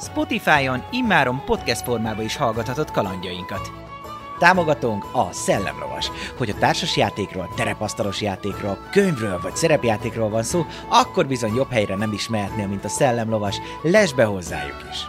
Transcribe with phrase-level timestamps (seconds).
[0.00, 3.72] Spotify-on immáron podcast formában is hallgathatod kalandjainkat.
[4.38, 6.10] Támogatónk a Szellemlovas.
[6.36, 11.96] Hogy a társas játékról, terepasztalos játékról, könyvről vagy szerepjátékról van szó, akkor bizony jobb helyre
[11.96, 13.56] nem is mehetnél, mint a Szellemlovas.
[13.82, 15.06] Lesz be hozzájuk is!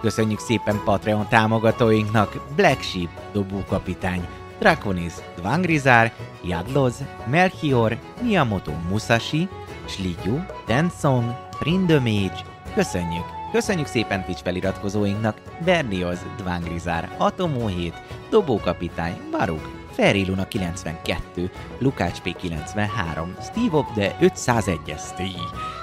[0.00, 4.26] Köszönjük szépen Patreon támogatóinknak Black Sheep, dobókapitány,
[4.58, 9.48] Draconis, Dvangrizár, Jadloz, Melchior, Miyamoto Musashi,
[9.88, 12.44] Slidyu, Tensong, Trindamage,
[12.74, 13.43] köszönjük!
[13.54, 17.94] Köszönjük szépen Twitch feliratkozóinknak Bernioz, Dvangrizár, Atomó 7,
[18.30, 25.22] Dobókapitány, Baruk, Feriluna 92, Lukács P93, Steve Op de 501 ST,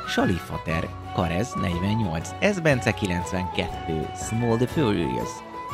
[0.07, 5.29] Salifater, Karez 48, Esbence 92, Small the Furious,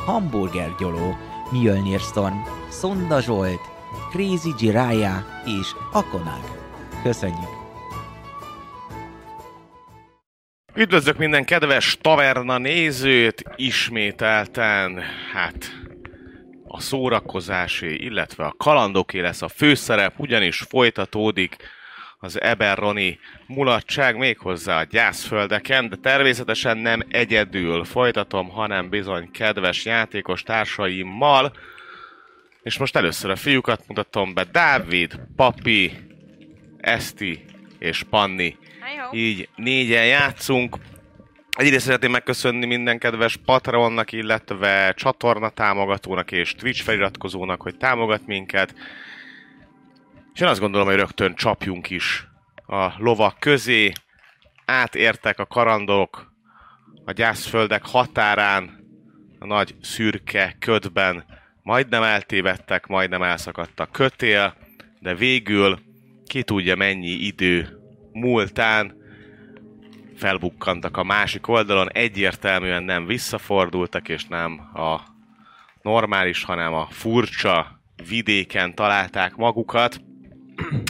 [0.06, 1.16] Hamburger Gyoló,
[1.50, 3.60] Mjölnir Storm, Sonda Zsolt,
[4.10, 6.42] Crazy Jiraya és Akonag.
[7.02, 7.57] Köszönjük!
[10.78, 15.72] Üdvözlök minden kedves taverna nézőt, ismételten, hát
[16.68, 21.56] a szórakozásé, illetve a kalandoké lesz a főszerep, ugyanis folytatódik
[22.18, 30.42] az Eberroni mulatság méghozzá a gyászföldeken, de természetesen nem egyedül folytatom, hanem bizony kedves játékos
[30.42, 31.52] társaimmal.
[32.62, 35.92] És most először a fiúkat mutatom be, Dávid, Papi,
[36.76, 37.44] Eszti
[37.78, 38.56] és Panni.
[39.12, 40.76] Így négyen játszunk.
[41.50, 48.74] Egyrészt szeretném megköszönni minden kedves Patreonnak, illetve csatorna támogatónak és Twitch feliratkozónak, hogy támogat minket.
[50.34, 52.26] És én azt gondolom, hogy rögtön csapjunk is
[52.66, 53.92] a lovak közé.
[54.64, 56.32] Átértek a karandok
[57.04, 58.86] a gyászföldek határán,
[59.38, 61.24] a nagy szürke ködben.
[61.62, 64.54] Majdnem eltévedtek, majdnem elszakadt a kötél,
[65.00, 65.78] de végül
[66.26, 67.77] ki tudja mennyi idő
[68.18, 68.96] múltán
[70.16, 75.00] felbukkantak a másik oldalon, egyértelműen nem visszafordultak, és nem a
[75.82, 80.00] normális, hanem a furcsa vidéken találták magukat,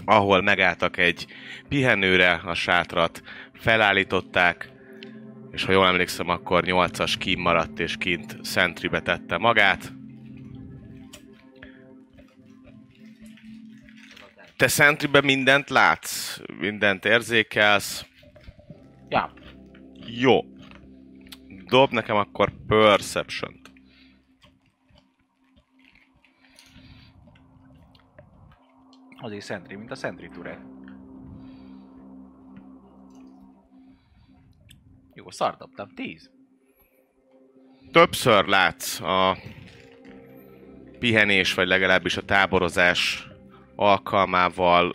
[0.05, 1.27] ahol megálltak egy
[1.69, 3.23] pihenőre, a sátrat
[3.53, 4.71] felállították,
[5.51, 9.93] és ha jól emlékszem, akkor 8-as kim maradt, és kint Sentrybe tette magát.
[14.59, 18.07] Te Sentrybe mindent látsz, mindent érzékelsz.
[19.09, 19.33] Ja.
[20.07, 20.41] Jó.
[21.67, 23.71] Dob nekem akkor Perception-t.
[29.21, 30.61] Azért Sentry, mint a Sentry Turret.
[35.15, 35.89] Jó, szar dobtam.
[35.95, 36.31] 10.
[37.93, 39.37] Többször látsz a
[40.99, 43.29] pihenés, vagy legalábbis a táborozás
[43.81, 44.95] alkalmával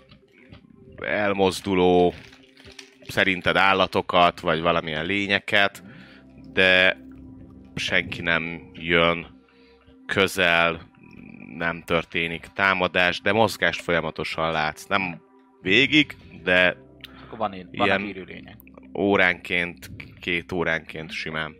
[1.06, 2.14] elmozduló
[3.08, 5.84] szerinted állatokat, vagy valamilyen lényeket,
[6.54, 6.98] de
[7.76, 9.46] senki nem jön
[10.06, 10.92] közel,
[11.58, 14.86] nem történik támadás, de mozgást folyamatosan látsz.
[14.86, 15.22] Nem
[15.62, 16.78] végig, de
[17.26, 18.58] Akkor van, én, van Ilyen- a hírű lényeg.
[18.98, 21.56] óránként, két óránként simán.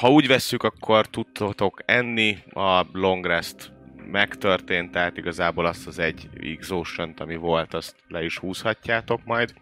[0.00, 3.72] Ha úgy vesszük, akkor tudtok enni, a long rest
[4.10, 9.54] megtörtént, tehát igazából azt az egy exhaustion ami volt, azt le is húzhatjátok majd.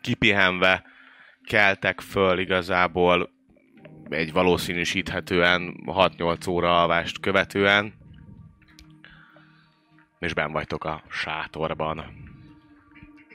[0.00, 0.84] Kipihenve
[1.44, 3.30] keltek föl igazából
[4.08, 7.94] egy valószínűsíthetően 6-8 óra alvást követően,
[10.18, 12.04] és ben vagytok a sátorban.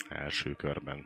[0.09, 1.05] Első körben.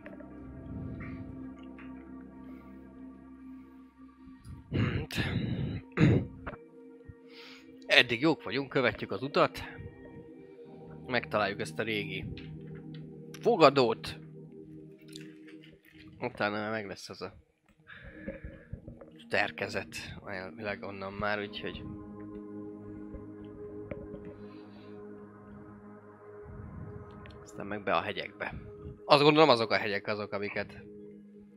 [7.88, 9.64] Eddig jók vagyunk, követjük az utat.
[11.06, 12.26] Megtaláljuk ezt a régi
[13.40, 14.18] fogadót.
[16.20, 17.34] Utána meg lesz az a
[19.30, 19.96] terkezet,
[20.26, 21.84] elvileg onnan már, úgyhogy...
[27.44, 28.54] Aztán meg be a hegyekbe.
[29.06, 30.78] Azt gondolom azok a hegyek azok, amiket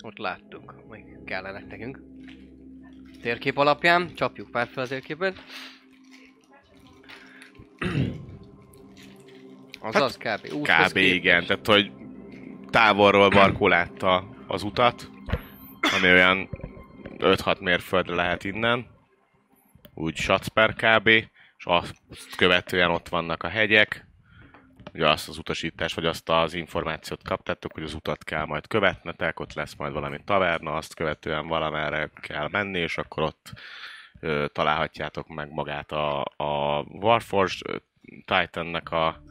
[0.05, 2.01] ott láttunk, még kellenek nekünk.
[3.21, 5.39] Térkép alapján, csapjuk pár fel a térképet.
[9.81, 10.53] Azaz kb.
[10.53, 10.97] Úszhoz Kb.
[10.97, 11.93] igen, tehát hogy
[12.71, 15.11] távolról Barkó látta az utat,
[15.97, 16.49] ami olyan
[17.19, 18.87] 5-6 mérföldre lehet innen,
[19.95, 21.07] úgy Satzper kb.
[21.57, 21.95] És azt
[22.37, 24.09] követően ott vannak a hegyek,
[24.93, 29.41] ugye azt az utasítást, vagy azt az információt kaptátok, hogy az utat kell majd követnetek,
[29.41, 33.53] ott lesz majd valami taverna, azt követően valamerre kell menni, és akkor ott
[34.53, 37.83] találhatjátok meg magát a, a Warforged
[38.25, 39.23] Titannek a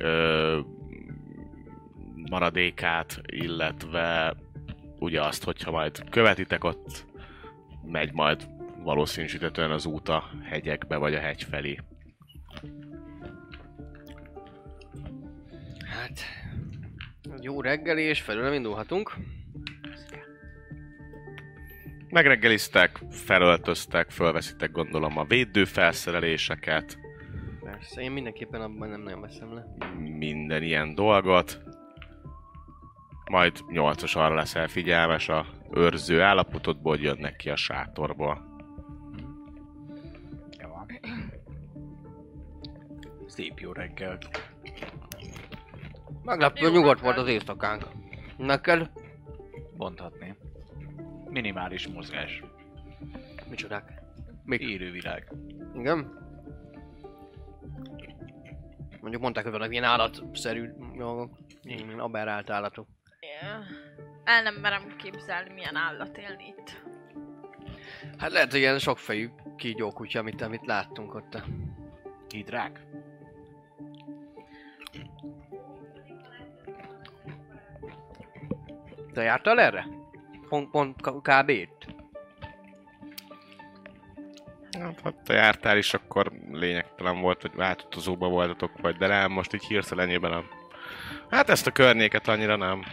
[0.00, 0.60] ö,
[2.30, 4.34] maradékát, illetve
[4.98, 7.04] ugye azt, hogyha majd követitek, ott
[7.84, 8.48] megy majd
[8.82, 11.78] valószínűsítetően az út a hegyekbe, vagy a hegy felé.
[15.84, 16.20] Hát...
[17.40, 19.16] Jó reggeli, és felőlem indulhatunk.
[22.08, 26.98] Megreggeliztek, felöltöztek, fölveszitek gondolom a védőfelszereléseket,
[27.76, 29.66] Persze, én mindenképpen abban nem nagyon veszem le.
[30.18, 31.60] minden ilyen dolgot.
[33.30, 38.44] Majd nyolcas arra leszel figyelmes a őrző állapotodból, hogy jönnek ki a sátorból.
[40.62, 40.86] Jó van.
[43.26, 44.18] Szép jó reggel.
[46.22, 47.84] Meglepő Jó, nyugodt volt az éjszakánk.
[48.36, 48.90] Neked?
[49.76, 50.36] Mondhatni.
[51.36, 52.42] Minimális mozgás.
[53.48, 54.02] Micsodák?
[54.44, 54.60] Mik?
[54.60, 55.32] Élővilág.
[55.74, 55.98] Igen?
[59.00, 61.38] Mondjuk mondták, hogy vannak ilyen állatszerű dolgok.
[61.62, 62.88] Ilyen aberrált állatok.
[63.20, 63.62] Ja.
[64.24, 66.82] El nem merem képzelni, milyen állat élni itt.
[68.18, 71.42] Hát lehet, hogy ilyen sokfejű kígyókutya, amit, amit láttunk ott.
[72.28, 72.80] Hidrák?
[79.12, 79.86] Te jártál erre?
[80.48, 81.48] Pont, pont kb.
[81.48, 81.86] itt?
[84.80, 89.54] Hát, ha te jártál is, akkor lényegtelen volt, hogy átutazóba voltatok, vagy de nem, most
[89.54, 90.44] így hirtelenjében nem.
[91.30, 92.84] Hát ezt a környéket annyira nem.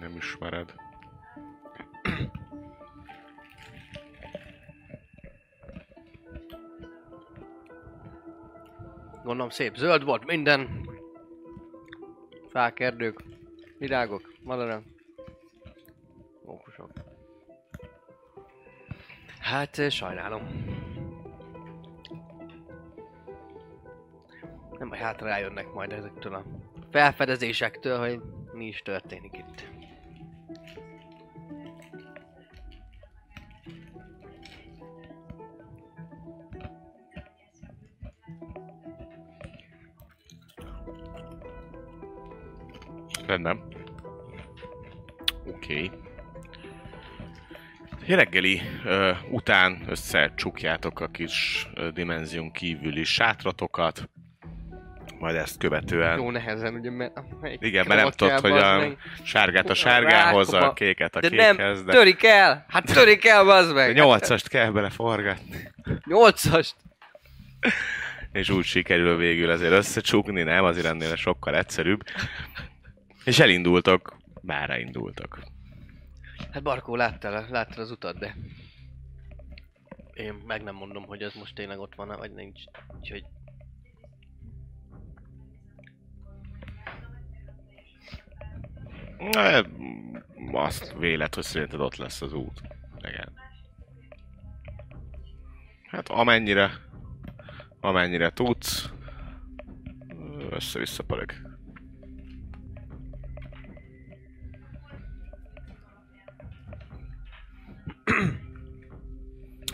[0.00, 0.74] Nem ismered.
[9.24, 10.88] Gondolom szép zöld volt minden.
[12.50, 13.22] Fák, erdők,
[13.78, 14.82] virágok, madarak.
[16.44, 16.90] Mókusok.
[19.38, 20.74] Hát eh, sajnálom.
[24.78, 26.44] Nem baj, hát rájönnek majd ezektől a
[26.90, 28.20] felfedezésektől, hogy
[28.52, 29.75] mi is történik itt.
[43.26, 43.62] Rendben.
[45.46, 45.74] Oké.
[45.74, 45.90] Okay.
[48.16, 54.08] Reggeli ö, után összecsukjátok a kis ö, dimenzión kívüli sátratokat,
[55.18, 56.18] majd ezt követően...
[56.18, 57.12] Jó nehezen, ugye, mert...
[57.58, 60.72] Igen, mert nem tudod, hogy a sárgát a sárgához, a Rákoma.
[60.72, 62.64] kéket a De kékhez, nem, de, törik el!
[62.68, 63.94] Hát törik el, bazd meg!
[63.94, 65.72] nyolcast kell beleforgatni.
[66.04, 66.74] Nyolcast!
[68.32, 70.64] És úgy sikerül végül azért összecsukni, nem?
[70.64, 72.02] Azért ennél sokkal egyszerűbb.
[73.26, 75.42] És elindultok, bárra indultok.
[76.50, 78.36] Hát Barkó, láttál, láttál az utat, de...
[80.12, 82.60] Én meg nem mondom, hogy ez most tényleg ott van, vagy nincs.
[82.98, 83.24] Úgyhogy...
[89.18, 89.62] Na,
[90.52, 92.60] azt vélet, hogy szerinted ott lesz az út.
[92.98, 93.32] Igen.
[95.86, 96.70] Hát amennyire,
[97.80, 98.90] amennyire tudsz,
[100.50, 101.45] össze-vissza pörög.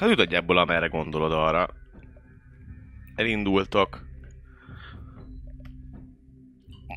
[0.00, 1.68] Hát úgy nagyjából amerre gondolod arra.
[3.14, 4.06] Elindultok.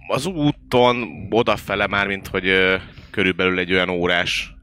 [0.07, 2.75] Az úton odafele már, mint hogy ö,
[3.09, 4.55] körülbelül egy olyan órás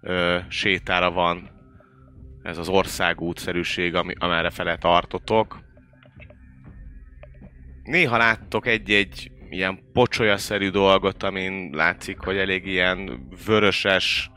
[0.00, 1.50] ö, sétára van
[2.42, 5.60] ez az országútszerűség, ami, amerre fele tartotok.
[7.82, 14.30] Néha láttok egy-egy ilyen pocsolyaszerű dolgot, amin látszik, hogy elég ilyen vöröses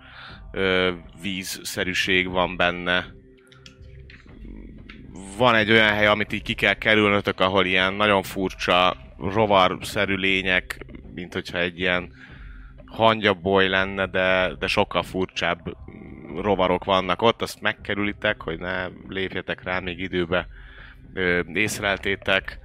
[0.54, 0.92] ö,
[1.22, 3.06] vízszerűség van benne.
[5.38, 10.86] Van egy olyan hely, amit így ki kell kerülnötök, ahol ilyen nagyon furcsa rovarszerű lények,
[11.14, 12.12] mint hogyha egy ilyen
[12.86, 15.78] hangyaboly lenne, de, de sokkal furcsább
[16.42, 20.48] rovarok vannak ott, azt megkerülitek, hogy ne lépjetek rá még időbe.
[21.14, 22.60] Ö, észreltétek,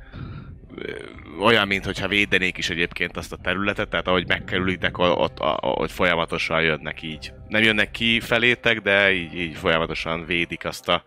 [1.40, 6.62] olyan, mintha védenék is egyébként azt a területet, tehát ahogy megkerülitek, ott, a- ahogy folyamatosan
[6.62, 7.32] jönnek így.
[7.48, 11.02] Nem jönnek ki felétek, de így, így folyamatosan védik azt a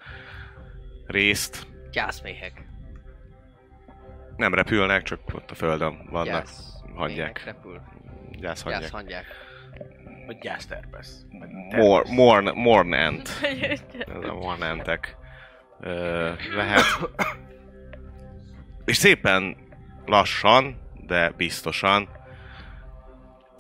[1.05, 1.67] részt.
[1.91, 2.65] Gyászméhek.
[4.37, 6.25] Nem repülnek, csak ott a földön vannak.
[6.27, 6.73] Gyász.
[6.95, 7.17] hagyják.
[7.17, 7.81] méhek Repül.
[8.31, 8.81] Gyászhagyják.
[8.81, 9.25] Gyászhangyák.
[10.25, 11.25] Vagy gyászterpesz.
[11.39, 12.15] Vagy Mor, terpesz.
[12.15, 13.29] morn, mornent.
[14.15, 15.15] Ez a mornentek
[15.79, 16.83] ö, lehet.
[18.85, 19.57] És szépen
[20.05, 20.75] lassan,
[21.07, 22.09] de biztosan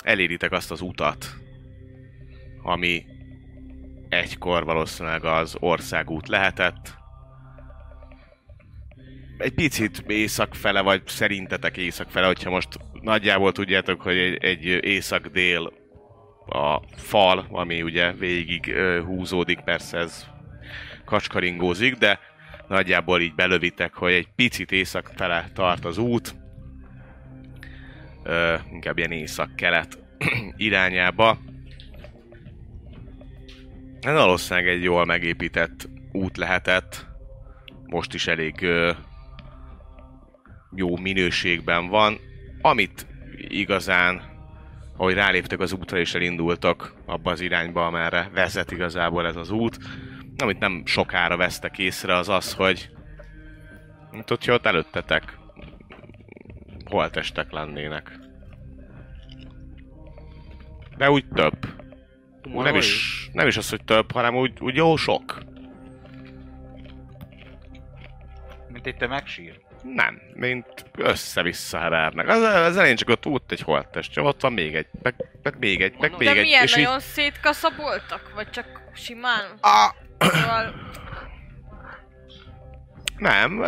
[0.03, 1.25] eléritek azt az utat,
[2.61, 3.05] ami
[4.09, 6.99] egykor valószínűleg az országút lehetett.
[9.37, 12.67] Egy picit észak-fele, vagy szerintetek észak-fele, hogyha most
[13.01, 15.73] nagyjából tudjátok, hogy egy, egy észak-dél
[16.45, 18.75] a fal, ami ugye végig
[19.05, 20.27] húzódik, persze ez
[21.05, 22.19] kacskaringózik, de
[22.71, 26.35] nagyjából így belövitek, hogy egy picit észak fele tart az út,
[28.23, 29.99] ö, inkább ilyen észak-kelet
[30.57, 31.37] irányába.
[34.01, 37.05] Ez valószínűleg egy jól megépített út lehetett.
[37.85, 38.91] Most is elég ö,
[40.75, 42.17] jó minőségben van.
[42.61, 43.07] Amit
[43.47, 44.21] igazán,
[44.97, 49.77] ahogy ráléptek az útra és elindultak abba az irányba, amerre vezet igazából ez az út,
[50.41, 52.89] amit nem sokára vesztek észre, az az, hogy
[54.11, 55.37] mint hogyha ott előttetek
[56.85, 58.19] holtestek lennének.
[60.97, 61.65] De úgy több.
[62.53, 65.37] Úgy nem is, nem is az, hogy több, hanem úgy, úgy jó sok.
[68.69, 69.59] Mint egy tömegsír.
[69.83, 72.27] Nem, mint össze-vissza hevernek.
[72.27, 75.81] Az, az elején csak ott út egy holttest, ott van még egy, meg, meg még
[75.81, 76.41] egy, meg még De egy.
[76.41, 78.31] milyen és így- nagyon szétkaszaboltak?
[78.35, 79.43] Vagy csak simán?
[79.61, 80.73] Ah, Szóval...
[83.17, 83.63] nem,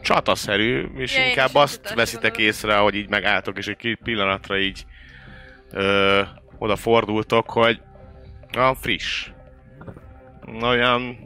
[0.00, 4.86] csataszerű, és Ja, inkább azt veszitek észre, hogy így megálltok, és egy pillanatra így
[5.70, 6.22] ö,
[6.58, 7.80] odafordultok, hogy
[8.52, 9.30] a friss.
[10.62, 11.18] Olyan,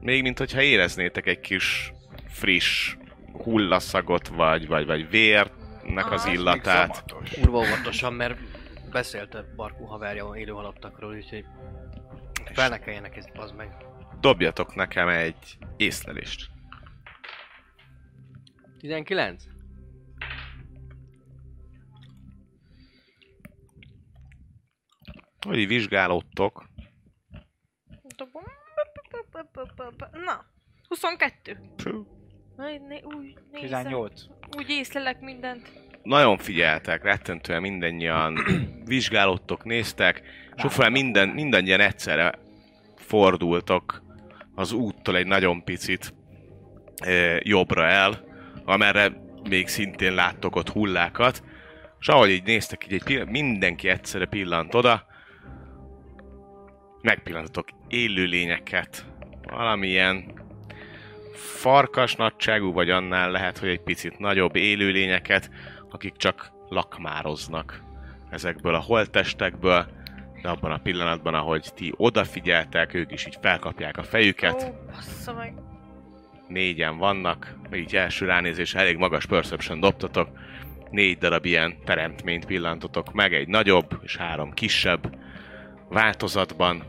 [0.00, 1.92] még mint hogyha éreznétek egy kis
[2.28, 2.96] friss
[3.42, 6.32] hullaszagot, vagy, vagy, vagy vérnek az Aha.
[6.32, 7.04] illatát.
[7.34, 8.38] Kurva óvatosan, mert
[8.92, 11.44] beszélt a Barkó haverja élő halottakról, úgyhogy
[12.56, 13.76] fel ne kelljenek ezt, az meg.
[14.20, 16.50] Dobjatok nekem egy észlelést.
[18.78, 19.44] 19?
[25.46, 26.64] Hogy vizsgálódtok,
[28.16, 28.42] Dobom.
[30.24, 30.44] Na.
[30.88, 31.58] 22.
[31.76, 32.06] Fú.
[32.56, 33.82] Aj, né, úgy nézem.
[33.82, 34.22] 18.
[34.56, 35.72] Úgy észlelek mindent.
[36.02, 38.38] nagyon figyeltek, rettentően mindannyian
[38.84, 40.22] vizsgálódtok, néztek,
[40.56, 42.45] és minden, mindannyian egyszerre
[43.06, 44.02] fordultok
[44.54, 46.14] az úttól egy nagyon picit
[46.96, 48.24] e, jobbra el,
[48.64, 51.42] amerre még szintén láttok ott hullákat,
[52.00, 55.06] és ahogy így néztek, így egy pillanat, mindenki egyszerre pillant oda,
[57.02, 59.06] megpillantatok élőlényeket,
[59.42, 60.32] valamilyen
[61.34, 65.50] farkas nagyságú, vagy annál lehet, hogy egy picit nagyobb élőlényeket,
[65.90, 67.82] akik csak lakmároznak
[68.30, 69.86] ezekből a holttestekből,
[70.46, 74.72] de abban a pillanatban, ahogy ti odafigyeltek, ők is így felkapják a fejüket,
[75.28, 75.54] Ó, meg.
[76.48, 80.28] négyen vannak, így első ránézés elég magas perception dobtatok,
[80.90, 85.16] négy darab ilyen teremtményt pillantotok meg, egy nagyobb és három kisebb
[85.88, 86.82] változatban,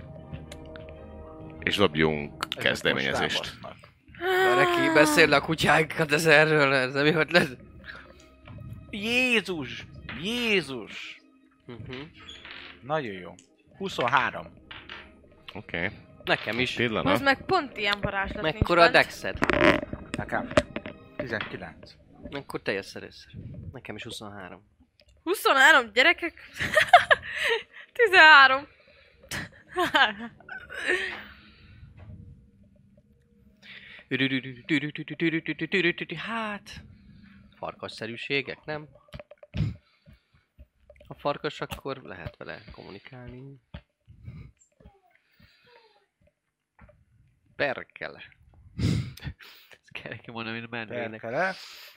[1.64, 3.58] és dobjunk Ezek kezdeményezést.
[4.56, 7.56] Neki beszél a kutyánkat ez erről, ez nem jó lesz.
[8.90, 9.86] Jézus!
[10.22, 11.22] Jézus!
[11.68, 11.96] Uh-huh.
[12.82, 13.34] Nagyon jó.
[13.78, 14.48] 23.
[15.54, 15.90] Oké, okay.
[16.24, 16.70] Nekem is.
[16.70, 17.22] Az pillanat.
[17.22, 19.40] meg pont ilyen varázslat Mekkora a nincs bent.
[19.40, 19.40] dexed?
[20.18, 20.50] Nekem
[21.18, 21.96] 19.
[22.32, 23.32] Akkor te jössz először.
[23.72, 24.64] Nekem is 23.
[25.24, 26.34] 23 gyerekek?
[27.94, 28.68] 13.
[36.16, 36.84] Hát...
[37.56, 38.88] Farkasszerűségek, nem?
[41.08, 43.62] Ha farkas, akkor lehet vele kommunikálni.
[47.56, 48.24] Perkele.
[49.70, 51.22] Ezt kell neki mondani, mint mennének.
[51.22, 51.54] Perkele.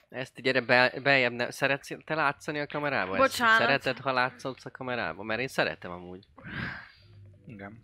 [0.09, 3.11] Ezt gyere be, beljebb, ne, szeretsz te látszani a kamerába?
[3.11, 3.59] Ezt Bocsánat.
[3.59, 5.23] Szereted, ha látszolsz a kamerába?
[5.23, 6.27] Mert én szeretem amúgy.
[7.45, 7.83] Igen.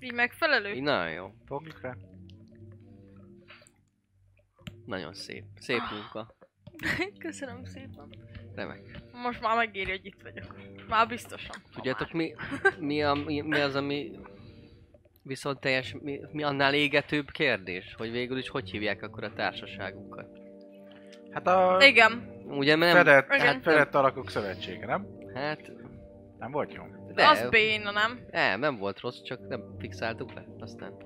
[0.00, 0.72] Így megfelelő?
[0.72, 1.34] Így nagyon jó.
[1.46, 1.94] Fogjuk rá.
[4.86, 5.44] Nagyon szép.
[5.60, 6.36] Szép munka.
[7.26, 8.33] Köszönöm szépen.
[8.54, 8.80] Remek.
[9.12, 10.56] Most már megéri, hogy itt vagyok.
[10.88, 11.56] Már biztosan.
[11.74, 12.34] Tudjátok mi,
[12.78, 14.10] mi, a, mi, mi az, ami
[15.22, 17.94] viszont teljes, mi, mi annál égetőbb kérdés?
[17.96, 20.26] Hogy végül is hogy hívják akkor a társaságunkat?
[21.30, 22.32] Hát a Igen.
[22.46, 23.04] Ugye mert nem...
[23.04, 23.46] fedett, Igen.
[23.46, 25.06] hát fedett alakok szövetsége, nem?
[25.34, 25.72] Hát...
[26.38, 26.82] Nem volt jó?
[27.14, 28.20] De, Az béna, nem?
[28.30, 30.44] nem, nem volt rossz, csak nem fixáltuk le.
[30.58, 30.96] Aztán...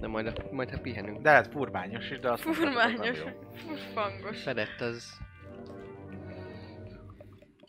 [0.00, 1.22] De majd, majd ha pihenünk.
[1.22, 3.18] De hát furmányos is, de azt Furmányos.
[3.54, 4.42] Furfangos.
[4.42, 5.18] Fedett az...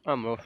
[0.03, 0.45] Nem rossz.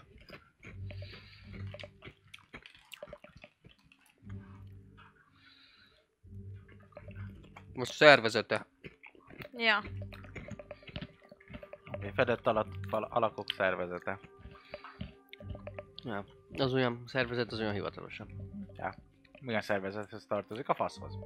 [7.74, 8.66] Most szervezete.
[9.58, 9.84] Ja.
[12.14, 14.20] Fedett alak, alakok szervezete.
[16.04, 16.26] Ja.
[16.58, 18.30] Az olyan szervezet, az olyan hivatalosabb.
[19.44, 20.70] Milyen szervezethez tartozik?
[20.70, 21.18] A faszhoz.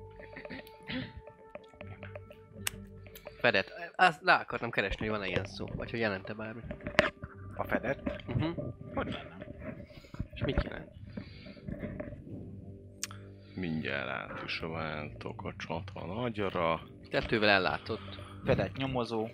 [3.39, 3.72] Fedett.
[3.96, 6.62] Azt rá akartam keresni, hogy van-e ilyen szó, vagy hogy jelente bármi.
[7.56, 8.24] A fedett?
[8.27, 8.74] Uh-huh.
[8.94, 9.38] Hogy lenne?
[10.34, 10.92] És mit jelent?
[13.56, 16.82] Mindjárt át is váltok a csata nagyra.
[17.10, 18.20] Kettővel ellátott.
[18.46, 19.27] Fedett nyomozó.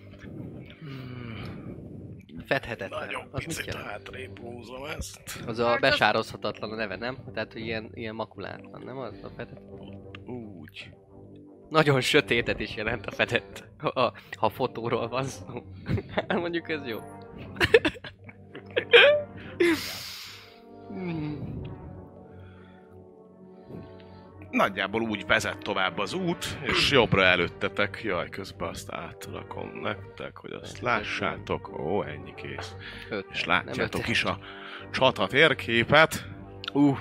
[2.46, 3.00] Fedhetetlen.
[3.08, 5.43] Nagyon Az picit hátrébb húzom ezt.
[5.46, 7.17] Az a Hát besározhatatlan a neve, nem?
[7.34, 9.62] Tehát, hogy ilyen, ilyen makulátlan, nem az a fedett?
[10.25, 10.93] Úgy.
[11.74, 15.63] Nagyon sötétet is jelent a fedett, ha, ha fotóról van szó.
[16.15, 17.00] Hát Mondjuk ez jó.
[24.51, 28.01] Nagyjából úgy vezet tovább az út, és jobbra előttetek.
[28.03, 31.80] Jaj, közben azt átlakom nektek, hogy azt lássátok.
[31.80, 32.75] Ó, ennyi kész.
[33.10, 33.25] Öt.
[33.32, 34.39] És látjátok is a
[34.92, 36.25] csata térképet.
[36.74, 37.00] Uh,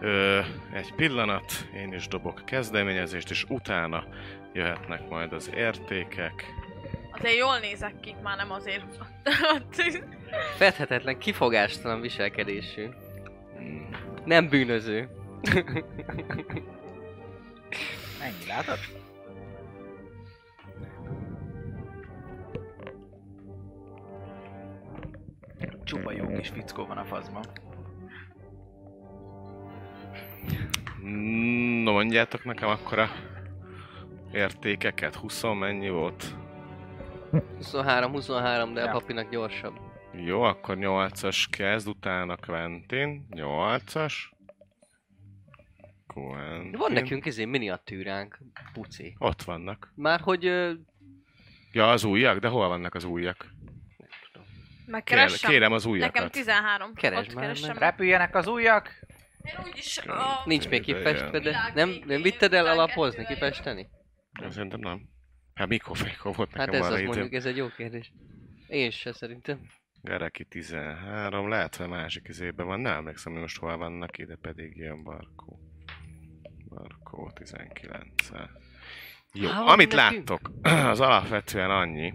[0.00, 0.40] Ö,
[0.72, 4.04] egy pillanat, én is dobok kezdeményezést, és utána
[4.52, 6.44] jöhetnek majd az értékek.
[7.12, 8.98] Azért jól nézek ki, már nem azért.
[10.58, 12.88] fedhetetlen, kifogástalan viselkedésű.
[14.24, 15.08] Nem bűnöző.
[18.22, 18.78] Ennyi, látod?
[25.84, 27.44] Csupa jó kis fickó van a faszban.
[31.82, 33.10] No, mondjátok nekem akkor a
[34.32, 35.14] értékeket.
[35.14, 36.34] 20 mennyi volt?
[37.56, 38.88] 23, 23, de Ja.
[38.88, 39.78] a papinak gyorsabb.
[40.12, 43.26] Jó, akkor 8-as kezd, utána Quentin.
[43.30, 44.14] 8-as.
[46.06, 46.78] Quentin.
[46.78, 48.38] Van nekünk ezért miniatűránk,
[48.72, 49.14] puci.
[49.18, 49.92] Ott vannak.
[49.94, 50.72] Már hogy ö,
[51.72, 52.38] Ja, az újak?
[52.38, 53.46] De hol vannak az újak?
[54.86, 55.50] Megkeressem.
[55.50, 56.30] kérem az Nekem újakat.
[56.32, 56.94] 13.
[56.94, 57.68] Keresd Ott már keresem.
[57.68, 57.78] meg.
[57.78, 59.04] Repüljenek az ujjak!
[59.46, 60.42] Én úgyis a...
[60.44, 63.88] nincs még kifestve, de nem, nem vitted el alapozni, kifesteni?
[64.48, 65.08] Szerintem nem.
[65.54, 68.12] Hát mikor, mikor volt Hát nekem ez arra az mondjuk, ez egy jó kérdés.
[68.66, 69.60] Én se szerintem.
[70.02, 74.36] Gereki 13, lehet, hogy a másik izében van, nem emlékszem, hogy most hol vannak, ide
[74.40, 75.60] pedig jön Barkó.
[76.68, 78.30] Barkó 19
[79.32, 80.28] Jó, Há, amit nekünk?
[80.28, 80.50] láttok,
[80.92, 82.14] az alapvetően annyi,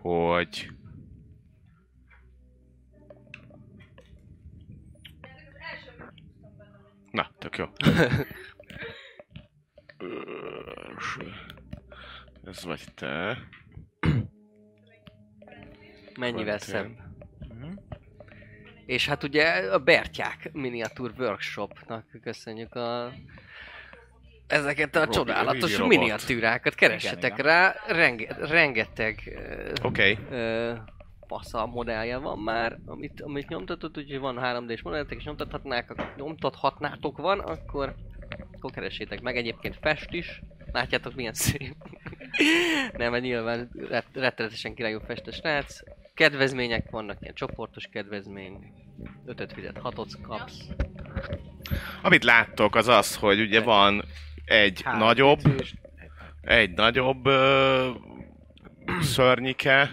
[0.00, 0.68] hogy
[7.10, 7.66] Na, tök jó.
[12.44, 13.38] Ez vagy te.
[16.18, 16.86] Mennyivel szebb.
[17.48, 17.72] Mhm.
[18.86, 23.12] És hát ugye a Bertyák Miniatur Workshopnak köszönjük a
[24.46, 26.74] ezeket a Robi- csodálatos miniatűrákat.
[26.74, 29.38] Keressetek Igen, rá, renge, rengeteg
[29.82, 30.12] Oké.
[30.12, 30.38] Okay.
[30.38, 30.74] ö,
[31.28, 37.38] fasza modellje van már, amit, amit nyomtatott, úgyhogy van 3D-s modellek, és nyomtathatnák, nyomtathatnátok van,
[37.38, 37.94] akkor,
[38.52, 39.36] akkor keressétek meg.
[39.36, 40.42] Egyébként fest is.
[40.72, 41.74] Látjátok milyen szép.
[42.96, 45.80] Nem, mert nyilván ret- rettenetesen királyú fest a srác.
[46.14, 48.72] Kedvezmények vannak, ilyen csoportos kedvezmény.
[49.26, 50.66] 5 fizet, 6 kapsz.
[52.02, 54.04] Amit láttok az az, hogy ugye van
[54.44, 55.40] egy Három nagyobb,
[56.40, 57.90] egy nagyobb ö,
[59.00, 59.90] szörnyike,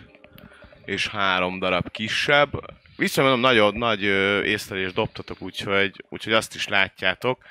[0.86, 2.52] és három darab kisebb.
[2.98, 7.44] Viszont nagyon nagy ö, észlelést dobtatok, úgyhogy, úgyhogy azt is látjátok,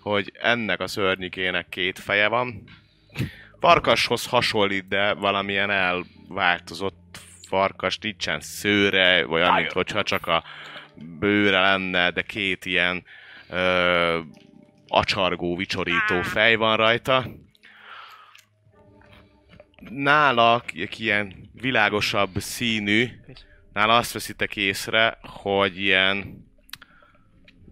[0.00, 2.62] hogy ennek a szörnyikének két feje van.
[3.60, 7.18] Farkashoz hasonlít, de valamilyen elváltozott
[7.48, 10.44] farkas, nincsen szőre, vagy olyan, mint hogyha csak a
[10.94, 13.04] bőre lenne, de két ilyen
[13.48, 14.18] ö,
[14.88, 17.26] acsargó, vicsorító fej van rajta.
[19.80, 23.08] Nála ilyen világosabb színű,
[23.72, 26.44] nála azt veszitek észre, hogy ilyen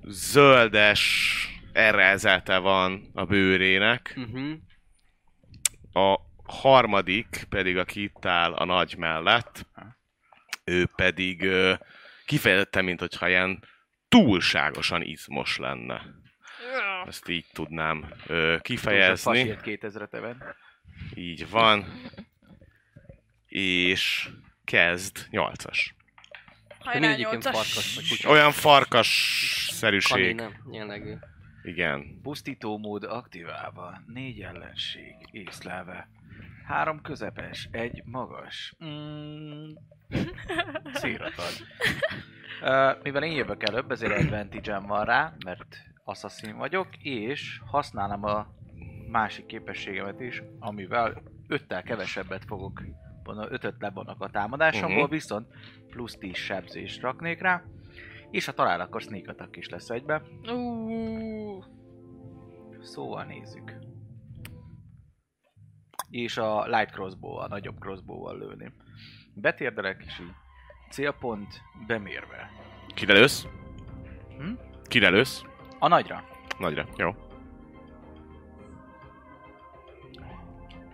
[0.07, 1.33] zöldes
[1.73, 4.15] errezelte van a bőrének.
[4.17, 4.53] Uh-huh.
[5.93, 9.67] A harmadik pedig, aki itt áll a nagy mellett,
[10.65, 11.75] ő pedig ö,
[12.27, 13.65] kifejezetten, mint hogyha ilyen
[14.09, 16.03] túlságosan izmos lenne.
[17.07, 19.39] Ezt így tudnám ö, kifejezni.
[19.39, 20.43] Fasírt 2000 even.
[21.15, 21.85] Így van.
[23.47, 24.31] És
[24.65, 25.79] kezd 8-as.
[26.79, 27.99] Hajrá, nyolcas.
[28.27, 30.37] Olyan farkas-szerűség.
[30.37, 31.15] Kanina jellegű.
[31.63, 32.21] Igen.
[32.23, 36.09] Pusztító mód aktiválva, négy ellenség észlelve.
[36.67, 38.75] Három közepes, egy magas.
[38.85, 39.71] Mm.
[40.95, 41.53] Círat ad.
[42.63, 48.47] Uh, mivel én jövök előbb, ezért advantage van rá, mert assassin vagyok, és használom a
[49.09, 52.83] másik képességemet is, amivel öttel kevesebbet fogok,
[53.25, 55.11] mondom, ötöt lebonok a támadásomból, uh-huh.
[55.11, 55.47] viszont
[55.89, 57.63] plusz 10 sebzést raknék rá,
[58.31, 60.23] és ha talál, akkor sneak attack is lesz egybe.
[60.53, 61.63] Ú,
[62.85, 63.75] Szóval nézzük.
[66.11, 68.73] És a light crossbow a nagyobb crossbow-val lőni.
[69.35, 70.33] Betérdelek, és így
[70.91, 72.51] célpont bemérve.
[72.95, 73.47] Kire lősz?
[74.39, 74.53] Hm?
[74.83, 75.43] Kire lősz?
[75.79, 76.25] A nagyra.
[76.59, 76.87] Nagyra.
[76.97, 77.15] Jó.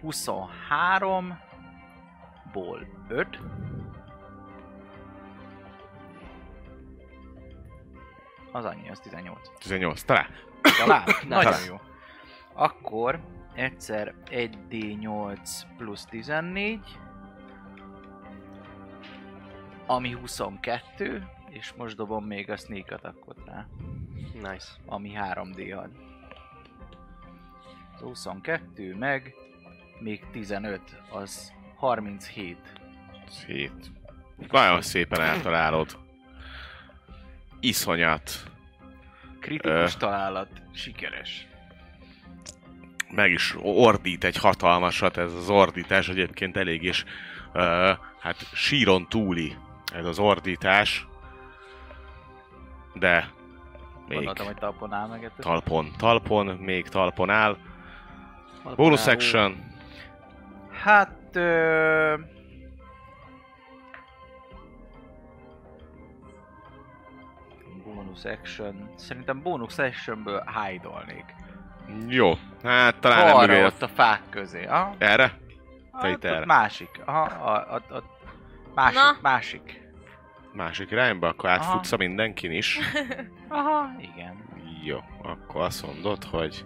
[0.02, 3.38] 23-ból 5.
[8.52, 9.38] Az annyi, az 18.
[9.58, 10.02] 18.
[10.02, 10.26] Talán.
[10.78, 11.02] Talán?
[11.28, 11.64] Nagyon Talán.
[11.68, 11.80] jó.
[12.52, 13.20] Akkor
[13.54, 16.80] egyszer 1d8 plusz 14,
[19.86, 23.66] ami 22, és most dobom még a sneak attackot rá,
[24.32, 24.66] Nice.
[24.86, 25.88] ami 3d6.
[27.94, 29.34] Az 22 meg
[30.00, 32.56] még 15, az 37.
[33.28, 33.90] Szét.
[34.50, 35.98] Nagyon szépen eltalálod.
[37.60, 38.30] Iszonyat.
[39.40, 39.98] Kritikus Ö.
[39.98, 41.46] találat, sikeres.
[43.10, 47.04] Meg is ordít egy hatalmasat, ez az ordítás egyébként elég is,
[47.54, 47.62] uh,
[48.20, 49.56] hát síron túli
[49.94, 51.06] ez az ordítás.
[52.94, 53.30] De
[54.08, 55.44] még Gondoltam, hogy talpon áll meg ettől.
[55.44, 57.56] talpon, talpon, még talpon áll.
[58.76, 59.69] Bonus action.
[60.82, 61.36] Hát...
[61.36, 62.14] Ö...
[67.84, 68.90] Bonus action.
[68.96, 71.24] Szerintem bonus actionből hide-olnék.
[72.08, 73.64] Jó, hát talán nem Arra mögé.
[73.64, 74.64] ott a fák közé.
[74.64, 74.94] Aha.
[74.98, 75.38] Erre?
[75.92, 76.44] Hát, itt erre.
[76.44, 77.00] Másik.
[77.04, 78.02] Aha, a, a, a,
[78.74, 79.16] másik, Na.
[79.22, 79.80] másik.
[80.52, 82.78] Másik irányba, akkor átfutsz a mindenkin is.
[83.48, 84.36] Aha, igen.
[84.84, 86.64] Jó, akkor azt mondod, hogy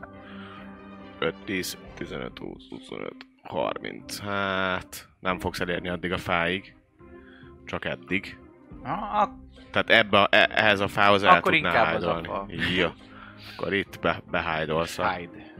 [1.18, 4.20] 5, 10, 15, 20, 25, 30.
[4.20, 6.74] Hát nem fogsz elérni addig a fáig.
[7.64, 8.38] Csak eddig.
[8.83, 9.38] Aha,
[9.70, 12.28] Tehát ebbe, a- e- ehhez a fához el Akkor tudnál hájdolni.
[12.76, 12.88] Jó.
[13.57, 14.96] Akkor itt be, behájdolsz.
[14.96, 15.52] hide.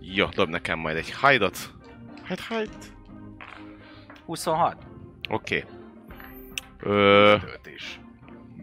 [0.00, 1.58] Jó, dob nekem majd egy hajdot.
[2.22, 2.70] Hát hide.
[4.26, 4.76] 26.
[5.28, 5.64] Oké.
[6.78, 7.99] Ö, Töltés.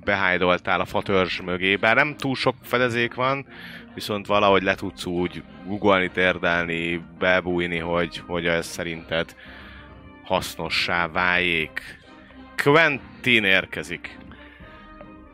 [0.07, 3.45] Behájdoltál a fatörzs mögé, bár nem túl sok fedezék van,
[3.93, 9.35] viszont valahogy le tudsz úgy googolni, térdelni, bebújni, hogy, hogy ez szerinted
[10.23, 11.81] hasznossá váljék.
[12.63, 14.17] Quentin érkezik.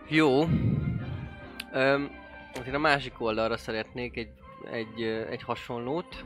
[0.07, 0.47] Jó.
[1.73, 2.11] Öm,
[2.59, 4.31] azért a másik oldalra szeretnék egy,
[4.71, 6.25] egy, egy hasonlót,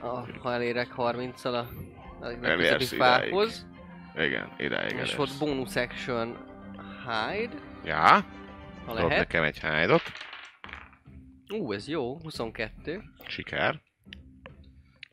[0.00, 1.66] a, ha elérek 30-al a,
[2.24, 2.82] a idáig.
[2.82, 3.66] fához.
[4.16, 5.18] Igen, ideig És elérsz.
[5.18, 6.52] ott bonus action
[7.04, 8.24] hide, Ja, ha
[8.86, 9.18] dob lehet.
[9.18, 10.02] nekem egy hájdot.
[11.52, 13.02] Ú, ez jó, 22.
[13.26, 13.80] Siker.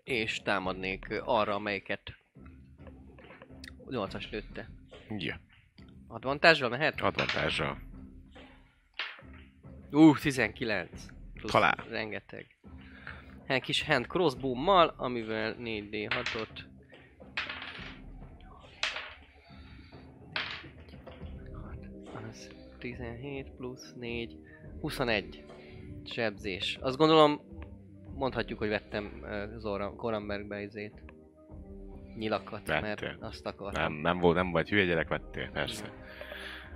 [0.04, 2.15] És támadnék arra, amelyiket
[3.89, 4.69] 8-as lőtte.
[5.17, 5.39] Ja,
[6.08, 7.01] Advantage mehet?
[7.01, 7.77] advantással.
[9.91, 11.06] Ú, 19.
[11.34, 11.75] Plusz Talál.
[11.89, 12.47] Rengeteg.
[13.47, 16.47] Egy kis hand crossbow-mal, amivel 4d6-ot
[22.30, 22.49] az
[22.81, 24.37] 17 plusz 4,
[24.81, 25.43] 21
[26.05, 26.77] sebzés.
[26.81, 27.41] Azt gondolom,
[28.13, 31.03] mondhatjuk, hogy vettem uh, Zora, Korambergbe izét.
[32.17, 32.81] Nyilakat, Vettél.
[32.81, 33.83] mert azt akartam.
[33.83, 35.93] Nem, nem, volt, nem vagy hülye gyerek, vettél, persze.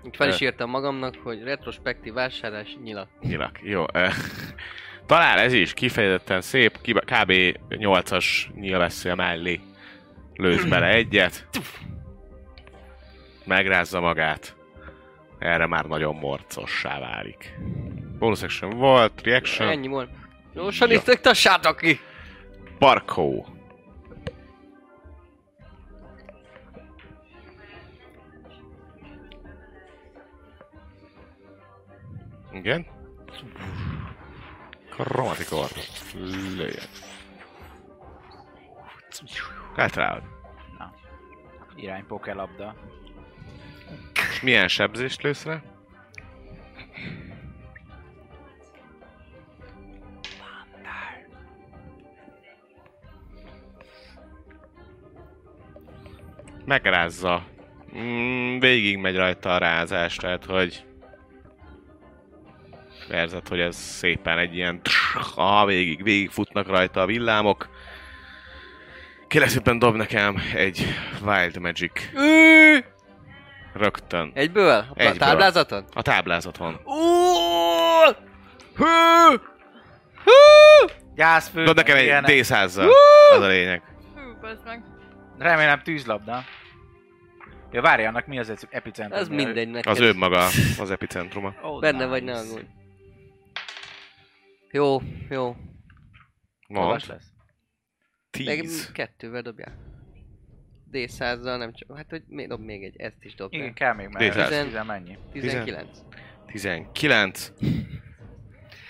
[0.04, 3.10] Úgy fel is írtam magamnak, hogy retrospektív vásárlás nyilak.
[3.22, 3.86] Nyilak, jó.
[5.06, 7.32] Talán ez is kifejezetten szép, kb.
[7.70, 9.60] 8-as nyilvesszél mellé.
[10.34, 11.48] Lősz bele egyet.
[13.46, 14.56] Megrázza magát.
[15.46, 17.54] Erre már nagyon morcossá válik.
[18.20, 20.10] Bonus action volt, reaction, Ennyi volt.
[20.54, 20.96] Gyorsan Ja.
[20.96, 22.00] itt tassátok ki!
[22.80, 23.46] Barkó.
[32.52, 32.86] Igen.
[34.90, 35.68] Kromatikor.
[36.56, 36.90] Lőjön.
[39.76, 40.24] Eltalálod.
[40.78, 40.94] Na.
[41.76, 42.76] Irány pokelabda.
[44.32, 45.62] És milyen sebzést lősz rá?
[56.66, 57.44] Megrázza.
[57.98, 60.86] Mm, végig megy rajta a rázás, tehát hogy
[63.12, 64.82] érzed, hogy ez szépen egy ilyen
[65.36, 67.70] ah, végig, végig futnak rajta a villámok.
[69.28, 70.86] Kérlek szépen dob nekem egy
[71.26, 71.92] Wild Magic.
[73.76, 74.32] Rögtön.
[74.34, 74.70] Egyből?
[74.70, 75.18] A Egyből.
[75.18, 75.86] táblázaton?
[75.94, 76.80] A táblázaton.
[81.16, 81.64] Gyászfő.
[81.64, 82.10] Dob nekem egy.
[82.10, 82.90] D100-zal.
[83.32, 83.82] Az a lényeg.
[84.14, 84.84] Hú, meg.
[85.38, 86.44] Remélem tűzlabda.
[87.72, 89.20] Ja, várj, annak mi az egy epicentrum?
[89.20, 89.92] Az mindegy neked.
[89.92, 90.46] Az ő maga
[90.80, 91.54] az epicentruma.
[91.62, 92.10] Oh, Benne nice.
[92.10, 92.66] vagy, ne aggódj.
[94.72, 95.56] Jó, jó.
[96.68, 97.26] Magas lesz.
[98.46, 98.92] Meg 10.
[98.92, 99.85] kettővel dobjál.
[100.96, 101.98] D100-zal nem csak...
[101.98, 103.62] Hát, hogy még, dob még egy, ezt is dobjál.
[103.62, 105.18] Igen, kell még, mert Tizen- ez tizen mennyi?
[105.32, 105.88] 19.
[106.48, 107.52] 19.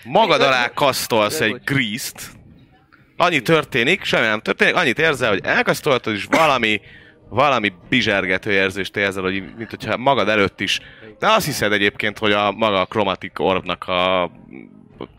[0.04, 2.32] Magad alá kasztolsz egy grease-t.
[3.16, 6.80] Annyi történik, semmi nem történik, annyit érzel, hogy elkasztoltad, és valami,
[7.28, 10.80] valami bizsergető érzést érzel, hogy mint hogyha magad előtt is.
[11.18, 14.30] De azt hiszed egyébként, hogy a maga a Chromatic Orbnak a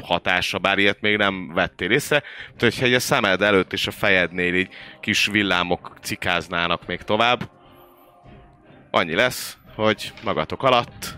[0.04, 2.24] hatása, bár ilyet még nem vettél észre,
[2.60, 7.50] hogyha egy a szemed előtt és a fejednél így kis villámok cikáznának még tovább.
[8.92, 11.18] Annyi lesz, hogy magatok alatt,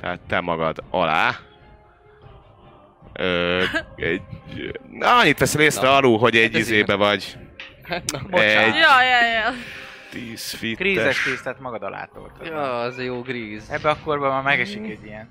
[0.00, 1.36] tehát te magad alá,
[3.18, 3.62] Ö,
[3.96, 4.22] egy,
[4.90, 5.96] na, annyit veszel észre Na.
[5.96, 7.36] arról, hogy egy Hát ez izébe vagy
[8.12, 8.18] na.
[8.30, 8.64] Bocsánat.
[8.64, 9.50] Egy- Ja, ja, ja.
[10.10, 11.22] 10 Krízes fittes.
[11.22, 12.46] készlet magad alá toltad.
[12.46, 13.68] Ja, az jó gríz.
[13.70, 15.30] Ebbe a korban már megesik egy ilyen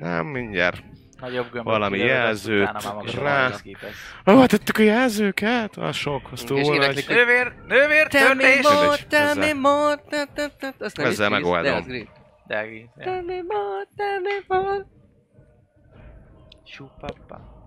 [0.00, 0.82] Nem, mindjárt.
[1.20, 1.62] Nagyobb gömböt.
[1.72, 2.90] Valami jelzőt rá.
[2.90, 4.14] alá készítesz.
[4.24, 5.76] Ah, tettük a jelzőket?
[5.76, 7.04] Az sok, az És túl nagy.
[7.08, 8.62] Nővér, nővér, Tell me törtés!
[8.62, 10.02] more, tell me more,
[10.94, 11.86] ezzel megoldom.
[12.46, 12.86] de egész.
[12.98, 14.86] Tell me more, tell me more.
[16.64, 17.58] Supapa.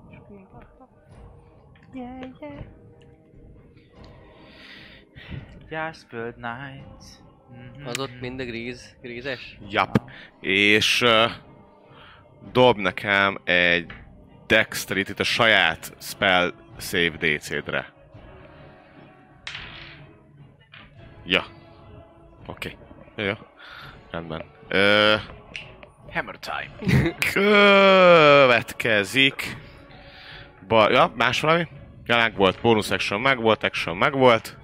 [5.70, 7.06] Jászföld Nights.
[7.50, 7.88] Mhm.
[7.88, 9.58] Az ott mind a gríz, grízes?
[9.70, 10.12] Jap.
[10.40, 11.32] És uh,
[12.52, 13.92] dob nekem egy
[14.48, 17.94] dexterity a saját spell save DC-dre.
[21.26, 21.46] Ja.
[22.46, 22.78] Oké.
[23.16, 23.26] Okay.
[23.26, 23.34] Jó.
[24.12, 24.44] Rendben.
[24.68, 25.16] Ö,
[26.12, 26.70] Hammer time.
[27.34, 29.58] következik.
[30.68, 31.68] Ba- ja, más valami?
[32.06, 32.62] Ja, meg volt.
[32.62, 34.58] Bonus action meg volt, action meg volt.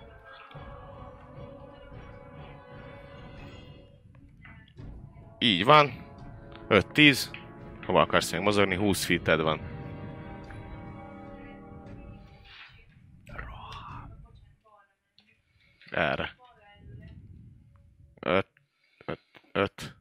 [5.40, 5.92] Így van.
[6.70, 7.20] 5-10.
[7.90, 8.76] Hova akarsz még mozogni?
[8.76, 9.60] 20 feeted van.
[15.92, 16.36] Erre.
[18.20, 18.48] 5,
[19.06, 19.20] 5,
[19.52, 19.96] 5,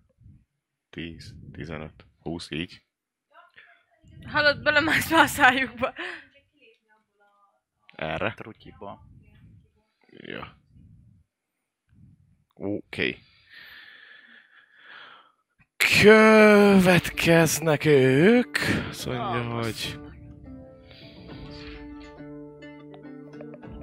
[0.91, 2.83] 10, 15, 20, így.
[4.27, 5.95] Hallod, belemász be a szájukba.
[7.95, 8.35] Erre.
[8.37, 9.01] Trutyiból.
[10.11, 10.61] Ja.
[12.55, 12.77] Oké.
[12.77, 13.28] Okay.
[16.03, 18.57] Következnek ők.
[18.91, 19.99] Azt mondja, Ah, hogy...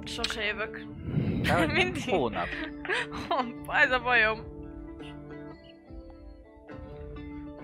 [0.04, 0.86] Sose jövök.
[1.72, 2.02] Mindig.
[2.08, 2.46] Hónap.
[3.28, 4.38] Hompa, ez a bajom.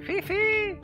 [0.00, 0.76] Fifi!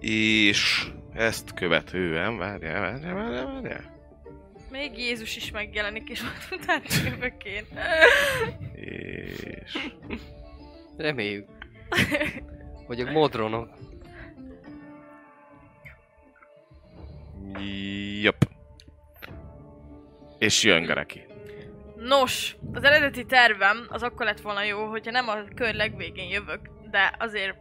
[0.00, 3.97] És ezt követően, várjál, várjál, várjál, várjál.
[4.70, 7.64] Még Jézus is megjelenik, és ott utána jövök én.
[8.74, 9.78] És...
[10.96, 11.48] Reméljük.
[12.86, 13.68] Hogy a modronok.
[18.22, 18.48] Jop.
[20.38, 21.26] És jön Gareki.
[21.96, 26.60] Nos, az eredeti tervem az akkor lett volna jó, hogyha nem a kör legvégén jövök,
[26.90, 27.56] de azért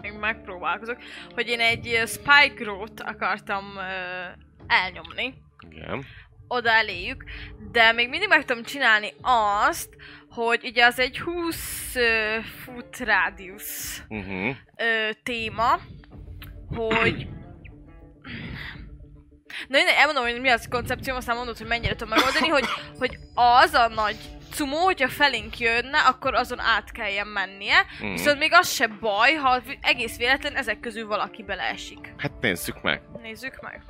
[0.00, 0.96] még megpróbálkozok,
[1.34, 3.80] hogy én egy ö, Spike Road akartam ö,
[4.66, 5.34] elnyomni,
[5.70, 6.04] Igen.
[6.48, 7.24] oda eléjük,
[7.72, 9.88] de még mindig meg tudom csinálni azt,
[10.30, 14.56] hogy ugye az egy 20 ö, foot rádiusz Uh-huh.
[14.76, 15.80] ö, téma,
[16.68, 17.28] hogy...
[19.68, 22.66] Na én elmondom, hogy mi az a koncepció, aztán mondod, hogy mennyire tudom megoldani, hogy,
[22.98, 24.16] hogy az a nagy
[24.52, 27.84] cumó, hogyha felénk jönne, akkor azon át kelljen mennie.
[28.00, 28.10] Mhm.
[28.10, 32.14] Viszont még az se baj, ha egész véletlen ezek közül valaki beleesik.
[32.16, 33.00] Hát nézzük meg.
[33.22, 33.82] Nézzük meg.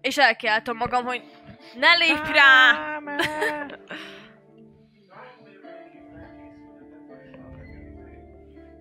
[0.00, 1.22] És elkiáltom magam, hogy
[1.74, 2.98] ne lépj rá!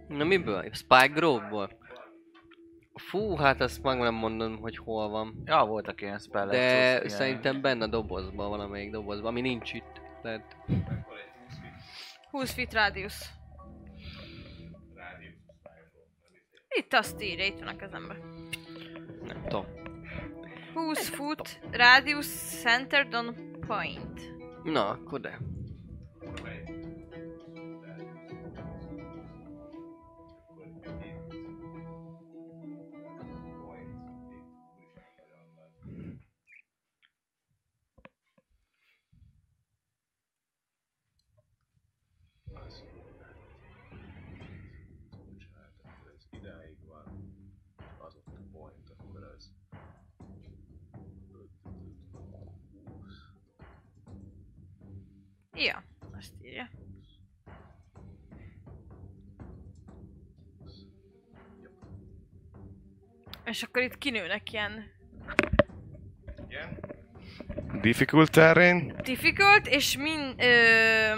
[0.07, 0.69] Na miből?
[0.73, 1.77] Spike Grove-ból?
[2.93, 5.41] Fú, hát azt meg nem mondom, hogy hol van.
[5.45, 6.49] Ja, voltak ilyen spellek.
[6.51, 6.57] De
[6.91, 10.01] ilyen- szerintem benne a dobozban, valamelyik dobozban, ami nincs itt.
[10.21, 10.55] Tehát
[12.31, 13.29] 20 feet radius.
[16.69, 18.17] Itt azt írja, itt van a kezemben.
[19.23, 19.65] nem tudom.
[20.79, 22.27] 20 foot radius
[22.61, 23.35] centered on
[23.67, 24.21] point.
[24.63, 25.37] Na, akkor de.
[55.59, 55.83] Ja,
[56.17, 56.69] azt írja.
[63.43, 64.97] És akkor itt kinőnek ilyen
[67.81, 68.93] Difficult terrain.
[69.03, 71.13] difficult, és min, ö,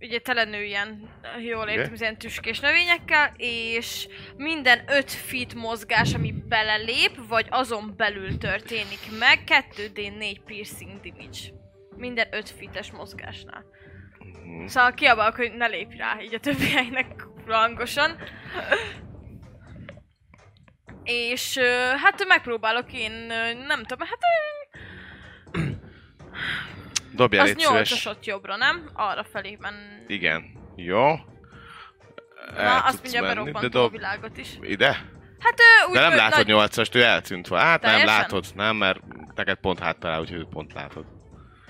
[0.00, 1.10] ugye telenő ilyen,
[1.44, 8.38] jól értem, ilyen tüskés növényekkel, és minden 5 feet mozgás, ami belelép, vagy azon belül
[8.38, 11.57] történik meg, 2d4 piercing damage.
[11.98, 13.64] Minden 5 feet-es mozgásnál.
[14.18, 14.66] Mhm.
[14.66, 18.16] Szóval kiabálok, hogy ne lépj rá, így a többieknek hangosan.
[21.04, 21.58] És
[22.02, 23.12] hát megpróbálok én,
[23.66, 24.18] nem tudom, hát
[27.14, 28.90] Dobjál az nyolcasot jobbra, nem?
[28.94, 30.04] Arra felé men...
[30.06, 30.44] Igen.
[30.76, 31.06] Jó.
[32.56, 33.92] El Na, azt menni, berobbantom de a dob...
[33.92, 34.48] világot is.
[34.60, 34.86] Ide?
[35.38, 36.46] Hát úgy De nem látod nagy...
[36.46, 37.48] nyolcast, ő eltűnt.
[37.48, 38.06] Hát nem Teljesen?
[38.06, 39.00] látod, nem, mert
[39.34, 41.06] neked pont háttal úgyhogy pont látod.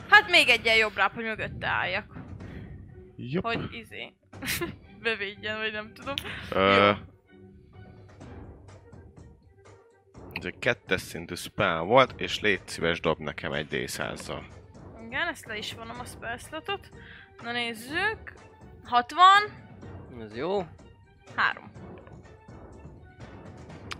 [0.08, 2.16] Hát még egyen jobbra, hogy mögötte álljak.
[3.16, 3.44] Jobb.
[3.44, 4.12] Hogy izé...
[5.02, 6.14] Bevédjen, vagy nem tudom.
[6.50, 6.92] Ö,
[10.32, 14.32] ez egy kettes szintű spell volt, és légy szíves, dob nekem egy d 100
[15.06, 16.90] Igen, ezt le is vonom a spell slotot.
[17.42, 18.32] Na nézzük.
[18.84, 19.26] 60,
[20.20, 20.66] Ez jó.
[21.34, 21.70] 3.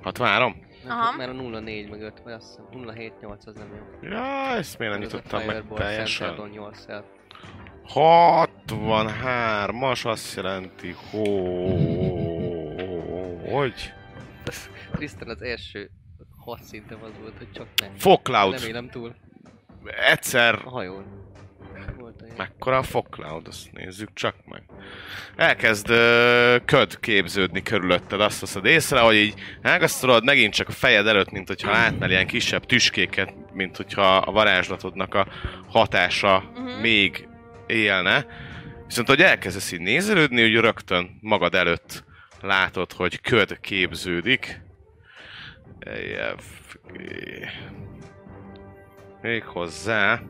[0.03, 0.67] 63?
[0.87, 1.17] Aha.
[1.17, 2.65] Mert a 04 meg 5, vagy azt hiszem
[2.95, 3.83] 07 8 az nem jó.
[4.09, 6.27] Ja, ezt miért nem nyitottam meg teljesen?
[6.27, 7.05] Centered on yourself.
[7.95, 10.95] 63-as azt jelenti,
[13.51, 13.93] hogy...
[14.93, 15.91] Tristan az első
[16.45, 17.95] 6 szintem az volt, hogy csak nem.
[17.97, 18.55] Fog Cloud.
[18.55, 19.15] Nem élem túl.
[20.11, 21.05] Egyszer A hajón.
[22.39, 24.63] Mekkora a fog cloud, azt nézzük csak meg.
[25.37, 31.07] Elkezd ö, köd képződni körülötted, azt veszed észre, hogy így elgasztolod megint csak a fejed
[31.07, 35.27] előtt, mint hogyha látnál ilyen kisebb tüskéket, mint hogyha a varázslatodnak a
[35.69, 36.81] hatása Mhm.
[36.81, 37.29] még
[37.67, 38.27] élne.
[38.87, 42.05] Viszont, hogy elkezdesz így nézelődni, hogy rögtön magad előtt
[42.41, 44.61] látod, hogy köd képződik.
[45.79, 47.01] EFG.
[49.23, 50.21] Még hozzá.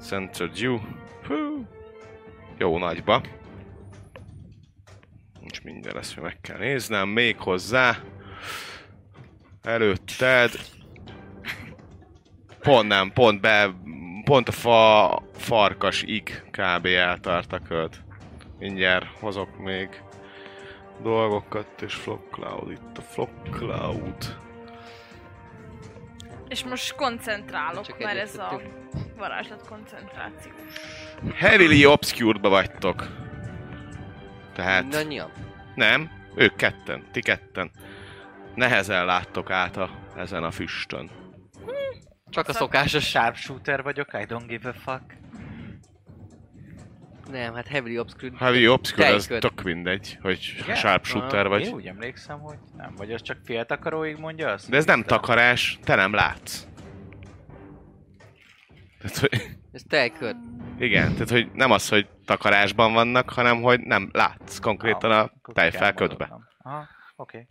[0.00, 0.78] Center Dew.
[1.26, 1.66] Hú.
[2.58, 3.22] Jó nagyba.
[5.40, 7.08] Nincs mindjárt ezt meg kell néznem.
[7.08, 7.96] Még hozzá.
[9.62, 10.50] Előtted.
[12.58, 13.74] Pont nem, pont be,
[14.24, 16.86] pont a fa, farkas ig kb.
[16.86, 17.94] eltart a köd.
[18.58, 20.02] Mindjárt hozok még
[21.02, 24.36] dolgokat, és Flock Cloud, itt a Flock Cloud.
[26.48, 28.60] És most koncentrálok, Csak mert ez a.
[29.16, 30.52] varázslat koncentráció.
[31.34, 33.06] Heavily obscured-ba vagytok.
[34.54, 34.82] Tehát...
[34.82, 35.30] Mindannyian?
[35.74, 37.70] Nem, ők ketten, ti ketten.
[38.54, 41.10] Nehezen láttok át a, ezen a füstön.
[42.30, 43.04] Csak a szokásos.
[43.08, 45.16] Sharpshooter vagyok, I don't give a fuck.
[47.30, 48.38] Nem, hát heavily obscured.
[48.38, 49.50] Heavy obscure, az Tejköd.
[49.50, 50.76] tök mindegy, hogy Igen?
[50.76, 51.62] sharpshooter vagy.
[51.62, 52.94] Én úgy emlékszem, hogy nem.
[52.96, 54.70] Vagy az csak féltakaróig mondja azt?
[54.70, 56.66] De ez nem takarás, te nem látsz.
[59.06, 60.36] Tehát, hogy, Ez tejköd.
[60.78, 65.22] igen, tehát hogy nem az, hogy takarásban vannak, hanem hogy nem látsz konkrétan Ah, a
[65.36, 66.26] akkor tejfel kell ködbe.
[66.28, 66.44] mondanom.
[66.58, 67.46] Aha, oké.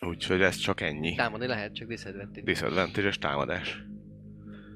[0.00, 1.14] Úgyhogy ez csak ennyi.
[1.14, 2.40] Támadni lehet, csak disadvantage.
[2.42, 3.82] Disadvantage támadás.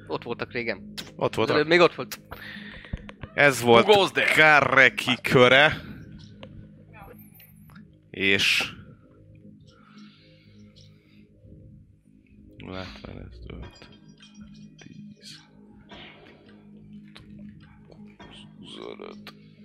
[0.07, 0.93] Ott voltak régen.
[1.17, 1.69] Ott Az előbb volt.
[1.69, 2.21] még ott volt.
[3.35, 3.87] Ez volt?
[4.35, 5.73] Kareki köre.
[8.11, 8.73] És...
[12.57, 13.39] Látva ez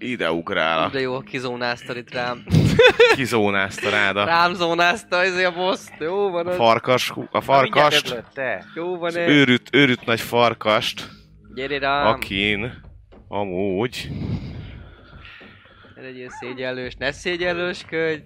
[0.06, 2.44] Ide ugrál De a jó, kizónáztad itt rám.
[3.16, 5.88] kizónázta rád a Rám zónázta ez a boss.
[6.00, 6.56] Jó van az.
[6.56, 8.66] farkas, hú- a farkast, öblött, te.
[8.76, 9.30] Jó van az ez.
[9.30, 11.10] őrült, őrült nagy farkast,
[11.56, 12.06] Gyere rám.
[12.08, 12.82] akin
[13.28, 14.10] amúgy
[15.96, 18.22] Ne legyél szégyellős, ne szégyellősködj.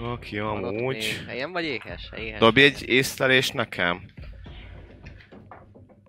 [0.00, 1.24] aki amúgy.
[1.26, 2.10] Helyen vagy éhes?
[2.18, 2.38] Éhes.
[2.38, 4.00] Dobj egy észlelés nekem.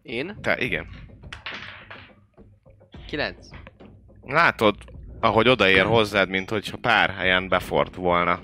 [0.02, 0.38] Én?
[0.42, 0.88] Te, igen.
[3.08, 3.48] 9.
[4.26, 4.76] Látod,
[5.20, 8.40] ahogy odaér hozzád, mint hogyha pár helyen befort volna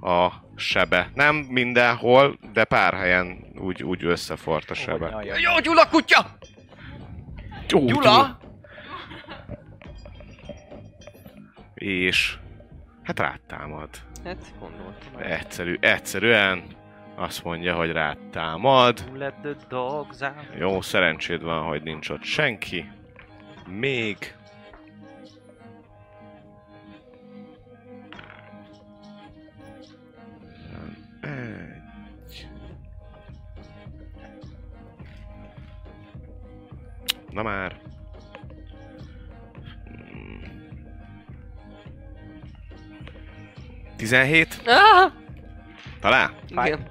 [0.00, 1.10] a sebe.
[1.14, 5.06] Nem mindenhol, de pár helyen úgy, úgy összefort a sebe.
[5.06, 5.40] Ó, jaj, jaj.
[5.40, 6.26] Jó, Gyula kutya!
[7.74, 8.38] Ó, Gyula!
[11.74, 12.38] És
[13.02, 13.88] hát rád támad.
[14.24, 15.12] Hát, gondoltam.
[15.18, 16.62] Egyszerű, egyszerűen
[17.16, 19.04] azt mondja, hogy rád támad.
[19.16, 20.58] Let the dogs out.
[20.58, 22.90] Jó, szerencséd van, hogy nincs ott senki.
[23.66, 24.34] Még.
[37.34, 37.80] Na már.
[39.86, 40.42] Hmm.
[43.96, 44.62] 17?
[44.66, 45.12] Ah!
[46.00, 46.34] Talán?
[46.48, 46.90] Igen.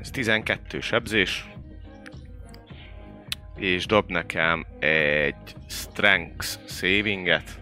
[0.00, 1.50] Ez 12 sebzés.
[3.56, 7.60] És dob nekem egy Strength savinget.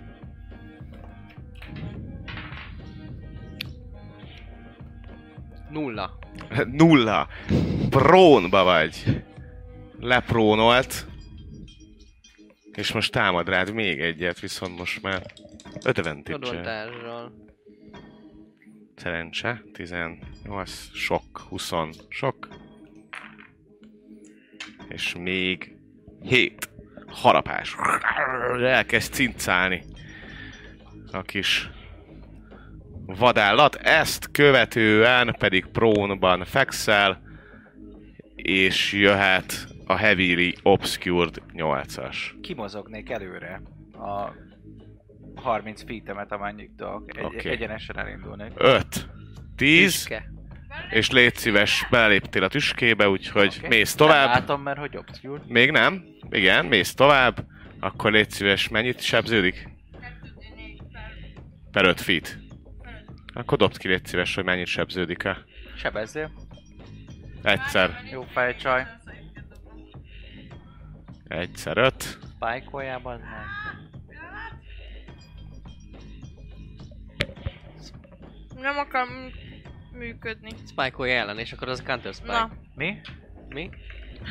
[5.71, 6.19] Nulla.
[6.67, 7.29] Nulla.
[7.95, 9.22] Prónba vagy.
[10.01, 11.07] Leprónolt.
[12.72, 15.22] És most támad rád még egyet, viszont most már
[15.82, 17.32] advantage Advantással.
[18.97, 19.62] Szerencse.
[19.72, 21.72] 18, sok, 20,
[22.09, 22.49] sok.
[24.88, 25.76] És még
[26.22, 26.68] 7
[27.07, 27.76] harapás.
[28.62, 29.84] Elkezd cincálni
[31.12, 31.70] a kis
[33.07, 33.74] vadállat.
[33.74, 37.24] Ezt követően pedig prónban fekszel,
[38.45, 42.16] és jöhet a Heavily Obscured 8-as.
[42.40, 44.30] Kimozognék előre a
[45.34, 47.16] 30 feet-emet, amennyit tudok.
[47.18, 47.49] Egy, Oké.
[47.51, 48.53] Egyenesen elindulnék.
[48.57, 49.09] 5,
[49.57, 50.30] 10, Tüske.
[50.90, 53.68] és légy szíves, beléptél a tüskébe, úgyhogy Oké.
[53.68, 54.24] mész tovább.
[54.28, 55.42] Nem látom, mert hogy obscure.
[55.47, 56.05] Még nem?
[56.30, 57.45] Igen, mész tovább.
[57.80, 59.68] Akkor légy szíves, mennyit sebződik?
[61.72, 62.38] Per 5 feet.
[63.34, 65.45] Akkor dobd ki, légy szíves, hogy mennyit sebződik -e.
[65.76, 66.30] Sebezzél.
[67.45, 68.01] Egyszer.
[68.11, 68.86] Jó fejcsaj.
[71.28, 72.03] Egyszer 5.
[72.03, 73.45] Spike-oljában meg.
[78.61, 79.07] Nem akar
[79.92, 80.51] működni.
[80.68, 82.32] Spike-olja ellen, és akkor az Counter Spike.
[82.32, 83.01] Na, Mi?
[83.49, 83.70] Mi?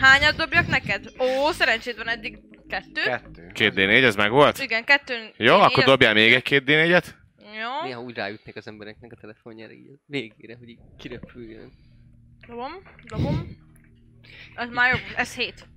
[0.01, 1.11] hányat dobjak neked?
[1.19, 3.01] Ó, szerencséd van eddig kettő.
[3.03, 3.51] Kettő.
[3.53, 4.59] 2D4, ez meg volt?
[4.59, 5.33] Igen, kettő.
[5.37, 7.05] Jó, akkor dobjál még egy 2D4-et.
[7.37, 11.71] Jó, Néha úgy ráütnek az embereknek a telefonjára így végére, hogy így kirepüljön.
[12.47, 12.71] Dobom,
[13.03, 13.57] dobom.
[14.55, 15.67] Ez már jobb, ez hét.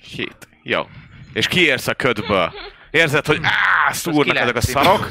[0.00, 0.48] 7.
[0.62, 0.82] Jó.
[1.32, 2.52] És kiérsz a ködből.
[2.90, 5.08] Érzed, hogy áh, szúrnak ezek a szarok.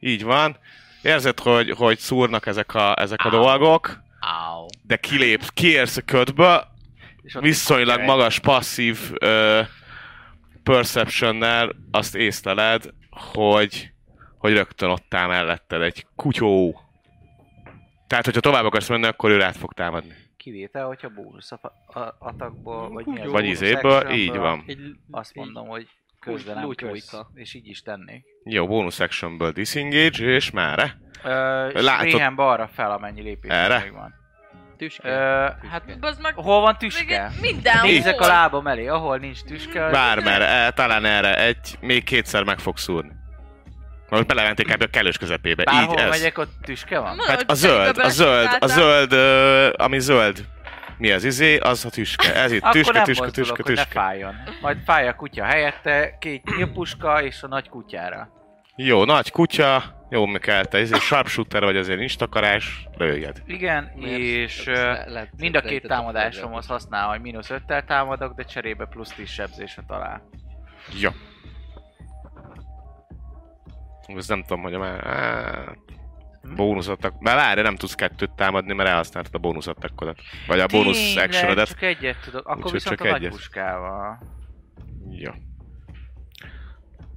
[0.00, 0.56] Így van.
[1.02, 4.02] Érzed, hogy, hogy szúrnak ezek a, ezek a dolgok,
[4.82, 6.66] de kilépsz, kiérsz a ködből,
[7.40, 9.60] viszonylag magas passzív ö,
[10.62, 13.92] perceptionnel azt észleled, hogy,
[14.38, 16.80] hogy rögtön ott áll melletted egy kutyó.
[18.06, 20.14] Tehát, hogyha tovább akarsz menni, akkor ő rád fog támadni.
[20.42, 21.60] Kivétel, hogyha bónusz a,
[21.98, 24.64] a atakból, vagy mi az Vagy bónusz izéből, így van.
[25.10, 25.88] Azt mondom, hogy
[26.20, 26.96] közben nem lútyóika.
[27.10, 28.24] köz, és így is tennék.
[28.44, 30.90] Jó, bonus actionből disengage, és mára.
[31.24, 33.78] Ö, Látod- balra fel, amennyi lépés Erre?
[33.78, 34.14] még van.
[34.76, 35.08] Tüske.
[35.08, 35.68] Ö, Tüske.
[35.68, 37.30] hát Bazd meg, hol van tüske?
[37.40, 37.90] mindenhol.
[37.90, 39.90] Nézzek a lábam elé, ahol nincs tüske.
[39.90, 43.12] Bármerre, eh, talán erre egy, még kétszer meg fog szúrni.
[44.12, 46.08] Most belementék ebbe a kellős közepébe, Bárhol így ez.
[46.08, 47.18] megyek, ott tüske van?
[47.26, 49.12] Hát a zöld, a zöld, a zöld,
[49.80, 50.44] ami zöld.
[50.98, 51.58] Mi az izé?
[51.58, 52.34] Az a tüske.
[52.34, 54.00] Ez itt Akkor tüske, nem tüske, mozdulok, tüske, hogy ne tüske.
[54.00, 54.34] fájjon.
[54.60, 58.28] Majd fáj a kutya helyette, két nyílpuska és a nagy kutyára.
[58.76, 63.42] Jó, nagy kutya, jó Mikelte, ez egy sharpshooter vagy azért nincs takarás, lőjed.
[63.46, 64.18] Igen, Miért?
[64.20, 69.28] és le- mind a két támadásomhoz használ, hogy mínusz 5-tel támadok, de cserébe plusz 10
[69.28, 70.22] sebzésre talál.
[71.00, 71.10] Jó.
[74.06, 75.04] Ez nem tudom, hogy a már...
[75.04, 75.78] Hát,
[76.54, 77.20] bónuszattak.
[77.20, 80.18] Már várj, nem tudsz kettőt támadni, mert elhasználtad a bónuszattakodat.
[80.46, 81.68] Vagy a bónusz actionodat.
[81.68, 82.46] csak egyet tudok.
[82.46, 83.30] Akkor Úgyhogy viszont csak a nagy egyet.
[83.30, 84.18] puskával.
[85.10, 85.30] Jó.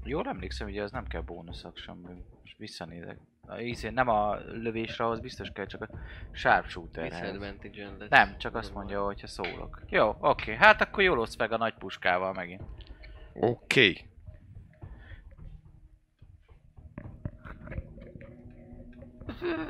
[0.04, 3.18] Jól emlékszem, hogy ez nem kell bónusz action Most visszanézek.
[3.48, 5.90] A, ízén, nem a lövésre, ahhoz biztos kell, csak a
[6.32, 7.38] sharpshooterhez.
[8.10, 9.82] Nem, csak azt mondja, hogyha szólok.
[9.90, 10.56] Jó, oké.
[10.56, 12.62] Hát akkor jól osz meg a nagy puskával megint.
[13.34, 13.90] Oké.
[13.90, 14.08] Okay.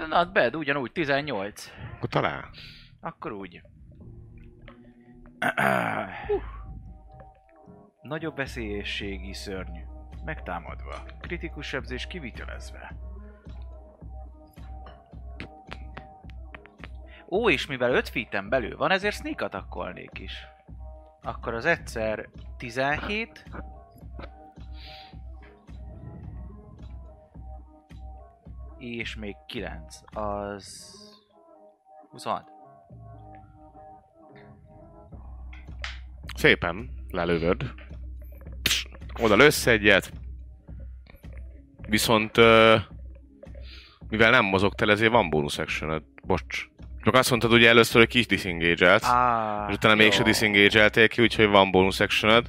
[0.10, 1.72] Not bad, ugyanúgy, 18.
[1.96, 2.50] Akkor talál.
[3.02, 3.62] Akkor úgy.
[8.02, 9.82] Nagyobb veszélyességi szörnyű.
[10.26, 11.04] Megtámadva.
[11.20, 12.96] Kritikus sebzés kivitelezve.
[17.30, 20.48] Ó, és mivel 5 feet belül van, ezért sneak attackolnék is.
[21.22, 23.46] Akkor az egyszer 17.
[28.78, 30.00] És még 9.
[30.14, 30.94] Az...
[32.12, 32.44] 26.
[36.36, 37.74] szépen lelövöd.
[39.22, 40.12] Oda lősz egyet.
[41.88, 42.38] Viszont
[44.10, 46.68] mivel nem mozogtál, ezért van bonus action Bocs.
[47.04, 51.48] Csak azt mondtad ugye először, hogy kis disengage Ah, és utána mégse disengage ki, úgyhogy
[51.48, 52.44] van bonus action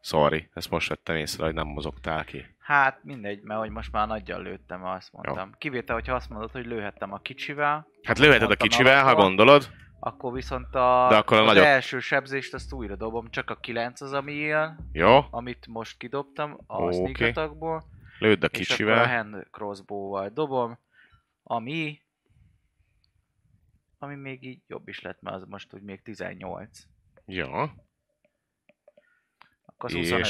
[0.00, 2.46] Sorry, ezt most vettem észre, hogy nem mozogtál ki.
[2.58, 5.52] Hát mindegy, mert hogy most már nagyjal lőttem, azt mondtam.
[5.58, 9.68] Kivétel, hogyha azt mondod, hogy lőhettem a kicsivel, Hát lőheted a kicsivel, ha gondolod.
[10.00, 13.54] akkor viszont a, De akkor a az nagyobb- első sebzést azt újra dobom, csak a
[13.56, 17.12] 9 az, ami él, Jó, amit most kidobtam a okay.
[17.32, 17.84] sneak
[18.18, 18.98] lőd a és kicsivel.
[18.98, 20.78] akkor a hand crossbow-val dobom,
[21.42, 22.02] ami
[23.98, 26.82] ami még így jobb is lett, mert az most úgy még 18.
[27.24, 27.70] Jó, Akkor
[29.78, 30.10] az És?
[30.10, 30.26] 25.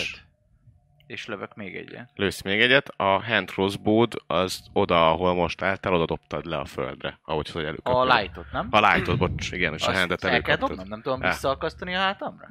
[1.07, 2.11] És lövök még egyet.
[2.14, 2.88] lősz még egyet.
[2.96, 7.64] A hand crossbow az oda, ahol most álltál, oda dobtad le a földre, ahogy hogy
[7.64, 8.11] előkaptad.
[8.11, 8.68] A lightot, nem?
[8.70, 10.88] A lightot, bocs, igen, és a Azt handet el kell dobnom?
[10.88, 11.28] Nem tudom El.
[11.30, 12.49] visszaakasztani a hátamra?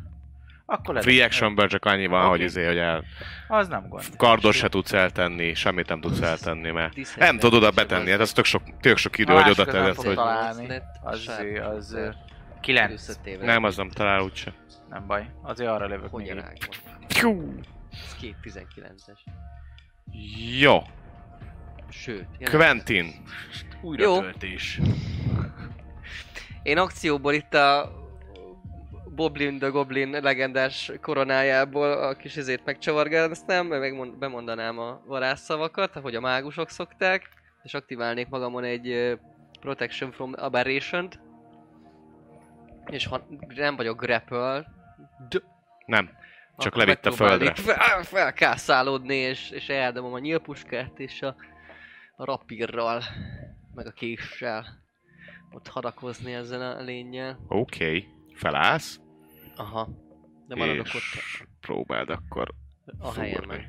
[0.66, 2.30] Akkor le Free actionből csak annyi van, Oké.
[2.30, 3.04] hogy izé, hogy el...
[3.48, 4.04] Az nem gond.
[4.18, 8.32] Kardot se tudsz eltenni, semmit nem tudsz eltenni, mert nem tudod oda betenni, hát az
[8.32, 10.16] tök sok, tök sok idő, A hogy oda fog hogy...
[10.16, 10.68] találni.
[11.04, 12.16] Az, az, az rendszer.
[12.62, 12.92] 9.
[12.92, 13.46] Összetéve.
[13.46, 14.54] Nem, az nem talál úgyse.
[14.90, 15.30] Nem baj.
[15.42, 16.44] Azért arra lövök még.
[17.92, 19.20] Ez két 19-es.
[20.60, 20.80] Jó,
[21.90, 22.28] Sőt.
[22.50, 23.14] Quentin.
[23.82, 24.20] Újra Jó.
[24.20, 24.80] töltés.
[26.64, 27.92] Én akcióból itt a
[29.16, 36.20] Boblin the Goblin legendás koronájából a kis izét megcsavargáztam, meg bemondanám a varázsszavakat, ahogy a
[36.20, 37.30] mágusok szokták,
[37.64, 39.18] és aktiválnék magamon egy
[39.60, 41.20] Protection from Aberration-t,
[42.86, 44.66] és ha nem vagyok grapple,
[45.86, 46.10] Nem,
[46.58, 47.56] csak levitt a földre.
[47.56, 51.36] Fel, felkászálódni, és, és eldobom a nyílpuskát, és a,
[52.16, 53.04] a rapírral,
[53.76, 54.86] meg a késsel
[55.52, 57.40] ott hadakozni ezzel a lényel.
[57.48, 58.08] Oké, okay.
[58.34, 59.00] felállsz,
[59.58, 59.90] Aha.
[60.48, 62.54] De maradok és ott próbáld akkor
[63.00, 63.68] a helyemen.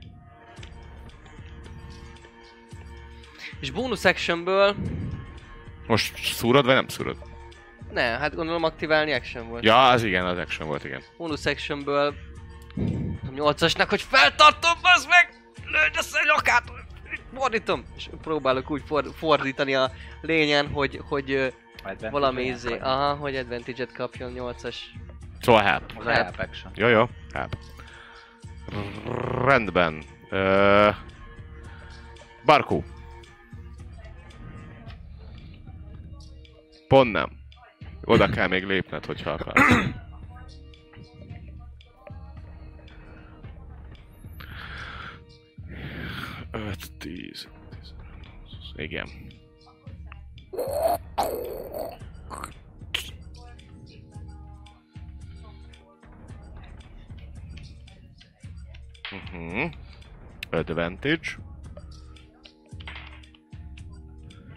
[3.61, 4.77] És bonus actionből...
[5.87, 7.17] Most szúrod, vagy nem szúrod?
[7.93, 9.65] Ne, hát gondolom aktiválni action volt.
[9.65, 11.03] Ja, az igen, az action volt, igen.
[11.17, 12.15] Bonus actionből...
[13.27, 15.43] A 8-asnak, hogy feltartom, az meg!
[15.65, 16.63] Lőd a nyakát!
[17.35, 17.85] Fordítom!
[17.97, 23.93] És próbálok úgy for- fordítani a lényen, hogy, hogy Advantage valami izé, aha, hogy advantage-et
[23.93, 24.77] kapjon 8-as.
[25.41, 25.93] Szóval help.
[25.97, 26.73] Az a help action.
[26.75, 27.57] Jó, jó, help.
[29.45, 30.03] Rendben.
[30.31, 30.91] Ö...
[32.45, 32.85] Barkó.
[36.89, 37.31] Pont nem.
[38.05, 39.63] Oda kell még lépned, hogyha akarsz.
[46.53, 47.95] Öt, tíz, tíz,
[48.77, 49.09] igen.
[59.13, 59.71] Uh-huh.
[60.51, 61.39] Advantage.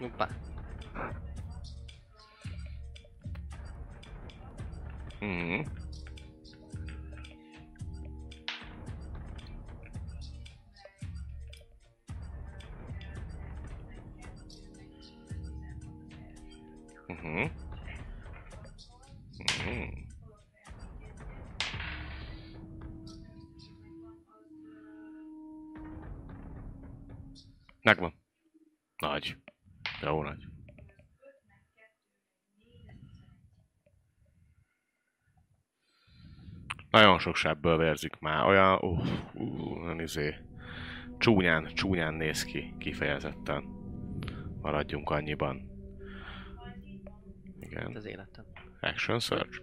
[0.00, 0.28] Hoppá.
[5.20, 5.81] Uh-huh.
[17.32, 17.50] Uh-huh.
[19.38, 19.88] Uh-huh.
[27.82, 28.14] Megvan.
[28.96, 29.36] Nagy.
[30.02, 30.46] Jó nagy.
[36.90, 38.46] Nagyon sok sebből vérzik már.
[38.46, 40.34] Olyan, uh, uh, izé,
[41.18, 43.64] csúnyán, csúnyán néz ki, kifejezetten.
[44.60, 45.71] Maradjunk annyiban.
[47.72, 47.96] Igen.
[47.96, 48.44] Az életem.
[48.80, 49.58] Action Surge.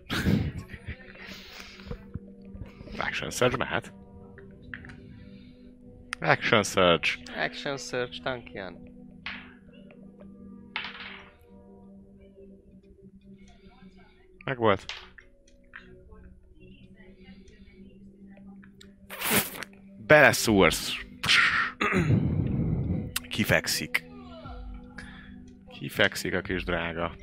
[3.07, 3.93] Action Surge mehet.
[6.19, 7.09] Action Surge.
[7.35, 8.77] Action search, tankian.
[14.45, 14.85] Megvolt.
[19.97, 20.93] Beleszúrsz.
[23.29, 24.03] Kifekszik.
[25.67, 27.15] Kifekszik a kis drága.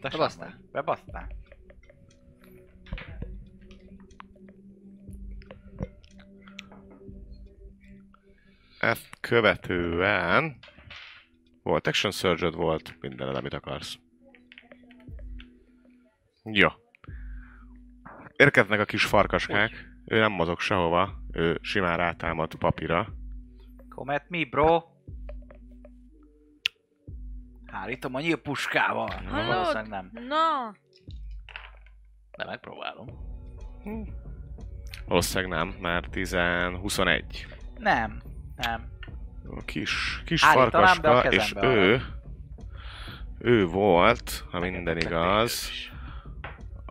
[0.00, 0.60] Bebasztál.
[0.72, 1.28] Bebasztál.
[8.78, 10.58] Ezt követően...
[11.62, 13.98] Volt Action surge volt minden, amit akarsz.
[16.44, 16.68] Jó.
[18.36, 19.70] Érkeznek a kis farkaskák.
[20.04, 21.22] Ő nem mozog sehova.
[21.32, 23.08] Ő simán rátámad papíra.
[23.88, 24.91] Come at me, bro.
[27.72, 29.10] Hárítom a nyílpuskával.
[29.28, 29.46] Hallod?
[29.46, 30.10] Valószínűleg nem.
[30.12, 30.74] Na,
[32.36, 33.06] De megpróbálom.
[35.06, 36.36] Valószínűleg nem, mert 10,
[36.80, 37.46] 21.
[37.78, 38.20] Nem,
[38.56, 38.90] nem.
[39.50, 42.02] A kis, kis Állítanám, farkaska, és kezembe ő,
[43.38, 45.70] ő volt, ha minden igaz,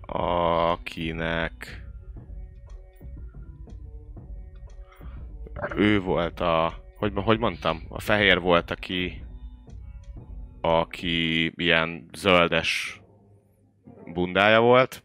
[0.06, 1.84] akinek
[5.76, 9.24] ő volt a, hogy, hogy mondtam, a fehér volt, aki
[10.62, 13.00] aki ilyen zöldes
[14.06, 15.04] bundája volt.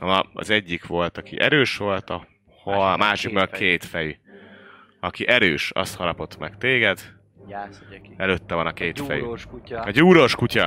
[0.00, 2.26] A- Az egyik volt, aki erős volt, a,
[2.64, 3.70] ha a Másik meg a kétfejű.
[4.10, 4.16] kétfejű.
[5.00, 7.00] Aki erős, azt harapott meg téged,
[8.16, 9.20] előtte van a kétfejű.
[9.20, 9.80] Gyúrós kutya.
[9.80, 10.66] A gyúrós kutya.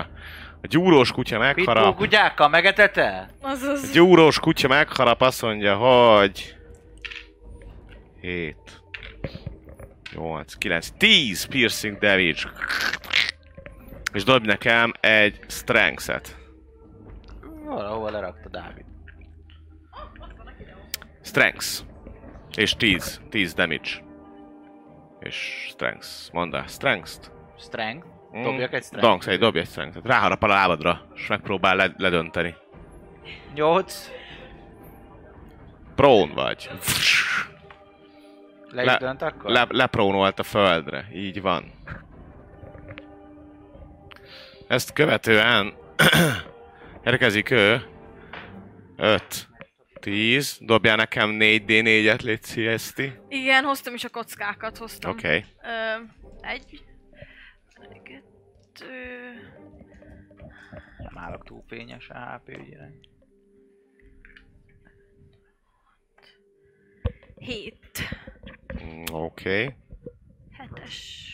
[0.61, 1.95] A gyúrós kutya Pitbull megharap.
[1.95, 3.29] kutyákkal megetete?
[3.41, 3.91] A Azaz.
[3.91, 6.55] gyúrós kutya megharap, azt mondja, hogy...
[8.21, 8.55] 7
[10.15, 12.39] 8, 9, 10 piercing damage.
[14.13, 16.37] És dobj nekem egy strength-et.
[17.65, 18.85] Valahol lerakta Dávid.
[21.21, 21.67] Strength.
[22.55, 23.21] És 10.
[23.29, 23.89] 10 damage.
[25.19, 26.07] És strength.
[26.31, 27.31] Mondd el, strength.
[27.57, 28.07] Strength.
[28.37, 28.43] Mm.
[28.43, 29.07] Dobjak egy strength.
[29.09, 32.55] Donks, egy dobj egy strength Ráharap a lábadra, és megpróbál le- ledönteni.
[33.53, 34.11] 8.
[35.95, 36.69] Prón vagy.
[38.69, 39.49] Le, Le- dönt akkor?
[39.51, 41.07] Le, leprónolt a földre.
[41.13, 41.71] Így van.
[44.71, 45.73] Ezt követően
[47.03, 47.81] érkezik ő.
[48.95, 49.47] 5,
[49.99, 53.01] 10, dobjál nekem 4D4-et, légy CST.
[53.27, 55.11] Igen, hoztam is a kockákat, hoztam.
[55.11, 55.27] Oké.
[55.27, 55.45] Okay.
[55.63, 56.01] Ö,
[56.41, 56.83] egy,
[58.03, 58.85] kettő...
[60.97, 62.91] Nem állok túl fényes a HP ügyre.
[67.35, 67.75] 7.
[69.11, 69.63] Oké.
[69.63, 69.75] Okay.
[70.57, 71.29] 7-es.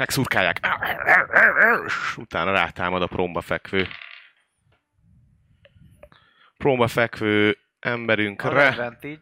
[0.00, 0.60] Megszurkálják.
[1.86, 3.86] És Utána rátámad a prómba fekvő.
[6.56, 8.66] Prómba fekvő emberünkre.
[8.68, 9.18] advantage.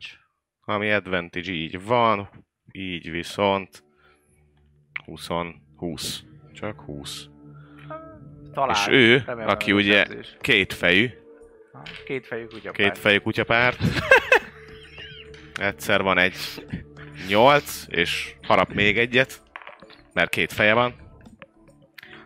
[0.60, 2.28] Ami advantage így van,
[2.72, 3.84] így viszont
[5.04, 5.28] 20,
[5.76, 6.22] 20.
[6.54, 7.26] Csak 20.
[8.52, 8.76] Talán.
[8.76, 10.36] És ő, aki ugye szerzés.
[10.40, 11.10] két fejű,
[11.72, 12.70] Ha, Két fejű kutya.
[12.72, 13.78] két fejű kutyapárt.
[15.60, 16.36] Egyszer van egy
[17.28, 19.42] 8, és harap még egyet,
[20.18, 20.94] mert két feje van.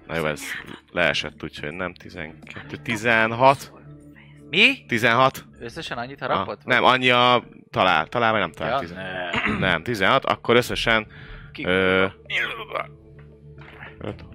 [0.06, 0.42] Na jó, ez
[0.90, 3.72] leesett, úgyhogy nem 12, 16.
[4.50, 4.84] Mi?
[4.86, 5.44] 16.
[5.60, 6.64] Összesen annyit Ah, harapott?
[6.64, 8.72] nem, annyi a talál, talál vagy nem talál.
[8.72, 9.46] Ja, 16.
[9.46, 9.58] ne.
[9.58, 11.06] Nem, 16, akkor összesen
[11.52, 12.06] Ki- Ö,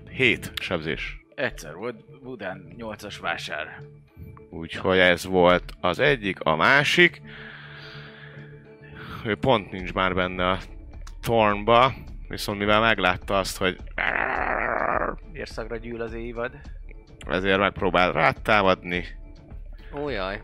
[0.10, 1.18] 7 sebzés.
[1.36, 3.82] Egyszer volt Budán 8-as vásár.
[4.50, 7.22] Úgyhogy ez volt az egyik, a másik.
[9.26, 10.58] Ő pont nincs már benne a
[11.22, 11.94] Thornba,
[12.28, 13.78] viszont mivel meglátta azt, hogy
[15.34, 16.52] Érszagra gyűl az évad.
[17.28, 19.06] ezért megpróbál rátámadni.
[19.96, 20.42] Ó jaj.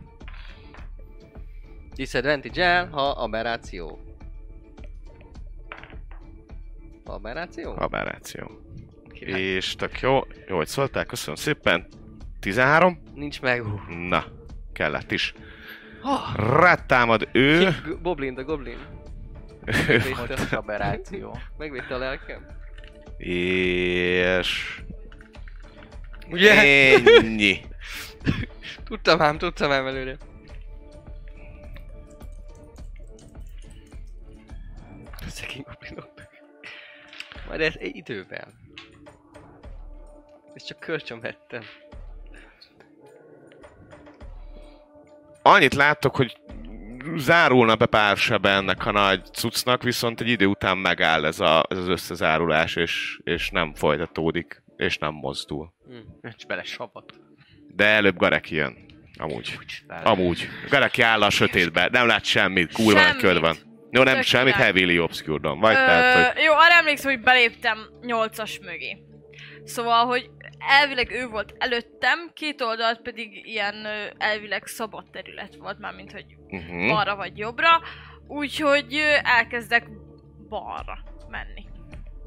[1.95, 3.99] Disadvantage ha aberráció.
[7.05, 7.73] Aberráció?
[7.77, 8.51] Aberráció.
[9.13, 9.41] Király.
[9.41, 11.87] És tök jó, jó, hogy szóltál, köszönöm szépen.
[12.39, 12.99] 13?
[13.13, 13.63] Nincs meg.
[14.09, 14.25] Na,
[14.73, 15.33] kellett is.
[16.03, 17.69] Oh, Rátámad ő.
[17.69, 18.33] G- Goblin,
[19.65, 20.15] Goblin.
[20.15, 21.37] Fontos aberráció.
[21.57, 22.45] Megvédte a lelkem.
[23.17, 24.81] És...
[26.29, 26.51] Ugye?
[27.21, 27.61] Ennyi.
[28.83, 30.17] Tudtam ám, tudtam ám előre.
[35.27, 36.11] Szegény goblinok.
[37.47, 38.47] Majd ez egy idővel.
[40.53, 41.63] Ezt csak kölcsön vettem.
[45.41, 46.37] Annyit láttok, hogy
[47.15, 51.65] zárulna be pár sebe ennek a nagy cuccnak, viszont egy idő után megáll ez, a,
[51.69, 55.73] ez az összezárulás, és, és nem folytatódik, és nem mozdul.
[55.87, 55.95] Hm.
[56.21, 57.13] Önts bele savat.
[57.75, 58.75] De előbb Gareki jön.
[59.17, 59.59] Amúgy.
[60.03, 60.47] Amúgy.
[60.69, 63.21] Gareki áll a sötétbe, nem lát semmit, kurva Semmit.
[63.21, 63.55] köd van.
[63.91, 67.77] Jó, nem Tök semmit, heavily obscured vagy, tehát, hogy Ö, jó, arra emlékszem, hogy beléptem
[68.01, 68.97] 8-as mögé.
[69.63, 70.29] Szóval, hogy
[70.67, 73.87] elvileg ő volt előttem, két oldalt pedig ilyen
[74.17, 76.87] elvileg szabad terület volt, mármint hogy uh-huh.
[76.87, 77.81] balra vagy jobbra,
[78.27, 79.87] úgyhogy elkezdek
[80.49, 81.65] balra menni.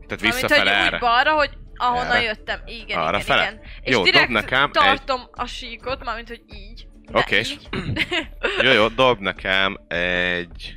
[0.06, 0.94] tehát Mármint, visszafele hogy erre.
[0.94, 2.22] úgy balra, hogy ahonnan Erre?
[2.22, 2.60] jöttem.
[2.66, 3.42] Igen, Arra igen, fele?
[3.42, 3.60] igen.
[3.80, 6.88] És Jó, direkt nekem tartom a síkot, mármint, hogy így.
[7.12, 7.38] Oké.
[7.38, 7.68] így.
[8.62, 10.76] Jó, jó, dob nekem egy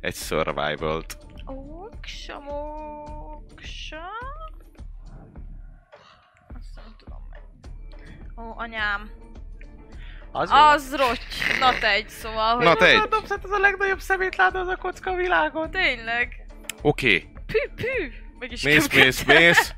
[0.00, 1.16] egy survival-t.
[1.44, 4.00] Oksa, moksa.
[8.36, 9.10] Ó, anyám.
[10.32, 10.50] Az.
[10.52, 11.58] Az rotty.
[11.58, 12.64] Na te egy, szóval, hogy...
[12.64, 13.08] Na te egy.
[13.08, 15.70] Dobsz, hát ez a legnagyobb szemétláda az a kocka a világon.
[15.70, 16.46] Tényleg.
[16.82, 17.28] Oké, okay.
[17.46, 18.12] Pű, pű.
[18.38, 19.74] Mégis mész, nem mész, mész.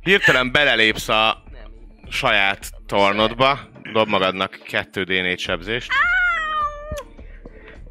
[0.00, 1.70] Hirtelen belelépsz a Nem.
[2.10, 3.58] saját tornodba,
[3.92, 5.92] dob magadnak 2D4 sebzést.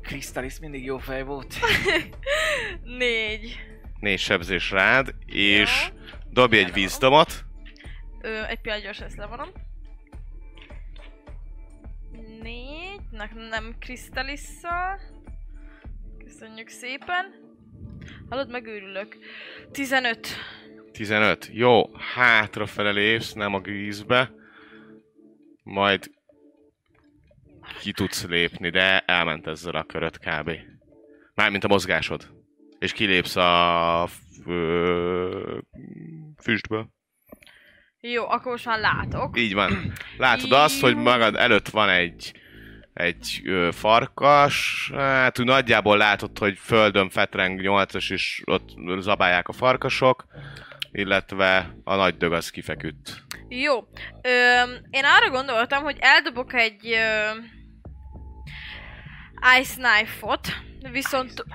[0.02, 1.56] Krisztalis mindig jó fej volt.
[2.98, 3.60] Négy.
[4.00, 5.90] 4 sebzés rád, és
[6.30, 7.46] dobj egy vízdomot.
[8.22, 9.50] Ö, egy pillanat gyors ezt levonom.
[12.46, 15.00] Négy, ne, nem Kristalisszal.
[16.18, 17.26] Köszönjük szépen.
[18.30, 19.18] Hallod, megőrülök.
[19.72, 20.28] 15.
[20.92, 21.50] 15.
[21.54, 24.32] Jó, hátrafele lépsz, nem a vízbe.
[25.64, 26.12] Majd
[27.80, 30.52] ki tudsz lépni, de elment ezzel a köröd kb.
[31.34, 32.34] Mármint a mozgásod.
[32.80, 34.46] És kilépsz a f-
[36.42, 36.95] füstből.
[38.12, 39.40] Jó, akkor most már látok.
[39.40, 39.94] Így van.
[40.18, 42.34] Látod azt, hogy magad előtt van egy
[42.94, 49.54] egy ö, farkas, hát úgy nagyjából látod, hogy földön fetreng nyolcas, és ott zabálják a
[49.54, 50.26] farkasok,
[50.92, 53.24] illetve a nagy dög az kifeküdt.
[53.48, 53.80] Jó.
[54.22, 57.30] Ö, én arra gondoltam, hogy eldobok egy ö,
[59.60, 60.48] Ice Knife-ot,
[60.92, 61.46] viszont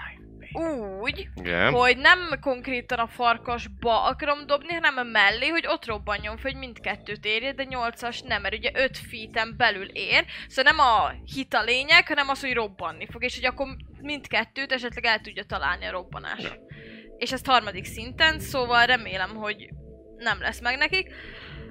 [0.52, 1.72] úgy, Igen.
[1.72, 7.24] hogy nem konkrétan a farkasba akarom dobni, hanem mellé, hogy ott robbanjon fel, hogy mindkettőt
[7.24, 11.62] érje, de 8-as nem, mert ugye 5 feet belül ér, szóval nem a hit a
[11.62, 13.66] lényeg, hanem az, hogy robbanni fog, és hogy akkor
[14.00, 16.42] mindkettőt esetleg el tudja találni a robbanás.
[17.16, 19.68] És ezt harmadik szinten, szóval remélem, hogy
[20.20, 21.10] nem lesz meg nekik.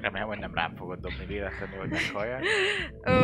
[0.01, 2.43] Remélem, hogy nem rám fogod dobni véletlenül, hogy meghallják.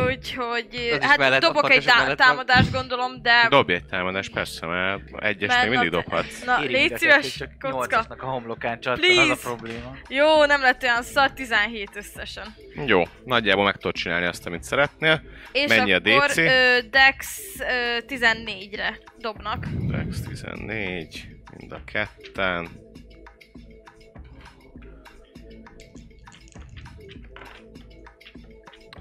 [0.06, 3.46] Úgyhogy, hát dobok egy tá- támadást gondolom, de...
[3.48, 6.44] Dobj egy támadást, persze, mert egyes Mert még mindig na- dobhatsz.
[6.44, 8.04] Na, légy a szíves, kocka.
[8.08, 9.40] a homlokán csattan, az a Please.
[9.42, 9.96] probléma.
[10.08, 12.54] Jó, nem lett olyan szar, 17 összesen.
[12.86, 15.22] Jó, nagyjából meg tudod csinálni azt, amit szeretnél.
[15.52, 16.36] És Mennyi a akkor DC?
[16.36, 19.66] Ö, Dex ö, 14-re dobnak.
[19.90, 22.84] Dex 14, mind a ketten.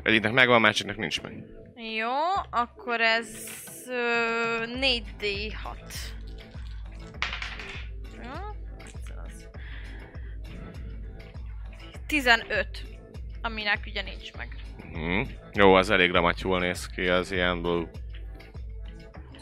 [0.05, 1.43] Egyiknek megvan, másiknak nincs meg.
[1.97, 2.13] Jó,
[2.49, 3.27] akkor ez
[3.87, 5.77] ö, 4D6.
[8.23, 8.31] Jó,
[8.79, 9.47] egyszer az.
[12.07, 12.67] 15,
[13.41, 14.55] aminek ugye nincs meg.
[14.93, 15.21] Mhm.
[15.53, 17.89] Jó, az elég ramatyul néz ki, az ilyen...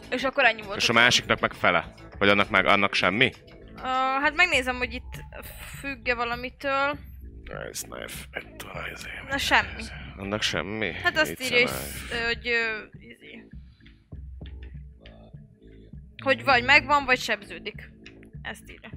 [0.09, 0.77] És akkor ennyi volt.
[0.77, 1.93] És a másiknak meg fele.
[2.19, 3.31] Vagy annak meg annak semmi?
[3.75, 3.81] Uh,
[4.21, 5.23] hát megnézem, hogy itt
[5.79, 6.97] függ-e valamitől.
[7.43, 8.25] Nice knife.
[8.31, 8.71] Ettől.
[9.29, 9.83] Na semmi.
[10.17, 10.91] Annak semmi?
[10.91, 11.69] Hát azt írja, hogy,
[12.25, 12.51] hogy,
[16.23, 17.91] hogy vagy megvan, vagy sebződik.
[18.41, 18.89] Ezt írja.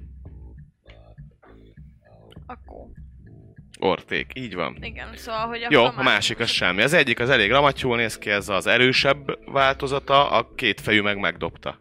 [2.45, 2.85] Akkor,
[3.79, 4.77] Orték, így van.
[4.81, 6.81] igen, szóval, hogy Jó, a másik az semmi.
[6.81, 11.17] Az egyik az elég ramatyul néz ki, ez az erősebb változata, a két fejű meg
[11.17, 11.79] megdobta.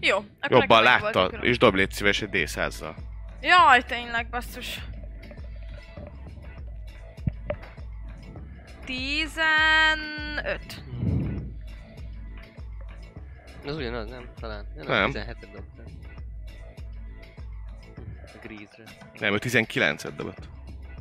[0.00, 2.94] Jó, akkor Jobban látta, és dob légy szíves egy d zal
[3.40, 4.78] Jaj, tényleg, basszus.
[8.88, 10.84] 15.
[13.66, 14.28] Az ugyanaz, nem?
[14.40, 14.66] Talán.
[14.76, 15.10] Ja, Nem.
[15.14, 15.84] 17-et dobtam.
[18.26, 18.84] A grízre.
[19.18, 20.48] Nem, ő 19-et dobott.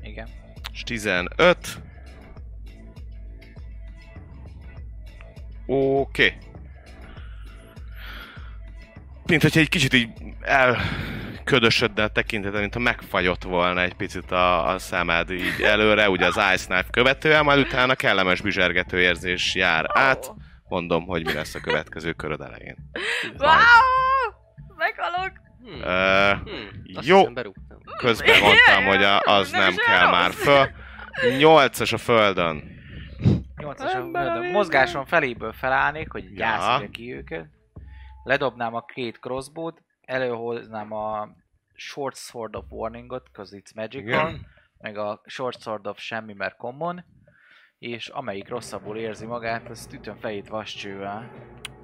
[0.01, 0.27] Igen.
[0.73, 1.81] És 15.
[5.65, 6.25] Oké.
[6.25, 6.37] Okay.
[9.25, 10.09] Mint hogyha egy kicsit így
[10.41, 16.25] elködösödne a tekinteted, mint ha megfagyott volna egy picit a, a számád így előre, ugye
[16.25, 20.31] az Ice Knife követően, majd utána kellemes bizsergető érzés jár át.
[20.67, 22.75] Mondom, hogy mi lesz a következő köröd elején.
[23.37, 23.51] Wow!
[24.77, 25.31] Meghalok!
[25.63, 25.81] Hmm.
[25.81, 26.81] Ö, Hmm.
[27.01, 27.23] Jó.
[27.97, 30.69] közben mondtam, hogy a, az Nem nem kell már föl.
[31.37, 32.75] Nyolcas a földön.
[33.57, 34.51] 8-as a földön.
[34.51, 36.29] Mozgáson feléből felállnék, hogy Ja.
[36.35, 37.45] gyászolja ki őket.
[38.23, 41.29] Ledobnám a két crossbow-t, előhoznám a
[41.73, 44.45] Short Sword of Warningot, cause it's magical, Igen.
[44.77, 47.05] meg a Short Sword of semmi, mert common,
[47.79, 51.31] és amelyik rosszabbul érzi magát, azt ütöm fejét vascsővel.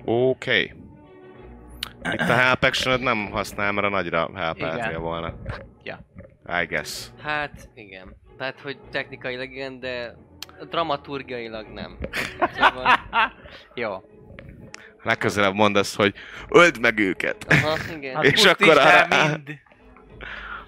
[0.05, 0.63] Oké.
[0.63, 0.81] Okay.
[2.13, 5.01] Itt a help action nem használ, mert a nagyra help Igen.
[5.01, 5.33] volna.
[5.83, 5.99] Ja.
[6.61, 7.09] I guess.
[7.17, 8.15] Hát, igen.
[8.37, 10.15] Tehát, hogy technikailag igen, de
[10.69, 11.97] dramaturgiailag nem.
[12.57, 12.99] Szóval,
[13.73, 14.03] Jó.
[15.03, 16.13] Legközelebb mondasz, hogy
[16.49, 17.45] öld meg őket.
[17.49, 18.15] aha, igen.
[18.15, 19.59] Hát És akkor arra- mind.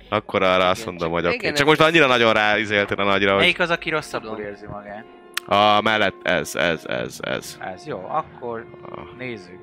[0.09, 1.35] Akkor arra azt mondom, csak- hogy oké.
[1.35, 1.51] Okay.
[1.51, 5.05] Csak most annyira nagyon ráizéltél a nagyra, hogy Melyik az, aki rosszabbul érzi magát?
[5.47, 7.57] a mellett ez, ez, ez, ez.
[7.61, 9.59] Ez jó, akkor Ah, nézzük.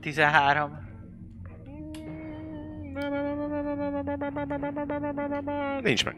[0.00, 0.86] 13.
[5.82, 6.16] Nincs meg.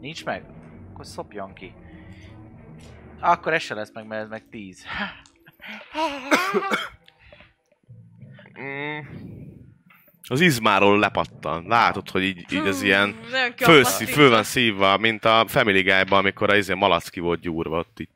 [0.00, 0.44] Nincs meg?
[0.92, 1.74] Akkor szopjon ki.
[3.20, 4.84] Akkor ez se lesz meg, mert ez meg 10.
[8.60, 8.98] Mm.
[10.28, 11.64] Az izmáról lepattan.
[11.66, 14.10] Látod, hogy így, így az ilyen fölszí, kiakasztító.
[14.10, 18.08] föl van szívva, mint a Family Guy-ban, amikor a izé malacki volt gyúrva ott így.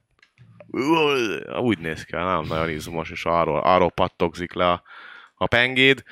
[1.61, 4.83] Úgy néz ki, nem nagyon izmos, és arról, arról pattogzik le a,
[5.35, 6.03] a pengéd.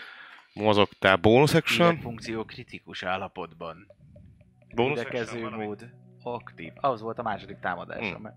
[0.54, 2.00] Mozogtál bonus action.
[2.00, 3.86] funkció kritikus állapotban.
[4.74, 5.00] Bonus
[5.56, 5.90] mód
[6.22, 6.72] aktív.
[6.76, 8.34] Ahhoz volt a második támadásom, Hmm.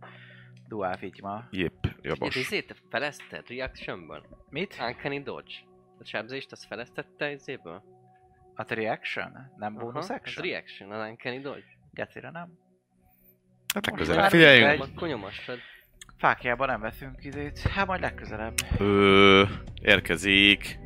[0.67, 1.47] Dual fityma.
[1.51, 2.35] Jep, Itt jobos.
[2.35, 4.25] izét felezted reactionből?
[4.49, 4.77] Mit?
[4.87, 5.53] Uncanny dodge.
[5.99, 7.83] A sebzést azt feleztette izéből?
[8.55, 9.53] A te reaction?
[9.57, 10.45] Nem bonus action?
[10.45, 11.77] reaction, az uncanny dodge.
[11.91, 12.57] Gecire nem.
[13.73, 14.81] Hát legközelebb figyeljünk.
[14.95, 15.57] Akkor nyomassad.
[16.17, 17.59] Fákjában nem veszünk izét.
[17.59, 18.53] Hát majd legközelebb.
[18.79, 19.43] Ö,
[19.81, 20.79] érkezik.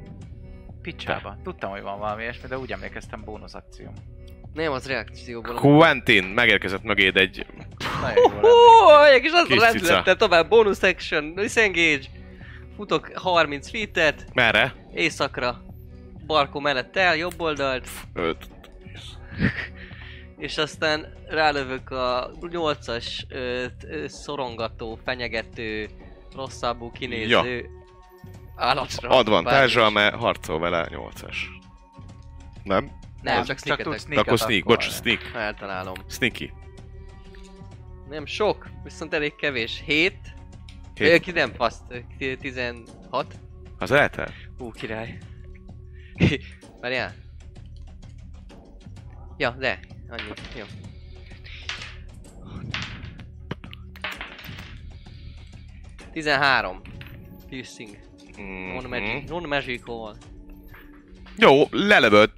[0.82, 1.38] Picsába.
[1.44, 3.92] Tudtam, hogy van valami ilyesmi, de úgy emlékeztem bónusz akció.
[4.54, 5.56] Nem, az reakcióból.
[5.56, 7.46] Quentin, megérkezett mögéd egy...
[8.44, 12.02] Ó, egy kis az lendülettel tovább, bonus action, disengage.
[12.76, 14.76] Futok 30 feet-et, Merre?
[14.94, 15.62] éjszakra.
[16.26, 18.38] Barkó mellett el, jobb oldalt, Öt.
[20.38, 25.90] és aztán rálövök a 8-as ö, t- ö, szorongató, fenyegető,
[26.36, 27.70] rosszabbul kinéző
[28.56, 29.10] állatra.
[29.10, 31.36] Advantage-a, mert harcol vele 8-as.
[32.64, 32.92] Nem?
[33.22, 34.18] Nem, Az- csak csak sneak tudsz attack.
[34.20, 35.32] Akkor Sneak sneak, bocs, sneak.
[35.36, 35.94] Eltalálom.
[36.10, 36.54] Sneaky.
[38.10, 39.82] Nem sok, viszont elég kevés.
[39.86, 40.18] 7.
[40.94, 41.22] Hét.
[41.22, 41.84] Ki nem faszt,
[42.20, 43.36] ö, 16.
[43.78, 44.34] Az eltel?
[44.58, 45.18] Ú, király.
[46.82, 47.14] Várjál.
[49.38, 49.80] Ja, de.
[50.10, 50.32] Annyi.
[50.58, 50.64] Jó.
[56.12, 56.82] Tizenhárom.
[57.50, 57.98] Piercing.
[58.38, 58.90] Non Mhm.
[58.90, 59.30] magic.
[59.30, 60.16] Non magical.
[61.38, 62.32] Jó, lelövöd.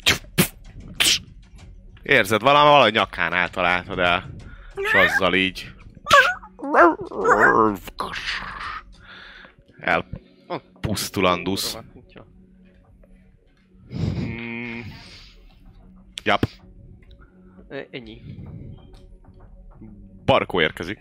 [2.03, 4.29] Érzed valami, valahogy nyakánál találtad el.
[4.75, 5.73] És azzal így...
[9.79, 11.73] Elpusztulandusz.
[11.73, 12.25] Kurva kutya.
[14.19, 14.79] Mm.
[16.23, 16.45] Jap,
[17.71, 18.21] Ö, Ennyi.
[20.25, 20.99] Barkó érkezik.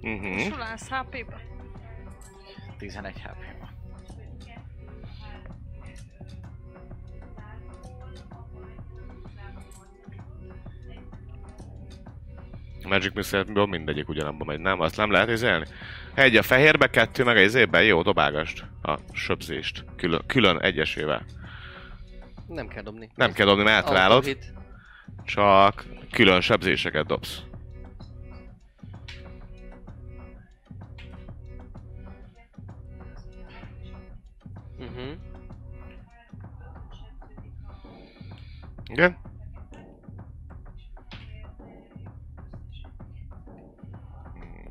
[0.00, 0.38] Mhm.
[0.38, 1.55] Sulász HP-ba.
[2.78, 3.74] 11 hp van.
[12.84, 14.80] A Magic Missile-ből mindegyik ugyanabba megy, nem?
[14.80, 15.66] Azt nem lehet izélni?
[16.14, 17.84] Egy a fehérbe, kettő meg a izében.
[17.84, 19.84] Jó, dobálgast a söbzést.
[19.96, 21.24] Külön, külön egyesével.
[22.48, 23.10] Nem kell dobni.
[23.14, 24.38] Nem kell dobni, mert eltalálod.
[25.24, 27.42] Csak külön sebzéseket dobsz.
[34.90, 35.34] Mhm.
[38.88, 39.18] Igen?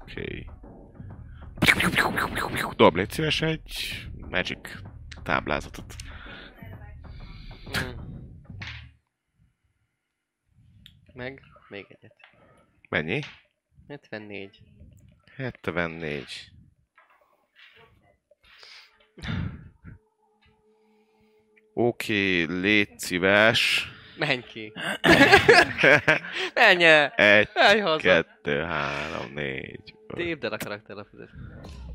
[0.01, 0.21] Oké.
[0.21, 0.53] Okay.
[2.75, 4.81] Dob, légy szíves egy Magic
[5.23, 5.95] táblázatot.
[7.79, 7.89] Mm.
[11.13, 12.15] Meg még egyet.
[12.89, 13.21] Mennyi?
[13.87, 14.61] 74.
[15.35, 16.51] 74.
[21.77, 23.89] Oké, okay, légy szíves.
[24.17, 24.73] Menj ki!
[26.53, 27.07] Menj el!
[27.09, 27.97] Egy, Menj haza!
[27.97, 29.95] kettő, három, négy.
[30.13, 31.29] Tépd el a karakterlapot.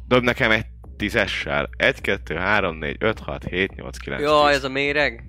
[0.08, 0.66] Dob nekem egy
[0.96, 1.68] tízessel.
[1.76, 4.56] Egy, kettő, három, négy, öt, hat, hét, nyolc, kilenc, tíz.
[4.56, 5.24] ez a méreg!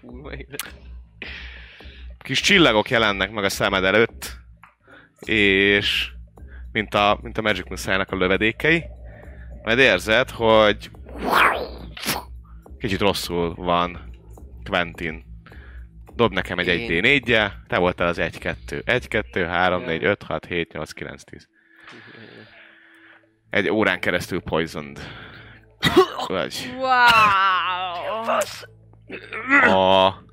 [0.00, 0.74] Kurva élet.
[2.18, 4.36] Kis csillagok jelennek meg a szemed előtt,
[5.20, 6.10] és
[6.72, 8.84] mint a, mint a Magic missile a lövedékei,
[9.62, 10.90] majd érzed, hogy
[12.82, 14.10] kicsit rosszul van
[14.64, 15.24] Quentin.
[16.14, 17.04] Dob nekem egy Én.
[17.04, 18.84] 1 d 4 te voltál az 1-2.
[18.84, 19.86] 1, 2, 3, Ja.
[19.86, 21.48] 4, 5, 6, 7, 8, 9, 10.
[23.50, 24.98] Egy órán keresztül poisoned.
[26.26, 26.74] Vagy.
[26.76, 26.88] Wow!
[29.74, 30.24] A...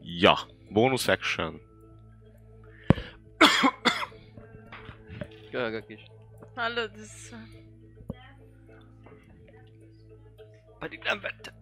[0.00, 0.38] Ja.
[0.68, 1.60] Bonus action.
[5.50, 6.00] Köhögök is.
[6.54, 7.34] Hallod, ez...
[10.80, 11.54] Pedig nem vette.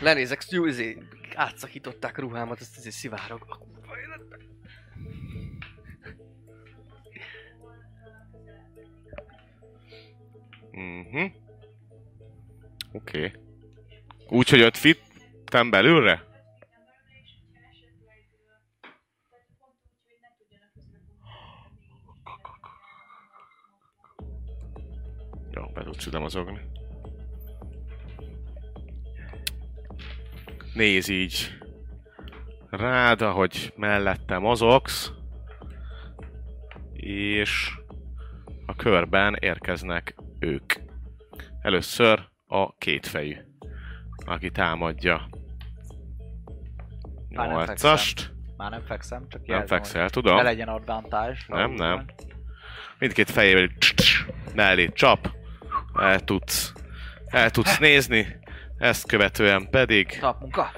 [0.00, 0.98] Lenézek, Suzy,
[1.34, 3.44] átszakították a ruhámat, azt azért szivárog.
[3.48, 3.82] A kurva.
[10.72, 11.24] Mhm.
[12.92, 13.26] Oké.
[13.26, 13.32] Okay.
[14.28, 16.24] Úgy, hogy 5 fitten belülre?
[25.50, 26.71] Jó, be tudsz ide mozogni.
[30.74, 31.58] Néz így
[32.70, 35.12] rád, ahogy mellette mozogsz,
[36.92, 37.70] és
[38.66, 40.72] a körben érkeznek ők.
[41.60, 43.36] Először a kétfejű,
[44.24, 45.28] aki támadja.
[47.28, 48.32] Már nem Nyolcast.
[48.56, 50.36] Már nem fekszem, csak Nem jelzem, fekszel, hogy tudom.
[50.36, 51.38] Ne legyen advantage.
[51.46, 52.04] Nem, nem.
[52.98, 53.68] Mindkét fejével
[54.54, 55.30] mellé csap.
[55.94, 56.72] El tudsz,
[57.26, 58.40] el tudsz nézni.
[58.82, 60.70] Ezt követően pedig Tapmunka.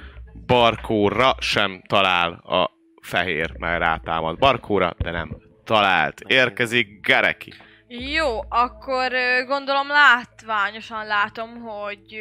[0.46, 2.70] Barkóra sem talál a
[3.02, 6.20] fehér, mert rátámad Barkóra, de nem talált.
[6.26, 7.52] Érkezik Gareki.
[7.88, 9.12] Jó, akkor
[9.46, 12.20] gondolom látványosan látom, hogy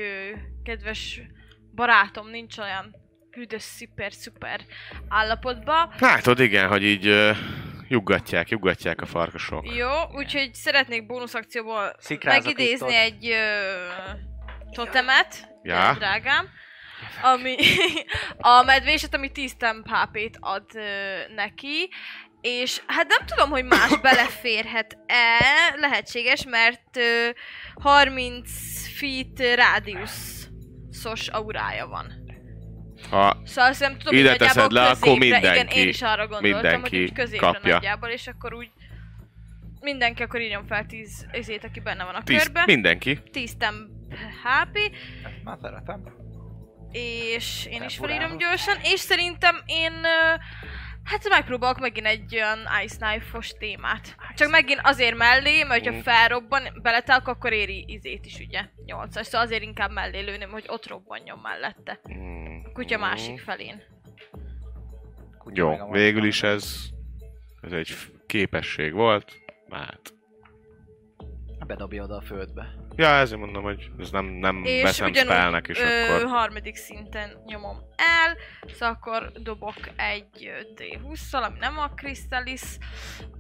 [0.64, 1.22] kedves
[1.76, 2.96] barátom nincs olyan
[3.32, 4.62] hűdös, szuper, szuper
[5.08, 5.94] állapotban.
[6.00, 7.38] Látod, igen, hogy így uh,
[7.88, 9.76] juggatják, juggatják a farkasok.
[9.76, 13.82] Jó, úgyhogy szeretnék bónuszakcióból Szikrázok megidézni egy ö,
[14.74, 15.94] totemet, Ja.
[15.98, 16.50] drágám,
[17.22, 17.56] ami
[18.38, 20.82] a medvéset, ami 10 temp HP-t ad ö,
[21.36, 21.90] neki,
[22.42, 25.38] és hát nem tudom, hogy más beleférhet-e,
[25.76, 27.30] lehetséges, mert ö,
[27.82, 28.50] 30
[28.98, 32.22] feet rádiuszos aurája van.
[33.10, 36.28] Ha Szóval azt nem tudom, Ide teszed le, akkor középre, igen, mindenki- én is arra
[36.28, 37.74] gondoltam, mindenki hogy középre kapja.
[37.74, 38.70] nagyjából, és akkor úgy
[39.82, 42.64] mindenki akkor írjon fel 10 ezét, aki benne van a tíz, körbe.
[42.66, 43.20] mindenki.
[43.32, 43.90] 10 temp
[44.44, 44.78] HP,
[45.44, 46.04] már szeretem.
[46.92, 49.94] és én is felírom gyorsan, és szerintem én
[51.04, 54.16] hát megpróbálok megint egy olyan Ice Knife-os témát.
[54.36, 55.84] Csak megint azért mellé, mert Mm.
[55.86, 60.66] hogyha felrobban, beletelk, akkor éri izét is ugye, 8 Szóval azért inkább mellé lőném, hogy
[60.68, 62.00] ott robbanjon mellette.
[62.14, 63.02] Mm, Kutya mm.
[63.02, 63.82] másik felén.
[65.46, 66.76] A Jó, végül is ez,
[67.62, 67.96] ez egy
[68.26, 69.34] képesség volt.
[69.70, 70.14] Hát.
[71.64, 72.76] Bedobja oda a földbe.
[72.96, 76.30] Ja, ezért mondom, hogy ez nem, nem És veszem ugyanúgy és ö, akkor...
[76.30, 78.38] harmadik szinten nyomom el,
[78.74, 82.62] szóval akkor dobok egy ö, D20-szal, ami nem a Crystallis,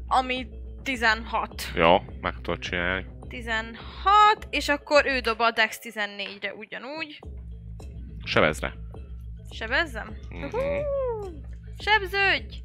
[0.07, 0.47] ami
[0.83, 1.71] 16.
[1.75, 3.05] Jó, meg tudod csinálni.
[3.27, 3.79] 16,
[4.49, 7.19] és akkor ő dob a Dex 14-re ugyanúgy.
[8.23, 8.73] Sevezre.
[9.51, 10.17] Sebezzem?
[10.29, 10.43] Mhm.
[10.43, 10.83] Uhú!
[11.77, 12.55] Sebződj!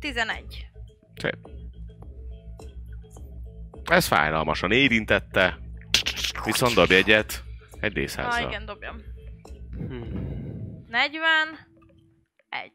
[0.00, 0.66] 11.
[1.16, 1.36] Szép.
[3.84, 5.58] Ez fájdalmasan érintette,
[6.44, 7.42] viszont dob egyet
[7.80, 8.96] egy d Ah, igen, dobjam.
[9.76, 10.02] Hm.
[10.88, 11.58] 40.
[12.48, 12.72] 1.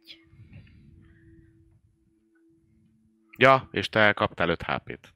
[3.38, 5.14] Ja, és te kaptál 5 HP-t.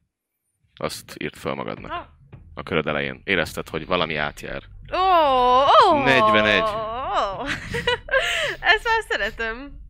[0.73, 2.05] Azt írt föl magadnak Oh.
[2.53, 3.21] a köröd elején.
[3.23, 4.63] Érezted, hogy valami átjár.
[4.93, 6.03] Ó, ó!
[6.03, 6.61] 41.
[6.61, 7.45] Ó.
[8.73, 9.81] Ezt már szeretem.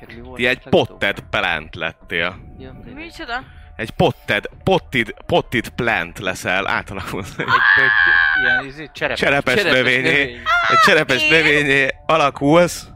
[0.00, 2.38] Neked mi volt Ti egy potted plant lettél.
[2.58, 2.72] Ja.
[2.94, 3.42] Micsoda?
[3.76, 7.38] Egy potted, potted, potted plant leszel, átalakulsz.
[7.38, 9.18] Egy pötty, ilyen izé, cserepes.
[9.18, 10.40] Cserepes Cserepes növényé, növény.
[10.68, 11.28] egy cserepes Én?
[11.30, 12.88] növényé alakulsz,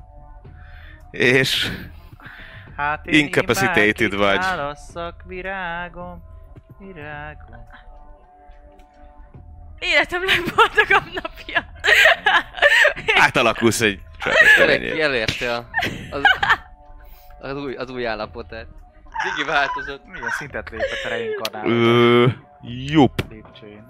[1.10, 1.70] és
[2.76, 4.38] Hát én Incapacitated vagy.
[4.38, 6.22] Válasszak virágom,
[6.78, 7.66] virágom.
[9.78, 11.64] Életem legboldogabb napja.
[13.14, 15.00] átalakulsz egy cserepes növényé.
[15.00, 15.68] elérte a,
[16.10, 16.22] az,
[17.42, 18.66] az, új, az új állapotát.
[19.36, 20.06] Digi változott.
[20.06, 22.26] Milyen szintet lépett a reinkarnáló Ö,
[22.62, 23.24] Jup.
[23.30, 23.86] lépcsőjén.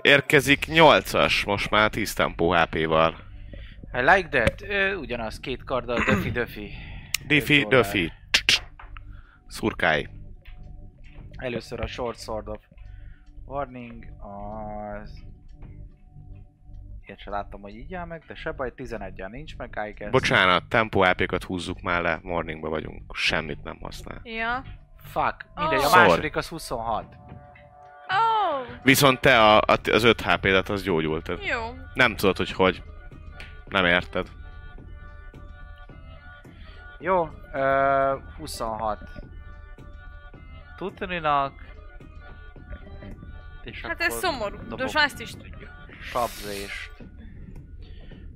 [0.00, 3.16] Érkezik 8-as, most már 10 tempó HP-val.
[3.92, 4.62] I like that.
[4.62, 6.70] Ö, ugyanaz, két karddal, döfi döfi.
[7.26, 7.66] Diffi.
[7.68, 8.12] Duffy.
[9.46, 10.06] Szurkálj.
[11.36, 12.58] Először a short sword of
[13.44, 15.25] warning, az...
[17.06, 20.10] Ilyet se láttam, hogy így áll meg, de se baj, 11 nincs meg, I guess.
[20.10, 24.20] Bocsánat, tempó HP-kat húzzuk már le, morningba vagyunk, semmit nem használ.
[24.24, 24.62] Ja.
[24.96, 25.88] Fuck, mindegy, a Oh.
[25.90, 26.08] Sorry.
[26.08, 27.04] második az 26.
[27.14, 31.42] Ó, Viszont te a, a, az 5 HP-et az gyógyultad.
[31.44, 31.74] jó.
[31.94, 32.82] Nem tudod, hogy hogy.
[33.68, 34.26] Nem érted.
[36.98, 38.98] Jó, ö, 26.
[40.76, 41.52] Tudninak.
[43.62, 45.70] És Hát akkor ez szomorú, de dobok most ezt is tudjuk.
[46.10, 46.92] Sabzést.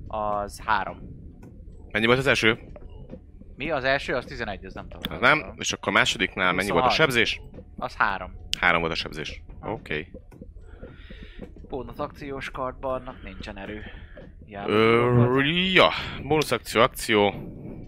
[0.07, 0.97] Az 3.
[1.91, 2.59] Mennyi volt az első?
[3.55, 4.13] Mi az első?
[4.15, 5.19] Az 11, ez nem tudom.
[5.19, 5.53] Nem.
[5.57, 7.13] És akkor a másodiknál mennyi volt a 26.
[7.13, 7.41] sebzés?
[7.77, 8.35] Az 3.
[8.59, 9.43] Három volt a sebzés.
[9.61, 9.71] Oké.
[9.71, 10.11] Okay.
[11.69, 13.83] Bónusz akciós kardban annak nincsen erő.
[14.65, 15.41] Ö,
[15.73, 15.89] ja,
[16.23, 17.33] bónusz akció, akció,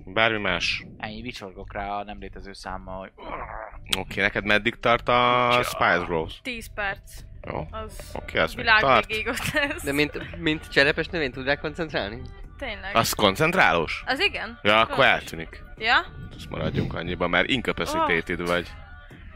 [0.05, 0.86] bármi más.
[0.97, 3.11] Ennyi vicsorgok rá a nem létező számmal, hogy...
[3.17, 6.38] Oké, okay, neked meddig tart a Spice Rose?
[6.41, 7.23] 10 perc.
[7.51, 9.05] Jó, Az oké, az még világ tart.
[9.05, 9.83] végéig ott lesz.
[9.83, 12.21] De mint, mint cserepes növény tud rá koncentrálni?
[12.57, 12.95] Tényleg.
[12.95, 14.03] Az koncentrálós?
[14.05, 14.59] Az igen?
[14.61, 15.63] Ja, akkor eltűnik.
[15.77, 16.05] Ja?
[16.35, 18.67] Azt maradjunk annyiban, mert incapacitated vagy.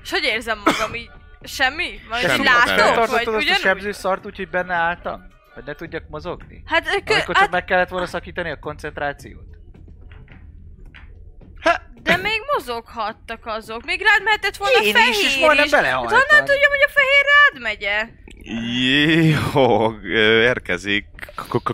[0.03, 1.09] És hogy érzem magam így
[1.43, 1.99] Semmi?
[2.09, 2.43] Vagy Semmi.
[2.43, 2.65] látok?
[2.65, 2.75] Nem.
[2.77, 3.59] Vagy Tartottad azt a ugyanúgy?
[3.61, 5.27] sebző szart úgy, hogy benne álltam?
[5.53, 6.63] Hogy ne tudjak mozogni?
[6.65, 9.45] Hát, kö, Amikor csak hát, meg kellett volna szakítani a koncentrációt?
[12.03, 13.85] de még mozoghattak azok.
[13.85, 16.07] Még rád mehetett volna Én fehér is, és majdnem Hát belehaltam.
[16.19, 17.25] honnan tudjam, hogy a fehér
[17.59, 18.09] megye?
[19.53, 19.91] Jó,
[20.41, 21.05] érkezik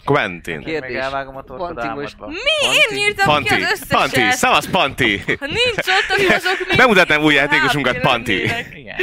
[0.06, 0.64] Quentin.
[0.64, 0.98] Kérdés.
[0.98, 2.28] elvágom a.
[2.28, 2.68] Mi?
[2.68, 3.98] Én nyírtam Panti, ki az összeset.
[3.98, 5.18] Panti, szavasz Panti!
[5.18, 6.78] Ha nincs ott, akkor azok még...
[6.78, 8.42] Bemutatnám új játékosunkat, Panti.
[8.74, 8.96] Igen.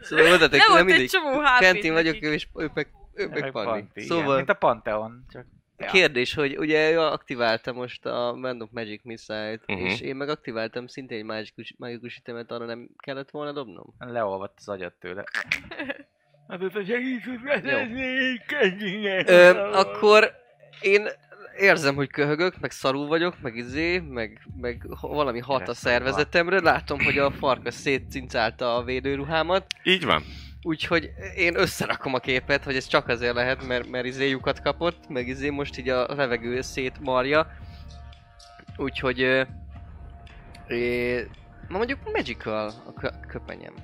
[0.00, 1.10] Szóval mondatok, Nem mindig.
[1.58, 3.50] Kentin vagyok, ő és ő meg, ő meg.
[3.50, 4.00] Panti.
[4.00, 5.24] Szóval Mint a Pantheon.
[5.32, 5.44] Csak...
[5.82, 5.90] Ja.
[5.90, 9.78] Kérdés, hogy ugye ő aktiválta most a Band of Magic Missile-t, Mhm.
[9.84, 13.94] és én meg aktiváltam szintén egy mágikus, mágikus itemet, arra nem kellett volna dobnom?
[13.98, 15.24] Leolvadt az agyat tőle.
[19.26, 20.32] Ö, akkor
[20.80, 21.06] én
[21.58, 26.60] érzem, hogy köhögök, meg szarul vagyok, meg izé, meg, meg valami hat a szervezetemre.
[26.60, 30.22] Látom, hogy a farkas szétcincálta a védőruhámat, Így van.
[30.62, 35.08] Úgyhogy én összerakom a képet, hogy ez csak azért lehet, mert, mert izé lyukat kapott,
[35.08, 37.46] meg izé most így a levegő szétmarja.
[38.76, 39.22] Úgyhogy...
[39.22, 39.42] Ö,
[40.66, 41.26] é,
[41.68, 43.74] ma mondjuk magical a kö- köpenyem.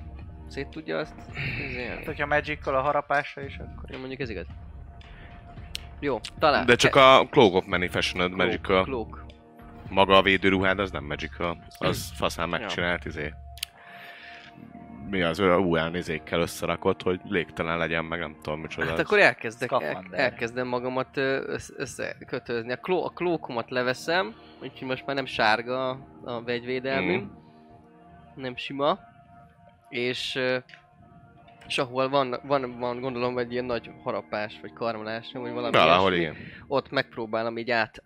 [0.47, 1.13] Szét tudja azt?
[1.69, 3.91] Izé, Hát, hogyha Magical a harapása is, akkor...
[3.91, 4.45] én mondjuk ez igaz.
[5.99, 6.65] Jó, talán.
[6.65, 8.83] De csak a Cloak of Manifestation Magical.
[8.83, 9.25] Cloak.
[9.89, 11.65] Maga a védőruhád az nem Magical.
[11.77, 13.33] Az faszán megcsinált izé.
[15.09, 18.87] Mi az ő UL izékkel összerakott, hogy légtelen legyen, meg nem tudom micsoda.
[18.87, 19.05] Hát az.
[19.05, 21.17] akkor elkezdek, el, elkezdem magamat
[21.77, 22.71] összekötözni.
[22.71, 25.89] A, kló, a klókomat leveszem, úgyhogy most már nem sárga
[26.23, 28.41] a vegyvédelmém, Mhm.
[28.41, 28.99] nem sima.
[29.89, 30.39] És,
[31.67, 36.13] és ahol van, van, van gondolom egy ilyen nagy harapás, vagy karmolás, vagy valami Valahol
[36.13, 36.51] ilyesmi, igen.
[36.67, 38.01] ott megpróbálom így át,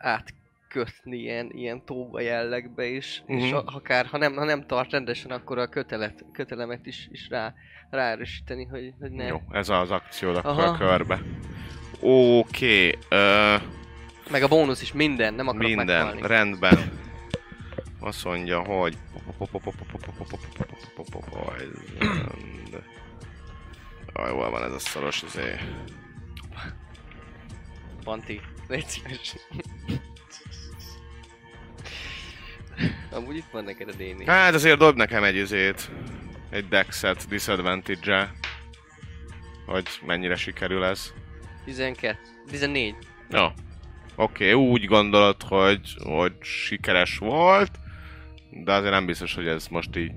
[0.79, 3.55] átkötni ilyen, ilyen tóga jellegbe is, és Mhm.
[3.55, 7.53] a, akár, ha nem, ha nem tart rendesen, akkor a kötelet, kötelemet is, is rá,
[7.89, 9.25] ráerősíteni, hogy, hogy ne.
[9.25, 10.63] Jó, ez az akciód akkor Aha.
[10.63, 11.21] a körbe.
[11.99, 13.55] Oké, ö,
[14.31, 16.27] Meg a bónusz is minden, nem akarok minden, meghalni.
[16.27, 16.99] rendben.
[17.99, 18.97] Azt mondja, hogy...
[19.37, 19.73] Poisoned.
[24.13, 25.55] Aj, hol van ez a szoros izé.
[28.03, 29.35] Panti, légy szíves.
[33.11, 34.25] Amúgy itt van neked a Déni.
[34.25, 35.91] Hát azért dob nekem egy izét.
[36.49, 38.31] Egy dexet disadvantage
[39.65, 41.13] Hogy mennyire sikerül ez.
[41.65, 42.17] 12,
[42.49, 42.95] 14.
[43.29, 43.45] Jó.
[44.15, 47.71] Oké, okay, úgy gondolod, hogy, hogy sikeres volt,
[48.49, 50.11] de azért nem biztos, hogy ez most így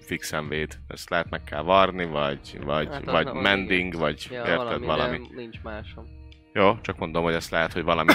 [0.00, 0.78] fixen véd.
[0.88, 4.00] Ezt lehet meg kell varni, vagy, vagy, Hát, vagy ahol mending, igen.
[4.00, 5.18] vagy Ja, érted valami, valami.
[5.18, 6.04] De nincs másom.
[6.52, 8.12] Jó, csak mondom, hogy ezt lehet, hogy valami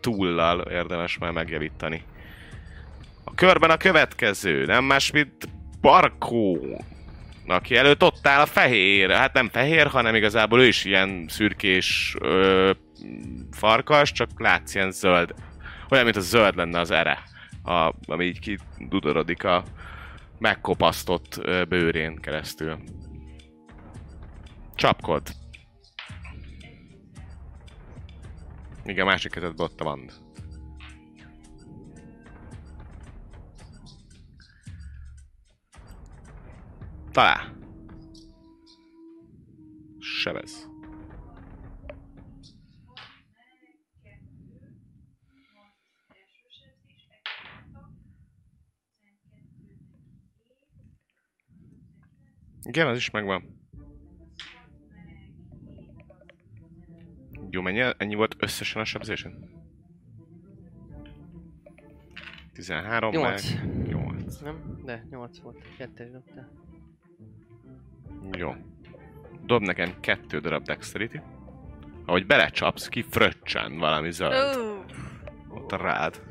[0.00, 2.02] túllal érdemes már megjavítani.
[3.28, 5.48] A körben a következő, nem más, mint
[5.80, 6.58] Barkó.
[7.46, 12.16] Aki előtt ott áll a fehér, hát nem fehér, hanem igazából ő is ilyen szürkés
[12.20, 12.70] ö,
[13.50, 15.34] farkas, csak látsz ilyen zöld.
[15.90, 17.22] Olyan, mint a zöld lenne az ere,
[17.64, 19.64] a, ami így kidudorodik a
[20.38, 22.78] megkopasztott ö, bőrén keresztül.
[24.74, 25.22] Csapkod.
[28.84, 30.25] Igen, másik kezedbe ott a vand.
[37.16, 37.56] Talál.
[39.98, 40.68] Sebez.
[52.62, 53.60] Igen, az is megvan.
[57.50, 59.50] Jó, mennyi, ennyi volt összesen a sebzésen?
[62.52, 63.54] 13 Nyolc.
[63.54, 64.40] meg 8.
[64.40, 64.80] Nem?
[64.84, 65.76] De 8 volt.
[65.76, 66.65] Kettes dobtál.
[68.32, 68.54] Jó.
[69.44, 71.16] Dob nekem kettő darab dexterity.
[72.06, 74.56] Ahogy belecsapsz, ki fröccsen valami zöld.
[74.56, 74.84] Ó,
[75.48, 76.22] Ott a rád.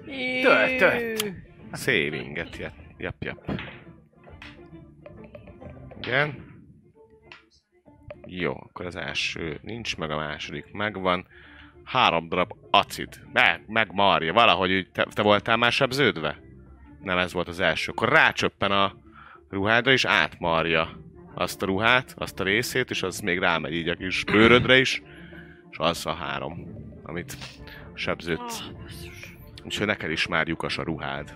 [0.42, 1.34] Tölt, tölt.
[1.74, 3.52] Savinget, jep, jep, jep.
[6.02, 6.54] Igen.
[8.26, 11.28] Jó, akkor az első nincs, meg a második megvan.
[11.84, 13.20] Három darab acid.
[13.34, 14.34] Meg, meg marja.
[14.34, 16.40] Valahogy úgy te, te voltál már sebződve?
[17.02, 17.92] Nem, ez volt az első.
[17.92, 18.94] Akkor rácsöppen a
[19.50, 21.05] ruhádra, és átmarja
[21.36, 25.02] azt a ruhát, azt a részét, és az még rámegy így a kis bőrödre is.
[25.72, 26.68] És az a három,
[27.04, 27.38] amit
[27.94, 28.64] sebződsz.
[29.64, 31.34] Úgyhogy neked is már lyukas a ruhád.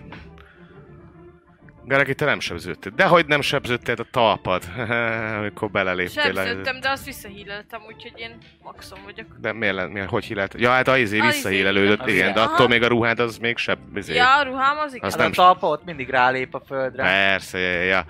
[1.84, 2.92] Garaki, te nem sebződtél.
[2.96, 4.62] Dehogy nem sebződtél a talpad,
[5.38, 6.22] amikor beleléptél.
[6.22, 9.26] a- Sebződtem, de azt visszahíleltem, úgyhogy én maxon vagyok.
[9.40, 10.54] De miért, miért hogy hílelt?
[10.58, 12.34] Ja, hát a izé izé, visszahílelődött, az igen, igen.
[12.34, 12.68] de attól Aha.
[12.68, 13.96] még a ruhád az még sebb.
[13.96, 14.14] Izé.
[14.14, 15.06] Ja, a ruhám az igen.
[15.06, 17.02] Az nem- a talpa ott mindig rálép a földre.
[17.02, 18.04] Persze, ja, ja.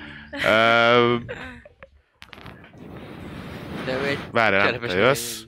[0.46, 1.16] Ö,
[3.98, 5.42] De egy Várjál, te jössz.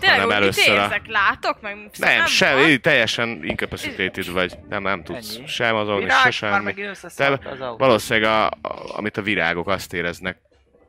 [0.00, 1.02] Tényleg, hanem először a- érzek?
[1.06, 1.60] Látok?
[1.60, 2.80] Meg Nem, szemem semmi, van?
[2.80, 4.52] teljesen incapacitated vagy.
[4.68, 5.46] Nem, nem tudsz Ennyi.
[5.46, 6.82] sem se Virág, már semmi.
[6.82, 7.58] összeszállt az.
[7.78, 8.50] Valószínűleg, a, a,
[8.96, 10.38] amit a virágok azt éreznek.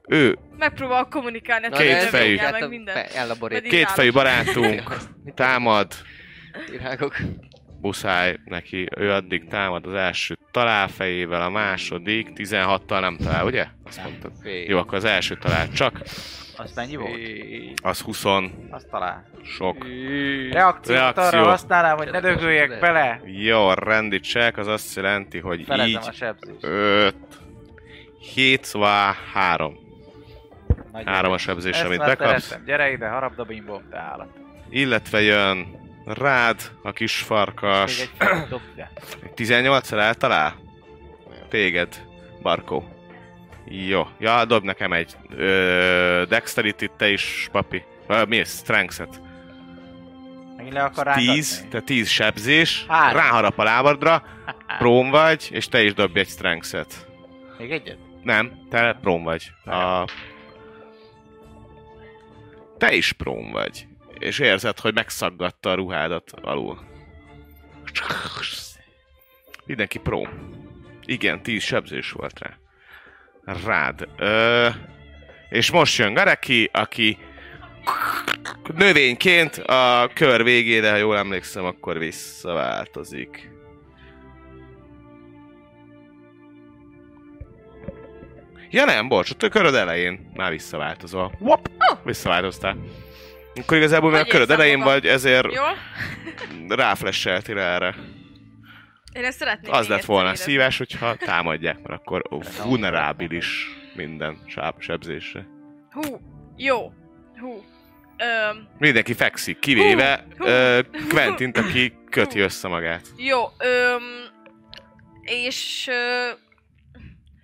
[0.07, 2.37] Ő, Megpróbál kommunikálni a Na, Két fejű.
[2.37, 2.93] Hát meg a- minden.
[2.95, 3.61] fe- Elaborét.
[3.61, 4.95] Vagy- kétfejű barátunk
[5.35, 5.93] támad,
[6.69, 7.15] Virágok.
[7.81, 13.65] muszáj neki, ő addig támad az első talál fejével, a második 16-tal nem talál, ugye?
[13.83, 14.31] Azt mondtad.
[14.67, 16.01] Jó, akkor az első talál csak,
[16.63, 17.17] Az mennyi volt?
[17.83, 18.25] az 20
[18.69, 19.29] Azt talál.
[19.43, 19.85] sok.
[20.51, 21.23] Reakciót Reakció.
[21.39, 23.21] arra használnám, hogy ne dögöljek bele.
[23.25, 26.57] Jó, rendi check, az azt jelenti, hogy Felezem a így sebzést.
[26.63, 27.15] 5,
[28.33, 29.79] 7, szóval 3.
[30.91, 32.43] Nagyon 3 a sebzés, Ezt amit bekapsz.
[32.43, 32.65] szeretem.
[32.65, 34.27] Gyere ide, harapda bimbom, te állat.
[34.69, 38.01] Illetve jön rád, a kis farkas.
[38.01, 38.91] egy fel, dob ide.
[39.35, 40.55] 18-szer eltalál?
[41.49, 42.01] Téged,
[42.41, 43.00] Barkó.
[43.71, 44.07] Jó.
[44.19, 47.83] Ja, dob nekem egy ö, dexterity te is, papi.
[48.07, 48.57] Ö, mi ez?
[48.57, 49.21] Strength-et.
[50.57, 51.33] Megint le akar rángatni?
[51.33, 53.21] 10, te 10 sebzés, Három.
[53.21, 54.23] ráharap a lábadra,
[54.77, 57.07] prón vagy, és te is dobj egy strength-et.
[57.57, 57.97] Még egyet?
[58.23, 59.51] Nem, te prón vagy.
[59.65, 60.07] A...
[62.77, 63.87] Te is prón vagy.
[64.19, 66.79] És érzed, hogy megszaggatta a ruhádat alul.
[69.65, 70.29] Mindenki prón.
[71.05, 72.57] Igen, 10 sebzés volt rá.
[73.43, 74.07] Rád.
[74.17, 74.67] Ö...
[75.49, 77.17] És most jön Gareki, aki
[78.75, 83.49] növényként a kör végére, ha jól emlékszem, akkor visszaváltozik.
[88.69, 91.31] Ja nem, bocs, a köröd elején már visszaváltozol.
[91.39, 91.69] Wop,
[92.03, 92.77] visszaváltoztál.
[93.55, 94.93] Akkor igazából, mert a köröd elején magam?
[94.93, 95.47] vagy, ezért
[96.67, 97.95] ráflesseltél erre.
[99.13, 100.51] Én ezt szeretném Az lett volna érezni.
[100.51, 102.21] szívás, hogyha támadják, mert akkor
[102.63, 105.47] vulnerábilis minden sáb sebzésre.
[105.91, 106.19] Hú,
[106.55, 106.93] jó.
[107.39, 107.63] Hú.
[108.49, 110.49] Öm, Mindenki fekszik, kivéve Hú, hú.
[110.49, 110.79] ö,
[111.09, 113.07] Quentint, aki köti össze magát.
[113.17, 114.03] jó, öm,
[115.21, 115.87] és...
[115.87, 116.29] Ö,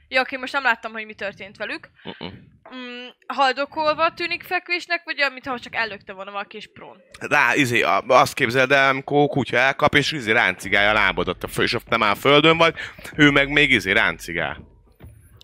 [0.08, 1.90] jó, oké, most nem láttam, hogy mi történt velük.
[2.04, 2.34] Uh-uh.
[2.76, 6.98] Mm, haldokolva tűnik fekvésnek, vagy amit ha csak ellökte volna valaki és prón?
[7.20, 11.48] Rá, izé, a- azt képzeld el, amikor kutya elkap, és izé ráncigálja a lábodat a
[11.48, 12.76] fő, és ott nem áll földön vagy,
[13.16, 14.58] ő meg még izé ráncigál.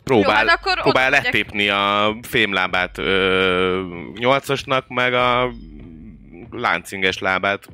[0.03, 3.83] Próbál, Jó, hát akkor próbál letépni a fémlábát ö,
[4.13, 5.51] nyolcasnak, meg a
[6.51, 7.67] láncinges lábát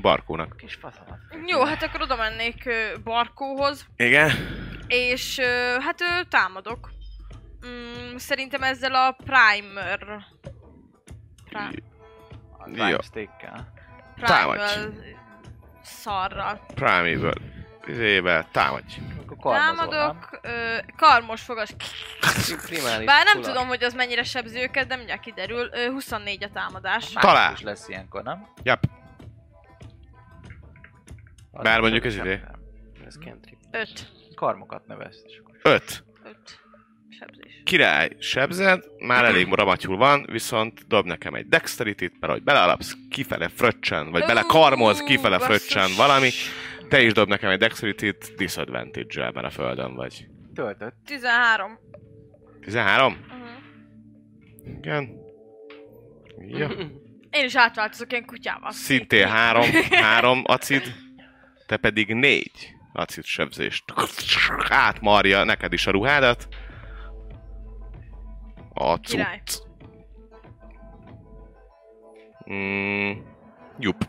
[0.00, 0.56] Barkónak.
[0.56, 1.18] Kis faszamat.
[1.46, 2.68] Jó, hát akkor oda mennék
[3.04, 4.30] Barkóhoz, Igen?
[4.86, 5.40] és
[5.80, 6.92] hát támadok.
[7.66, 10.24] Mm, szerintem ezzel a primer...
[11.48, 11.82] Pri-
[12.98, 13.72] A steak-kel.
[14.20, 14.60] Támadj.
[14.60, 14.94] primal
[15.82, 16.60] szarral.
[16.74, 17.34] Primeval.
[17.86, 18.94] Izével, támadj.
[19.38, 21.74] Támadok, ö, karmos fogas.
[23.04, 25.68] Bár nem tudom, hogy az mennyire sebzi őket, de mindjárt kiderül.
[25.72, 27.12] Ö, 24 a támadás.
[27.12, 27.52] Talál.
[27.52, 28.46] is lesz ilyenkor, nem?
[28.62, 28.84] Jap.
[31.52, 32.48] Bár mondjuk ez sem- idő.
[33.06, 33.58] Ez cantrip.
[33.70, 34.08] 5.
[34.34, 36.04] Karmokat akkor- Öt.
[36.24, 36.63] 5.
[37.18, 37.62] Sebzés.
[37.64, 43.48] Király, sebzed, már elég ramatyul van, viszont dob nekem egy dexterity mert ahogy belealapsz, kifele
[43.48, 46.30] fröccsen, vagy bele karmoz, kifele fröccsen valami,
[46.88, 50.26] te is dob nekem egy dexterity disadvantage-el, mert a földön vagy.
[50.54, 50.94] Töltött.
[51.04, 51.78] 13.
[52.60, 53.12] 13?
[53.12, 54.78] Uh-huh.
[54.78, 55.08] Igen.
[56.46, 56.68] Jó.
[57.30, 58.70] Én is átváltozok ilyen kutyával.
[58.70, 60.94] Szintén három, három acid,
[61.66, 63.84] te pedig négy acid sebzést.
[64.68, 66.48] Átmarja neked is a ruhádat.
[68.74, 69.40] A Király.
[69.44, 69.62] cucc.
[72.50, 73.12] Mm,
[73.78, 74.08] jup.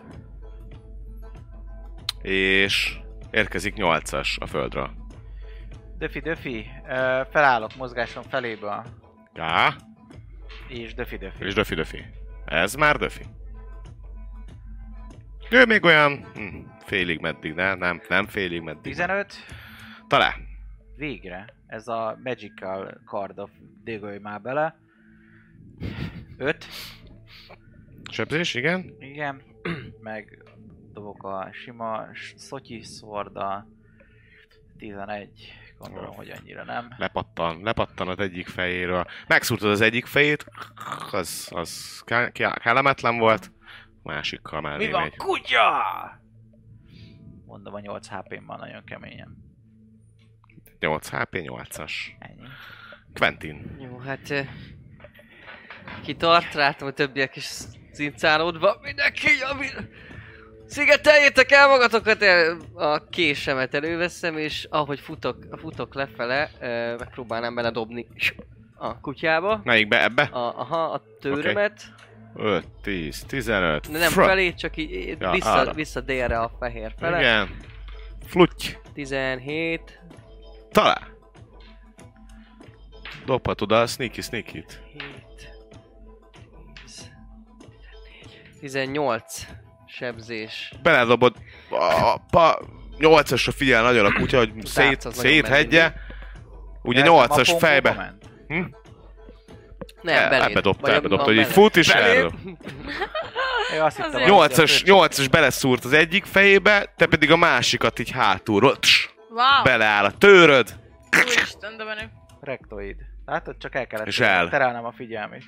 [2.21, 2.99] És
[3.31, 4.89] érkezik nyolcas a földről.
[5.97, 6.65] Döfi, Döfi,
[7.31, 8.83] felállok mozgásom feléből.
[9.33, 9.75] Já,
[10.67, 11.45] És Döfi, Döfi.
[11.45, 12.05] és döfi döfi.
[12.45, 13.23] Ez már döfi.
[15.49, 18.81] Ő még olyan hm, félig meddig, de nem, nem félig meddig.
[18.81, 19.33] 15.
[20.07, 20.44] Talán.
[20.95, 21.53] Végre.
[21.67, 23.51] Ez a Magical Card of
[23.83, 24.79] Dégolj már bele.
[26.37, 26.65] 5.
[28.11, 28.95] Sebzés, igen.
[28.99, 29.41] Igen.
[30.01, 30.43] Meg
[30.93, 33.67] dobok a sima szotyi szorda.
[34.77, 35.53] 11.
[35.77, 36.93] Gondolom, hogy annyira nem.
[36.97, 39.05] Lepattan, lepattan az egyik fejéről.
[39.27, 40.45] Megszúrtad az egyik fejét,
[41.11, 42.01] az, az
[42.59, 43.51] kellemetlen volt.
[44.03, 45.01] Másikkal mellé Mi van?
[45.01, 45.15] megy.
[45.15, 45.83] Kutya!
[47.45, 49.44] Mondom, a 8 HP-m van nagyon keményen.
[50.79, 51.91] 8 HP, 8-as.
[52.19, 52.41] Ennyi.
[52.41, 52.49] Hát,
[53.13, 53.77] Quentin.
[53.79, 54.47] Jó, hát...
[56.03, 57.51] Kitart, rátom a többiek is
[57.93, 58.79] cincálódva.
[58.81, 59.67] Mindenki, ami...
[60.67, 66.51] Szigeteljétek el magatokat, el, a késemet előveszem, és ahogy futok, futok lefele,
[66.99, 68.07] megpróbálnám bele dobni
[68.75, 69.61] a kutyába.
[69.63, 70.03] Melyikbe?
[70.03, 70.23] Ebbe?
[70.23, 71.81] A, aha, a tőrömet.
[72.35, 73.91] 5, 10, 15.
[73.91, 75.73] De nem Fra- felé, csak így Ja, vissza, arra.
[75.73, 77.19] vissza délre a fehér fele.
[77.19, 77.49] Igen.
[78.25, 78.77] Flutty.
[78.93, 79.99] 17,
[80.75, 81.07] Talán.
[83.25, 84.79] Dobhatod a sneaky sneaky-t.
[88.59, 89.45] 7, 18
[89.87, 90.73] sebzés.
[90.83, 91.35] Beledobod
[91.69, 92.59] a pa,
[92.99, 95.93] 8-asra figyel nagyon a kutya, hogy szét, széthegye.
[96.83, 98.17] Ugye Eltem a 8-as pompóba fejbe.
[98.47, 98.63] Hm?
[100.01, 100.49] Nem, El- beléd.
[100.49, 102.31] ebbe dobta, ebbe hogy így fut is erről.
[103.73, 104.29] Én azt hittem, Azért.
[104.29, 108.79] hogy 8-as, 8-as beleszúrt az egyik fejébe, te pedig a másikat így hátulról.
[108.79, 109.63] Tss, Wow!
[109.63, 110.79] beleáll a tőröd.
[111.25, 112.11] Úristen, de menő.
[112.39, 112.95] Rektoid.
[113.25, 114.49] Látod, csak el kellett És el.
[114.49, 115.43] terelnem a figyelmét.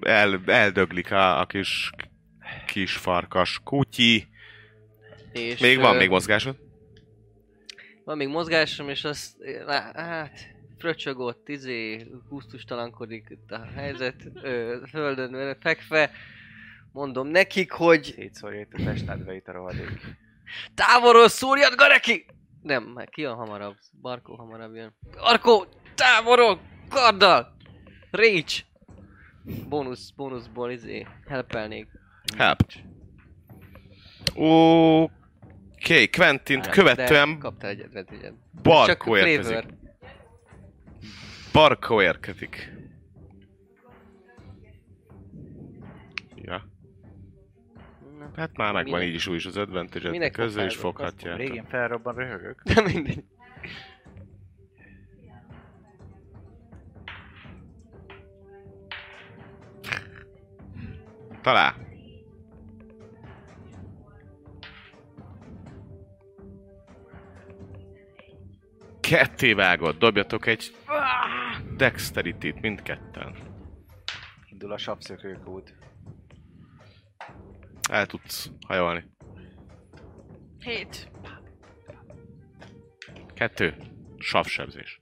[0.00, 1.90] El, eldöglik a, a kis
[2.66, 4.28] kis farkas kutyi.
[5.32, 6.56] És, Még van ö, még mozgásod?
[8.04, 9.36] Van még mozgásom, és azt,
[9.94, 10.38] hát,
[10.78, 16.10] fröcsög ott, izé, gusztustalankodik itt a helyzet, ö, földön fekve.
[16.92, 20.00] Mondom nekik, hogy Szétszórja itt a testnedve itt a rohadék.
[20.74, 22.26] távolról szúrjad, Gareki!
[22.62, 23.76] Nem, ki a hamarabb?
[24.00, 24.94] Barkó hamarabb jön.
[25.14, 27.56] Barkó, távolról, karddal!
[28.10, 28.64] Reach!
[29.68, 31.88] Bónusz, bónuszból izé, helpelnék.
[32.36, 32.58] Help.
[34.34, 35.12] Oké,
[35.82, 38.34] okay, Quentint De követően kaptál egyet, vett egyet.
[38.62, 39.66] Barkó érkezik.
[41.52, 42.72] Barkó érkezik.
[46.34, 46.68] Ja.
[48.18, 50.96] Na, Hát már megvan Minek- így is úgy is az advantage Minek közül is fog
[50.96, 51.36] foghatja.
[51.36, 52.62] Régén felrobban röhögök.
[52.74, 53.24] De mindegy.
[61.42, 61.74] Talál.
[69.00, 70.74] Ketté vágod, dobjatok egy
[71.76, 73.34] dexterity-t mindketten.
[74.50, 75.79] Indul a sapszökőkút.
[77.90, 79.04] El tudsz hajolni.
[80.58, 81.10] Hét.
[83.34, 83.74] Kettő.
[84.18, 84.98] Savsebzés.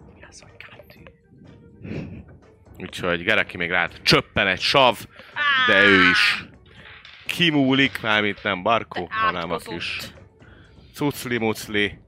[2.76, 4.98] Úgyhogy Gereki még rá csöppen egy sav,
[5.66, 6.44] de ő is
[7.26, 10.12] kimúlik, mármint nem Barkó, hanem a kis
[10.94, 11.98] cucli-mucli.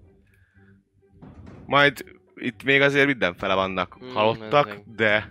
[1.66, 2.05] Majd
[2.35, 5.31] itt még azért mindenfele vannak Mm, halottak, de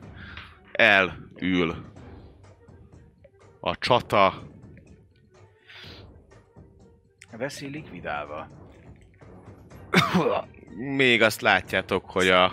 [0.71, 1.93] elül
[3.59, 4.48] a csata.
[7.37, 8.47] Veszély likvidálva.
[10.75, 12.51] Még azt látjátok, hogy a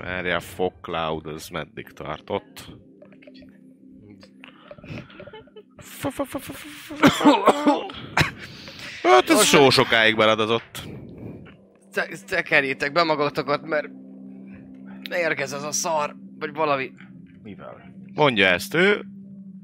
[0.00, 2.66] erre a fog cloud az meddig tartott.
[9.02, 10.16] Hát ez so sokáig.
[11.92, 13.88] Te- Tekerjétek be magatokat, mert
[15.10, 16.92] érkez ez a szar, vagy valami.
[17.42, 17.94] Mivel?
[18.14, 19.04] Mondja ezt ő.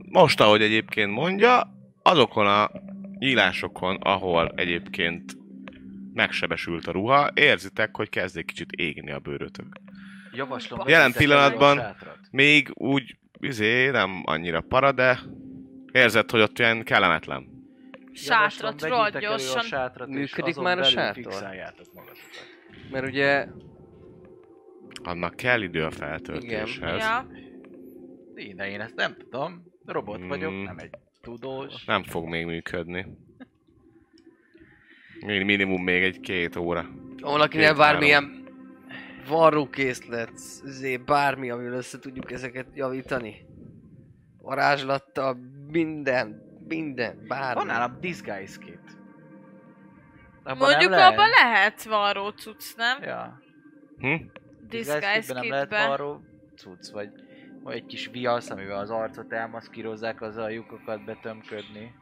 [0.08, 1.72] Most, ahogy egyébként mondja,
[2.02, 2.70] azokon a
[3.18, 5.36] nyílásokon, ahol egyébként
[6.12, 9.66] megsebesült a ruha, érzitek, hogy kezd egy kicsit égni a bőrötök.
[10.32, 11.96] Javaslom, Jelen pillanatban-.
[12.30, 15.20] Még úgy, izé, nem annyira para, de
[15.92, 17.46] érzed, hogy ott olyan kellemetlen.
[18.12, 19.62] Sátrat, rohadt gyorsan.
[19.62, 21.32] sátrat, Működik azon már a sátor?
[22.90, 23.46] Mert ugye,
[25.02, 27.00] Annak kell idő a feltöltéshez.
[27.00, 27.26] Ja.
[28.34, 29.62] Én, de én ezt nem tudom.
[29.84, 30.62] Robot vagyok, Mm.
[30.62, 30.90] nem egy
[31.28, 31.84] tudós.
[31.84, 33.06] Nem fog még működni.
[35.26, 36.86] Mi- Minimum még egy-két óra.
[37.20, 38.46] valakinek bármilyen
[39.28, 40.32] varrókészlet,
[40.64, 43.46] izé, bármi, amivel össze tudjuk ezeket javítani.
[44.38, 45.36] Varázslattal,
[45.70, 47.54] minden, minden, bármi.
[47.54, 48.80] Van nálam disguise kit.
[50.42, 51.12] Abban Mondjuk lehet?
[51.12, 53.02] abban lehet varró cucc, nem?
[53.02, 53.40] Ja.
[53.98, 54.14] Hm?
[54.68, 56.20] Disguise kitben nem lehet varró
[56.56, 57.08] cucc, vagy
[57.70, 61.94] egy kis viasz, amivel az arcot elmaszkírozzák, azzal a lyukokat betömködni.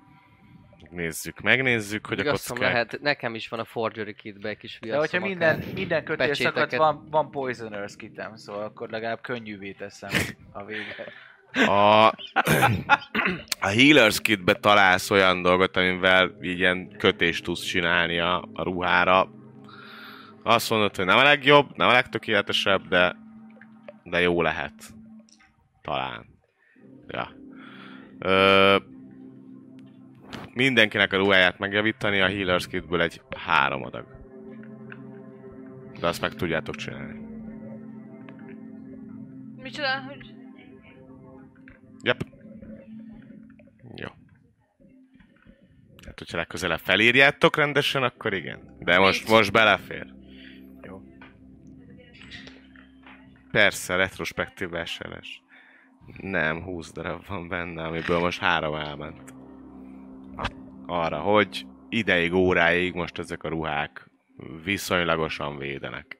[0.90, 2.72] Nézzük, megnézzük, hogy a Igaz, kockák...
[2.72, 6.78] lehet, nekem is van a forgery kitbe egy kis De viaszom hogyha minden, minden kötél
[6.78, 10.10] van, van Poisoner's kitem, szóval akkor legalább könnyűvé teszem
[10.52, 11.12] a végre.
[11.66, 12.06] A,
[13.60, 19.30] a Healers kitbe találsz olyan dolgot, amivel így ilyen kötést tudsz csinálni a, a ruhára.
[20.42, 23.16] Azt mondod, hogy nem a legjobb, nem a legtökéletesebb, de,
[24.04, 24.72] de jó lehet.
[25.86, 26.26] Talán.
[27.06, 27.32] Ja.
[28.18, 28.76] Ö,
[30.52, 34.06] mindenkinek a ruháját megjavítani, a Healers kitből egy három adag.
[36.00, 37.20] De azt meg tudjátok csinálni.
[39.56, 40.34] Micsoda, hogy...
[42.02, 42.24] Yep.
[43.96, 44.08] Jó.
[46.06, 48.76] Hát, hogyha legközelebb felírjátok rendesen, akkor igen.
[48.78, 50.14] De most, most belefér.
[53.50, 55.44] Persze, retrospektív vásárlás.
[56.20, 59.34] Nem, 20 darab van benne, amiből most három elment.
[60.86, 64.10] Arra, hogy ideig, óráig most ezek a ruhák
[64.64, 66.18] viszonylagosan védenek.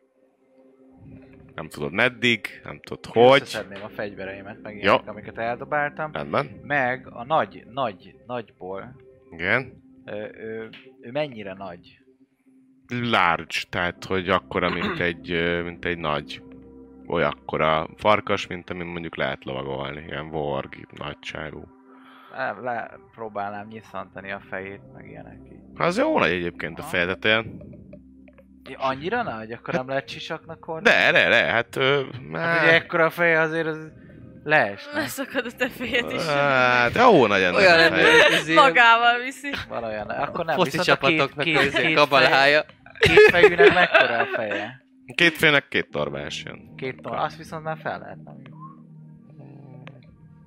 [1.55, 3.41] Nem tudod meddig, nem tudod hogy.
[3.41, 4.81] Összeszedném a fegyvereimet, meg Jó.
[4.81, 6.13] ilyenek, amiket eldobáltam.
[6.13, 6.61] Rendben.
[6.63, 8.97] Meg a nagy, nagy, nagyból,
[9.31, 9.83] Igen.
[10.05, 10.69] ö, ő,
[11.01, 11.99] ő mennyire nagy?
[12.89, 16.43] Large, tehát hogy akkora, mint egy, mint egy nagy
[17.07, 20.05] olyakkora farkas, mint amin mondjuk lehet lovagolni.
[20.09, 21.65] Ilyen vorg nagyságú.
[22.37, 25.59] Le, le próbálnám nyisszantani a fejét, meg ilyenek így.
[25.75, 27.61] Az jó nagy egyébként a fejetetén.
[28.69, 29.53] Ja, Annyira nagy?
[29.53, 30.97] Akkor nem lehet sisaknak hordani?
[30.97, 31.77] De, de, de, hát...
[31.77, 32.03] Ö,
[32.33, 33.93] Hát ugye ekkora a feje azért az
[34.45, 34.93] leesne.
[35.01, 36.27] Leszakad a te fejed is.
[36.27, 38.01] Hát, jó nagy ennek Olyan hogy
[38.41, 39.51] izé, Magával viszi.
[39.69, 40.09] Van olyan.
[40.09, 40.55] Akkor nem.
[40.57, 42.65] foci Viszont a két, két, a két, izé két, fej, kabalája.
[42.99, 44.86] két fejűnek mekkora a feje?
[45.15, 46.75] Két félnek két torbás jön.
[46.77, 47.19] Két ton.
[47.19, 48.37] Azt viszont már fel lehet nem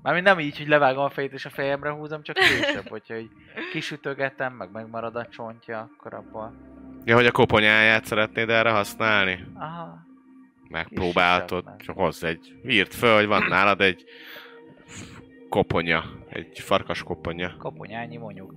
[0.01, 3.29] Mármint nem így, hogy levágom a fejét és a fejemre húzom, csak később, hogyha így
[3.71, 6.53] kisütögetem, meg megmarad a csontja, akkor abból...
[7.05, 9.45] Ja, hogy a koponyáját szeretnéd erre használni?
[9.53, 9.97] Aha.
[10.69, 11.75] Megpróbáltod.
[11.77, 12.59] Csak hozz egy...
[12.67, 14.03] Írd föl, hogy van nálad egy
[15.49, 16.03] koponya.
[16.29, 17.57] Egy farkas koponya.
[17.57, 18.53] Koponyányi mondjuk.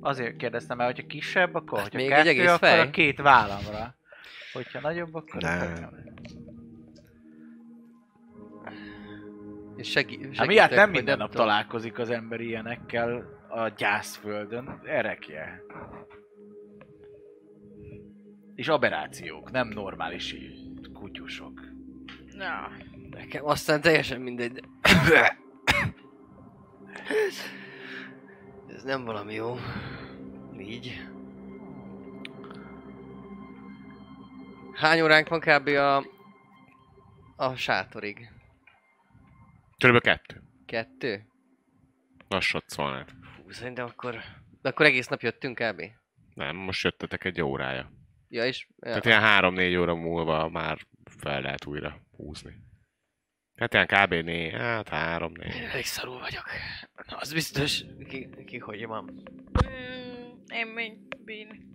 [0.00, 2.80] Azért kérdeztem el, hogyha kisebb, akkor Hát hogyha még egy kettő, egész akkor fej?
[2.80, 3.94] a két vállamra.
[4.52, 5.90] Hogyha nagyobb, akkor Nem.
[9.76, 11.46] És segí- Hát segítek, miatt nem vagy minden nap tudom.
[11.46, 14.80] találkozik az ember ilyenekkel a gyászföldön.
[14.84, 15.62] Erekje.
[18.54, 20.36] És aberrációk, nem normális
[20.92, 21.60] kutyusok.
[22.38, 22.70] Ja.
[23.10, 24.60] Nekem aztán teljesen mindegy.
[25.08, 25.38] de-
[28.74, 29.56] Ez nem valami jó.
[30.58, 31.08] Így.
[34.74, 35.68] Hány óránk van kb.
[35.68, 35.96] a...
[37.36, 38.30] a sátorig?
[39.78, 40.42] Körülbelül kettő.
[40.66, 41.26] Kettő?
[42.28, 43.06] Lassat szólnál.
[43.22, 44.20] Fú, szerintem akkor...
[44.62, 45.82] De akkor egész nap jöttünk kb.
[46.34, 47.92] Nem, most jöttetek egy órája.
[48.28, 48.66] Ja, és...
[48.68, 48.88] Ja.
[48.88, 50.78] Tehát ilyen három-négy óra múlva már
[51.20, 52.54] fel lehet újra húzni.
[53.56, 54.12] Hát ilyen kb.
[54.12, 55.54] né, hát három-négy.
[55.72, 56.44] Elég szarul vagyok.
[57.08, 57.84] Na, az biztos.
[58.08, 59.22] Ki, ki hogy van.
[59.66, 60.92] Mm, én még
[61.24, 61.71] bírni.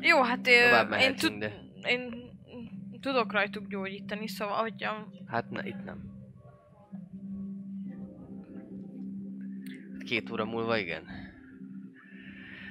[0.00, 1.52] Jó, hát Tovább én, tud, de...
[1.82, 2.30] én
[3.00, 6.16] tudok rajtuk gyógyítani, szóval hogyha Hát na, itt nem.
[10.04, 11.04] Két óra múlva igen.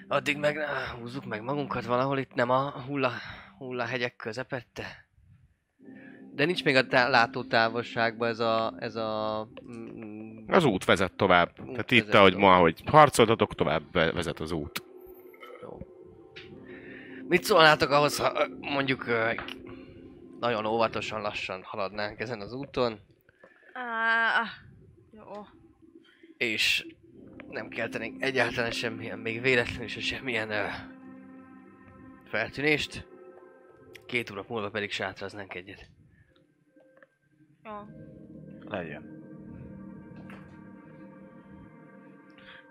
[0.07, 0.57] Addig meg
[0.99, 3.11] húzzuk meg magunkat valahol itt, nem a hulla,
[3.57, 5.05] hulla hegyek közepette.
[6.33, 8.73] De nincs még a tá- látótávolságban ez a...
[8.79, 11.53] Ez a mm, Az út vezet tovább.
[11.55, 12.47] Tehát vezet itt, ahogy tovább.
[12.49, 14.83] ma, ahogy harcoltatok, tovább ve- vezet az út.
[15.61, 15.77] Jó.
[17.27, 19.05] Mit szólnátok ahhoz, ha mondjuk
[20.39, 22.99] nagyon óvatosan, lassan haladnánk ezen az úton,
[23.73, 24.43] Á,
[25.11, 25.47] jó.
[26.37, 26.85] és
[27.49, 30.65] nem keltenénk egyáltalán semmilyen, még véletlenül se semmilyen ö,
[32.25, 33.07] feltűnést.
[34.05, 35.89] Két óra múlva pedig sátraznánk egyet.
[37.63, 37.71] jó.
[38.69, 39.16] Legyen.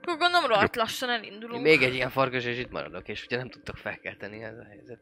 [0.06, 1.62] Akkor gondolom rohadt lassan elindulunk.
[1.62, 5.00] még egy ilyen farkas, és itt maradok, és ugye nem tudtok felkelteni ez a helyzet.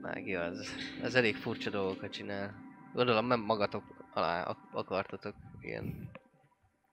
[0.00, 2.54] Mágia az, az elég furcsa dolgokat csinál.
[2.92, 3.84] Gondolom nem magatok
[4.14, 6.10] alá ak- akartatok ilyen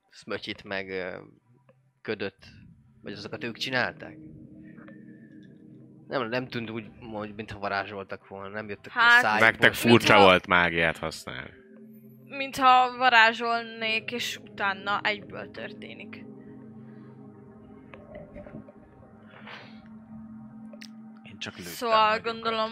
[0.10, 1.14] smötyit meg
[2.02, 2.38] ködöt,
[3.02, 4.18] vagy azokat ők csinálták?
[6.08, 9.50] Nem, nem tűnt úgy, hogy mintha varázsoltak volna, nem jöttek Hát- a szájukból.
[9.50, 11.50] Nektek furcsa Mintha- volt mágiát használni.
[12.26, 16.28] Mintha varázsolnék, és utána egyből történik.
[21.40, 21.72] Csak lőttem.
[21.74, 22.72] Szóval gondolom,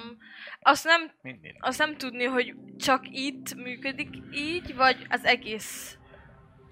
[0.60, 1.56] azt nem, Mindig.
[1.60, 5.98] azt nem tudni, hogy csak itt működik így, vagy az egész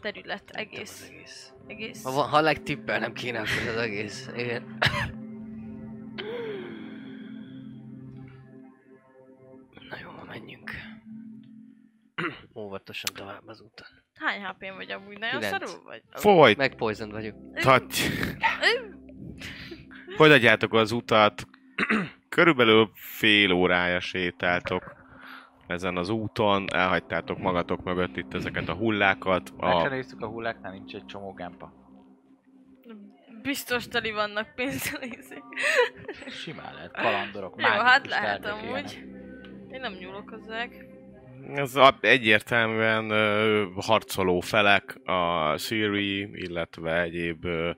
[0.01, 1.53] terület, Nem az egész, egész.
[1.67, 2.03] egész.
[2.03, 4.29] Ha, van- ha legtippel nem kéne, akkor az egész.
[4.35, 4.77] Igen.
[9.89, 10.71] Na jó, menjünk.
[12.59, 13.87] Óvatosan tovább az úton.
[14.15, 15.19] Hány hp vagy amúgy?
[15.19, 15.67] Nagyon Kilenc.
[15.69, 16.01] szarul vagy?
[16.11, 16.57] Folyt!
[16.57, 17.35] Meg poisoned vagyok.
[17.53, 17.93] Tehát...
[20.15, 21.47] Folytatjátok az utat.
[22.29, 24.95] Körülbelül fél órája sétáltok
[25.67, 26.65] ezen az úton.
[26.73, 29.51] Elhagytátok magatok mögött itt ezeket a hullákat.
[29.57, 29.89] Meg A...
[29.89, 31.73] néztük a hulláknál, nincs egy csomó gempa.
[33.41, 35.01] Biztos teli vannak pénzzel.
[36.27, 38.63] Simán lehet, kalandorok, Jó, hát lehet amúgy.
[38.65, 38.91] ilyenek.
[39.71, 40.85] Én nem nyúlok hozzák.
[41.53, 47.71] Ez a, egyértelműen ö, harcoló felek, a Siri, illetve egyéb ö,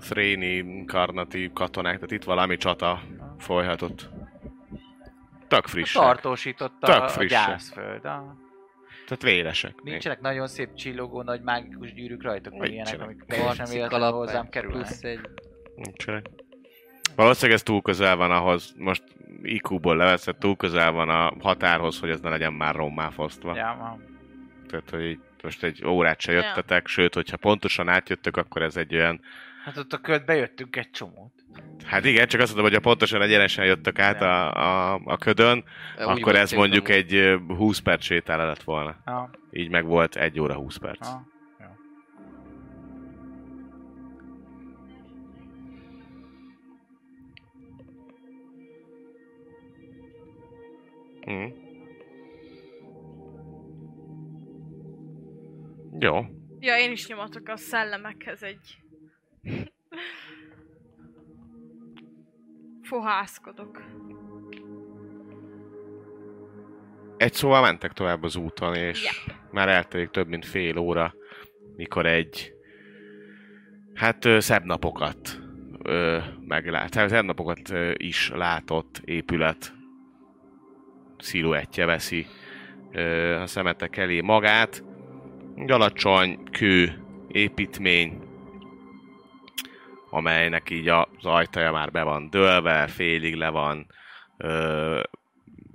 [0.00, 3.00] Thréni, Karnati katonák, tehát itt valami csata
[3.38, 4.08] folyhatott.
[5.48, 6.02] Tök frissek.
[6.02, 8.04] Tartósította Tök a, a gyászföld.
[8.04, 8.24] Ah.
[9.06, 9.82] Tehát vélesek.
[9.82, 13.06] Nincsenek nagyon szép csillogó, nagy mágikus gyűrűk rajtok, vagy ilyenek, Nincsenek.
[13.06, 14.86] amik teljesen véletlenül hozzám meg kerülnek.
[14.86, 15.20] Plusz egy...
[15.76, 16.26] Nincsenek.
[17.16, 19.02] Valószínűleg ez túl közel van ahhoz, most
[19.42, 23.56] IQ-ból leveszett, túl közel van a határhoz, hogy ez ne legyen már rommá fosztva.
[23.56, 23.98] Ja, ma.
[24.68, 26.38] Tehát, hogy most egy órát se Ja.
[26.38, 29.20] jöttetek, sőt, hogyha pontosan átjöttök, akkor ez egy olyan...
[29.66, 31.32] Hát ott a költ bejöttünk egy csomót.
[31.84, 35.56] Hát igen, csak azt mondom, hogy ha pontosan egyenesen jöttök át a, a, a ködön,
[35.58, 35.64] Úgy
[35.98, 36.98] akkor ez jöttünk mondjuk amúgy.
[36.98, 38.96] egy ö, 20 perc sétál lett volna.
[39.06, 41.06] Ja, Így meg volt 1 óra 20 perc.
[41.06, 41.76] ja.
[51.30, 51.46] Mm.
[55.98, 56.24] Jó.
[56.60, 58.78] Ja, én is nyomatok a szellemekhez egy...
[62.82, 63.82] Fohászkodok.
[67.16, 69.36] Egy szóval mentek tovább az úton, és Yep.
[69.50, 71.14] már eltelik több mint fél óra,
[71.76, 72.52] mikor egy
[73.94, 75.40] hát szebb napokat
[75.82, 79.74] ö, meglát, hát szebb napokat ö, is látott épület
[81.18, 82.26] sziluettje veszi
[82.92, 84.84] ö, a szemetek elé magát.
[85.54, 88.18] Egy alacsony kő építmény,
[90.10, 93.86] amelynek így az ajtaja már be van dőlve, félig le van
[94.36, 95.02] ö,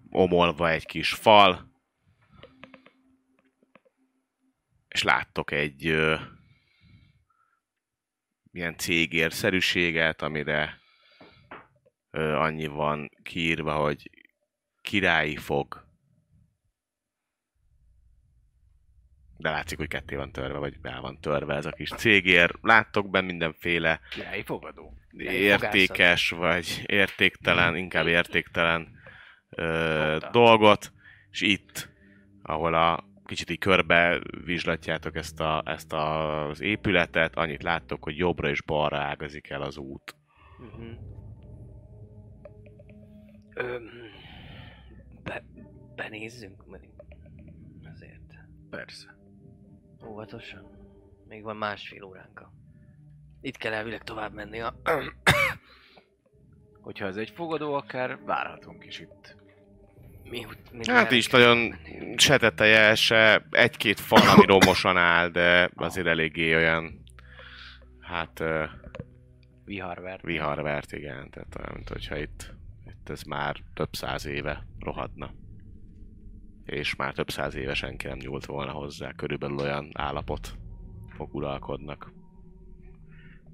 [0.10, 1.72] omolva egy kis fal,
[4.88, 6.16] és láttok egy ö,
[8.52, 10.80] ilyen cégérszerűséget, amire
[12.12, 14.10] ö, annyi van kiírva, hogy
[14.82, 15.90] királyi fog.
[19.42, 22.52] De látszik, hogy ketté van törve, vagy be van törve ez a kis cégér.
[22.62, 24.94] Láttok benne mindenféle Királyi fogadó.
[25.18, 28.88] értékes, vagy értéktelen, inkább értéktelen
[29.50, 30.94] ö, dolgot,
[31.32, 31.90] és itt,
[32.42, 38.18] ahol a kicsit így körbe vizslatjátok ezt, a, ezt a, az épületet, annyit láttok, hogy
[38.18, 40.16] jobbra és balra ágazik el az út.
[40.58, 40.92] Mhm.
[43.54, 43.78] Ö,
[45.24, 45.44] be,
[45.96, 46.90] benézzünk meg.
[47.94, 48.34] Azért.
[48.70, 49.21] Persze.
[50.06, 50.80] Óvatosan.
[51.28, 52.52] Még van másfél óránka.
[53.42, 54.76] Itt kell elvileg tovább menni a...
[56.82, 59.36] Hogyha ez egy fogadó, akár várhatunk is itt.
[60.24, 61.76] Mi, mi Hát is nagyon
[62.16, 67.04] se teteje, se egy-két fal, ami romosan áll, de azért eléggé olyan,
[68.00, 68.66] hát ö,
[69.66, 70.20] Viharver.
[70.24, 72.54] viharvert, igen, tehát olyan, mint hogyha itt,
[72.86, 75.32] itt ez már több száz éve rohadna.
[76.72, 80.56] És már több száz éve senki nem nyúlt volna hozzá, körülbelül olyan állapot
[81.10, 82.12] fog uralkodnak.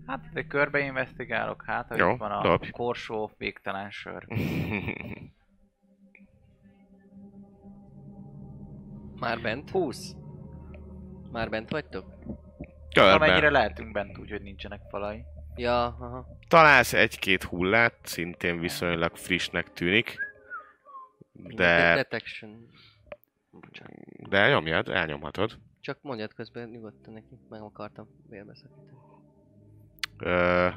[0.06, 2.70] Hát egy körbe investigálok, hát hogy Jó, itt van a dobj.
[2.70, 4.28] korsó, végtelen sör.
[9.20, 9.70] Már bent?
[9.70, 10.16] 20.
[11.32, 12.06] Már bent vagytok?
[12.96, 13.50] Amennyire Körbe.
[13.50, 15.24] lehetünk bent úgy, hogy nincsenek falai.
[15.56, 16.28] Ja, aha.
[16.48, 20.16] Találsz egy-két hullát, szintén viszonylag frissnek tűnik.
[21.32, 22.70] De, Detection.
[23.60, 24.30] Bocsánat.
[24.30, 25.58] de nyomjad, elnyomhatod.
[25.82, 27.40] Csak mondjad közben nyugodtan neki.
[27.50, 28.98] Meg akartam vélbeszakítani.
[30.18, 30.70] Ö,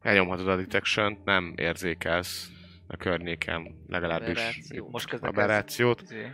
[0.00, 2.50] elnyomhatod a detection nem érzékelsz
[2.86, 4.88] a környéken legalábbis Aberráció.
[4.90, 6.02] Most kezdek aberrációt.
[6.02, 6.30] izé,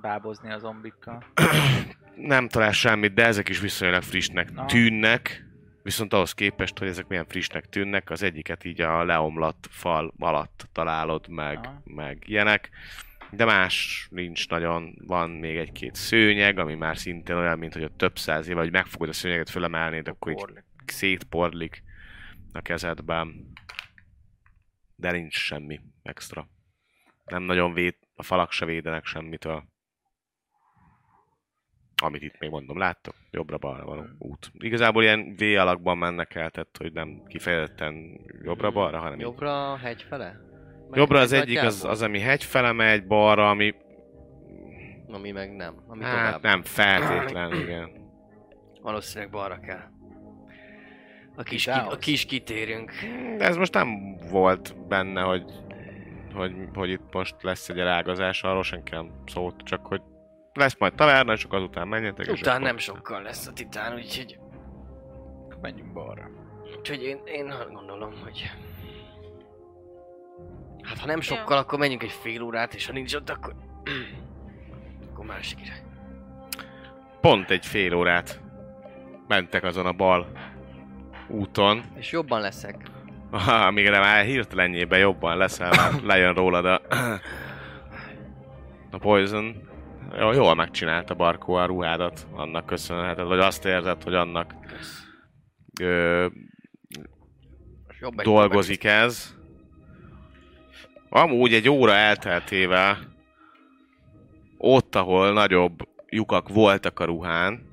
[0.00, 1.24] bábozni a zombikkal.
[2.14, 4.64] Nem talál semmit, de ezek is viszonylag frissnek Na.
[4.64, 5.46] tűnnek.
[5.82, 10.68] Viszont ahhoz képest, hogy ezek milyen frissnek tűnnek, az egyiket így a leomlott fal alatt
[10.72, 11.82] találod meg, Aha.
[11.84, 12.70] meg ilyenek.
[13.30, 17.96] De más nincs nagyon, van még egy-két szőnyeg, ami már szintén olyan, mint hogy ott
[17.96, 20.64] több száz éve, hogy megfogod a szőnyeget, fölemelnéd, akkor így Porlik.
[20.86, 21.82] szétporlik
[22.52, 23.52] a kezedben.
[24.96, 26.48] De nincs semmi extra.
[27.24, 29.64] Nem nagyon véd, a falak se védenek semmitől.
[32.02, 33.14] Amit itt még mondom, láttok?
[33.30, 34.50] Jobbra-balra való út.
[34.58, 40.02] Igazából ilyen V alakban mennek el, tehát hogy nem kifejezetten jobbra-balra, hanem jobbra, Jobbra, hegy
[40.02, 40.47] fele?
[40.92, 43.74] Jobbra az egyik, az, az, ami hegy fele megy, balra, ami
[45.08, 45.74] Ami meg nem.
[45.86, 46.42] Ami hát tovább.
[46.42, 47.90] nem feltétlen, igen.
[48.82, 49.82] Valószínűleg balra kell.
[51.36, 52.92] A kis, ki, a kis kitérünk.
[53.36, 55.44] De ez most nem volt benne, hogy,
[56.34, 60.00] hogy, hogy itt most lesz egy elágazás, arról senki nem szólt, csak hogy
[60.52, 62.30] lesz majd taverna, és akkor azután menjetek.
[62.30, 64.38] Utána nem sokkal lesz a titán, úgyhogy,
[65.60, 66.30] menjünk balra.
[66.78, 68.50] úgyhogy én, én azt gondolom, hogy...
[70.88, 73.54] Hát ha nem sokkal, akkor menjünk egy fél órát, és ha nincs ott, akkor...
[75.12, 75.82] akkor másik irány.
[77.20, 78.40] Pont egy fél órát
[79.26, 80.32] mentek azon a bal
[81.28, 82.90] úton, És jobban leszek.
[83.66, 86.80] amíg már hirtelenjében jobban leszel, már lejön rólad a,
[88.90, 89.68] a poison.
[90.18, 94.54] Jó, jól megcsinálta Barkó a ruhádat, annak köszönheted, vagy azt érzed, hogy annak
[95.80, 96.26] ö,
[98.22, 99.37] dolgozik ez.
[101.08, 103.16] Amúgy egy óra elteltével
[104.58, 107.68] ott, ahol nagyobb lyukak voltak a ruhán,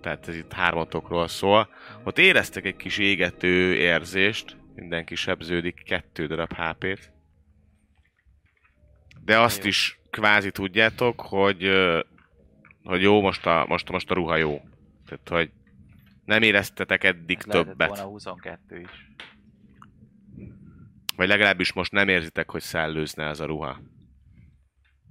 [0.00, 1.68] tehát ez itt hármatokról szól,
[2.04, 7.12] ott éreztek egy kis égető érzést, mindenki sebződik kettő darab HP-t.
[9.24, 11.70] De azt is kvázi tudjátok, hogy,
[12.84, 14.60] hogy jó, most a, most, most a ruha jó.
[15.06, 15.50] Tehát, hogy
[16.24, 17.88] nem éreztetek eddig Lehetett többet.
[17.88, 19.08] volna 22 is.
[21.20, 23.80] Vagy legalábbis most nem érzitek, hogy szellőzne ez a ruha.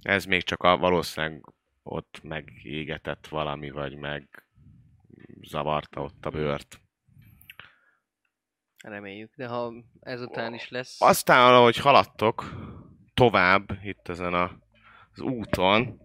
[0.02, 1.44] Ez még csak a valószínűleg
[1.82, 4.46] ott megégetett valami, vagy meg
[5.42, 6.80] zavarta ott a bőrt.
[8.84, 11.00] Reméljük, de ha ezután is lesz...
[11.00, 12.54] Aztán, ahogy haladtok
[13.14, 14.58] tovább itt ezen a,
[15.12, 16.00] az úton,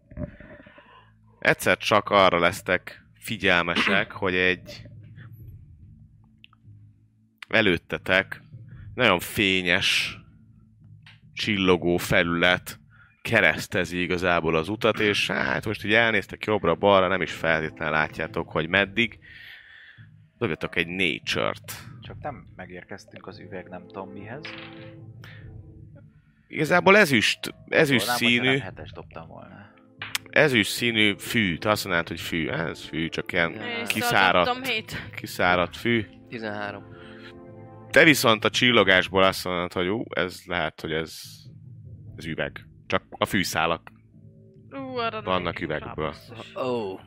[1.40, 4.88] egyszer csak arra lesztek figyelmesek, hogy egy
[7.48, 8.44] előttetek
[8.95, 10.19] nagyon fényes,
[11.34, 12.80] csillogó felület
[13.22, 18.67] keresztezi igazából az utat, és hát most így elnéztek jobbra-balra, nem is feltétlenül látjátok, hogy
[18.67, 19.19] meddig.
[20.38, 21.73] Dobjatok egy nature-t.
[22.01, 24.43] Csak nem megérkeztünk az üveg nem tudom mihez.
[26.47, 29.73] Igazából ezüst, ezüst hogyha színű, Nem hetes dobtam volna.
[30.30, 36.05] ezüst színű fű, te azt mondanád, hogy fű, ez fű, csak ilyen kiszáradt, kiszáradt fű.
[36.30, 36.84] 13.
[37.95, 41.22] Te viszont a csillogásból azt mondod, hogy ú, ez lehet, hogy ez,
[42.15, 42.65] ez üveg.
[42.88, 43.91] Csak a fűszálak,
[44.72, 46.15] Ú, arra Vannak üvegből.
[46.53, 46.99] oh,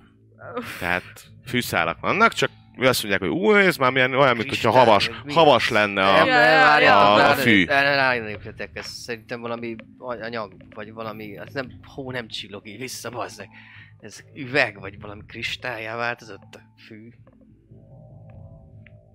[0.78, 5.10] tehát fűszálak vannak, csak azt mondják, hogy ú, ez már milyen, olyan, mint hogyha havas,
[5.24, 5.32] mi?
[5.32, 6.16] havas lenne a...
[6.16, 7.15] Ja, ja, várj, ja.
[7.15, 7.65] A- a fű.
[7.65, 13.27] rá- Ráléptetek, ez szerintem valami anyag, vagy valami, ez nem, hó, nem csillog így vissza.
[14.01, 17.09] Ez üveg, vagy valami kristályá változott a fű.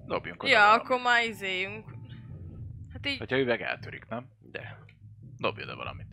[0.05, 0.81] Dobjunk oda Ja, valamit.
[0.83, 1.85] akkor már izéljünk.
[2.93, 3.17] Hát így...
[3.17, 4.27] Hogyha üveg eltörik, nem?
[4.39, 4.77] De,
[5.37, 6.07] Dobj oda valamit.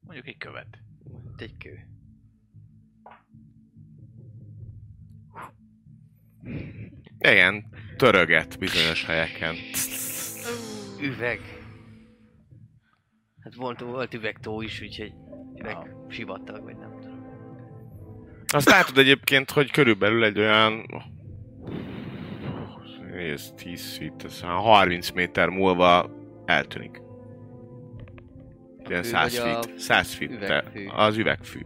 [0.00, 0.78] Mondjuk egy követ.
[1.36, 1.86] egy kő.
[7.18, 7.64] Igen,
[7.96, 9.54] töröget bizonyos helyeken.
[11.00, 11.40] Üveg.
[13.40, 15.12] Hát volt, volt üvegtó is, úgyhogy
[15.60, 16.06] üveg Ja.
[16.08, 17.20] sivatag, vagy nem tudom.
[18.46, 20.86] Azt látod egyébként, hogy körülbelül egy olyan...
[23.30, 26.10] Ez 10 feet, ez olyan 30 méter múlva
[26.44, 27.00] eltűnik.
[28.88, 29.78] Ilyen fű 100 vagy a feet.
[29.78, 30.30] 100 feet.
[30.30, 30.84] üvegfű?
[30.86, 31.60] te- Az üvegfű.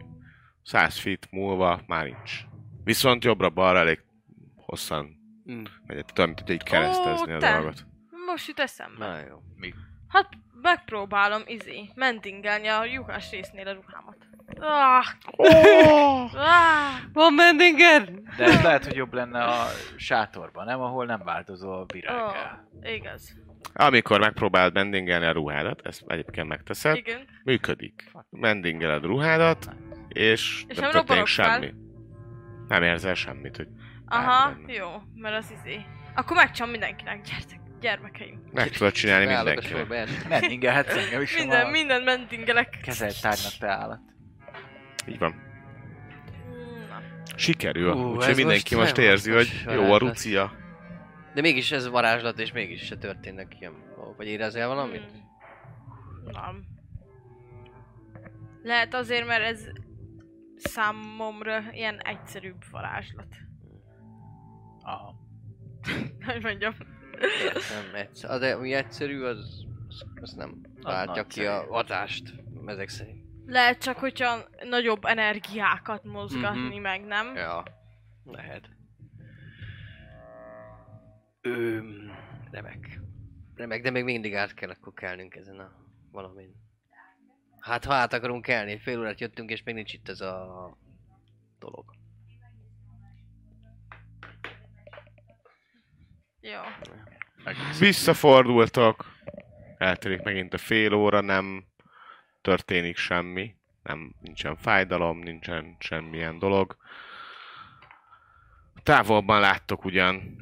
[0.62, 2.40] 100 feet múlva már nincs.
[2.84, 4.02] Viszont jobbra-balra elég
[4.56, 5.14] hosszan
[5.50, 5.62] Mm.
[5.86, 6.04] megy.
[6.04, 7.52] Tudom, mint hogy így keresztezni Ó, a te.
[7.52, 7.86] dolgot.
[8.26, 9.06] Most jut eszembe.
[9.06, 9.42] Na jó.
[10.08, 10.28] Hát
[10.62, 14.16] megpróbálom izé, mentingelni a lyukas résznél a ruhámat.
[14.60, 15.04] Ah,
[15.36, 16.30] ah,
[17.12, 18.10] Van Mendinger!
[18.36, 19.66] De ez lehet, hogy jobb lenne a
[19.96, 20.80] sátorban, nem?
[20.80, 22.64] Ahol nem változó a virággá.
[22.82, 23.34] oh, igaz.
[23.74, 27.20] Amikor megpróbálod mendingelni a ruhádat, ezt egyébként megteszed, Igen.
[27.44, 28.10] működik.
[28.30, 29.68] Mendingeled a ruhádat,
[30.08, 31.44] és, És nem nem történik fel?
[31.52, 31.74] semmi.
[32.68, 33.68] Nem érzel semmit, hogy
[34.06, 34.72] Aha, benne.
[34.72, 35.80] jó, mert az izé.
[36.14, 38.42] Akkor megcsom mindenkinek, gyertek, gyermekeim.
[38.52, 39.78] meg tudod csinálni Beállok a mindenkivel.
[39.78, 40.28] sorba, első.
[40.28, 42.78] Nem ingelhetsz engem is, Minden, minden mentingelek.
[42.82, 44.00] kezelt tárgynak te állat.
[45.06, 45.34] Így van.
[47.36, 47.92] Sikerül.
[47.92, 50.52] Ú, Úgyhogy mindenki most most érzi, hogy jó a rucia.
[51.34, 53.72] De mégis ez varázslat, és mégis se történnek ilyen.
[54.16, 55.10] Vagy érezel valamit?
[55.10, 56.30] Hmm.
[56.32, 56.64] Nem.
[58.62, 59.68] Lehet azért, mert ez
[60.56, 63.36] számomra ilyen egyszerűbb varázslat.
[64.80, 65.14] Aha.
[66.26, 66.74] Hogy mondjam.
[67.52, 68.30] Nem, egyszer.
[68.30, 72.34] Az, ami egyszerű, az, az, az nem váltja ki a hatást,
[72.66, 73.25] ezek szerint.
[73.46, 76.80] Lehet csak, hogyha nagyobb energiákat mozgatni Mhm.
[76.80, 77.34] meg, nem?
[77.34, 77.62] Ja,
[78.24, 78.68] lehet.
[81.40, 82.12] Öm,
[82.50, 83.00] remek.
[83.54, 85.72] Remek, de még mindig át kell akkor kelnünk ezen a
[86.12, 86.54] valamin.
[87.60, 90.76] Hát ha át akarunk kelni, fél órát jöttünk és még nincs itt ez a
[91.58, 91.84] dolog.
[96.40, 96.60] Jó.
[97.78, 99.04] Visszafordultok.
[99.78, 101.64] Eltelik megint a fél óra, nem
[102.46, 103.54] történik semmi.
[103.82, 106.76] Nem, nincsen fájdalom, nincsen semmilyen dolog.
[108.82, 110.36] Távolban láttok ugyan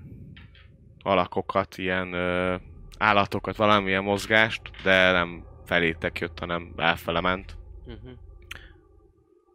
[1.02, 2.56] alakokat, ilyen ö,
[2.98, 7.56] állatokat, valamilyen mozgást, de nem felétek jött, hanem elfele ment.
[7.86, 8.10] Uh-huh.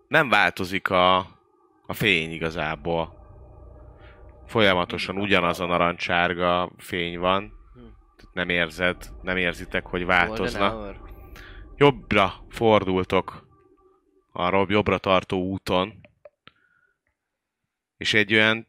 [0.07, 1.17] nem változik a,
[1.85, 3.17] a fény igazából.
[4.45, 7.53] folyamatosan ugyanaz a narancsárga fény van.
[8.15, 10.93] Tehát nem érzed, nem érzitek, hogy változna.
[11.79, 13.47] Jobbra fordultok
[14.33, 16.01] a jobbra tartó úton,
[17.97, 18.67] és egy olyan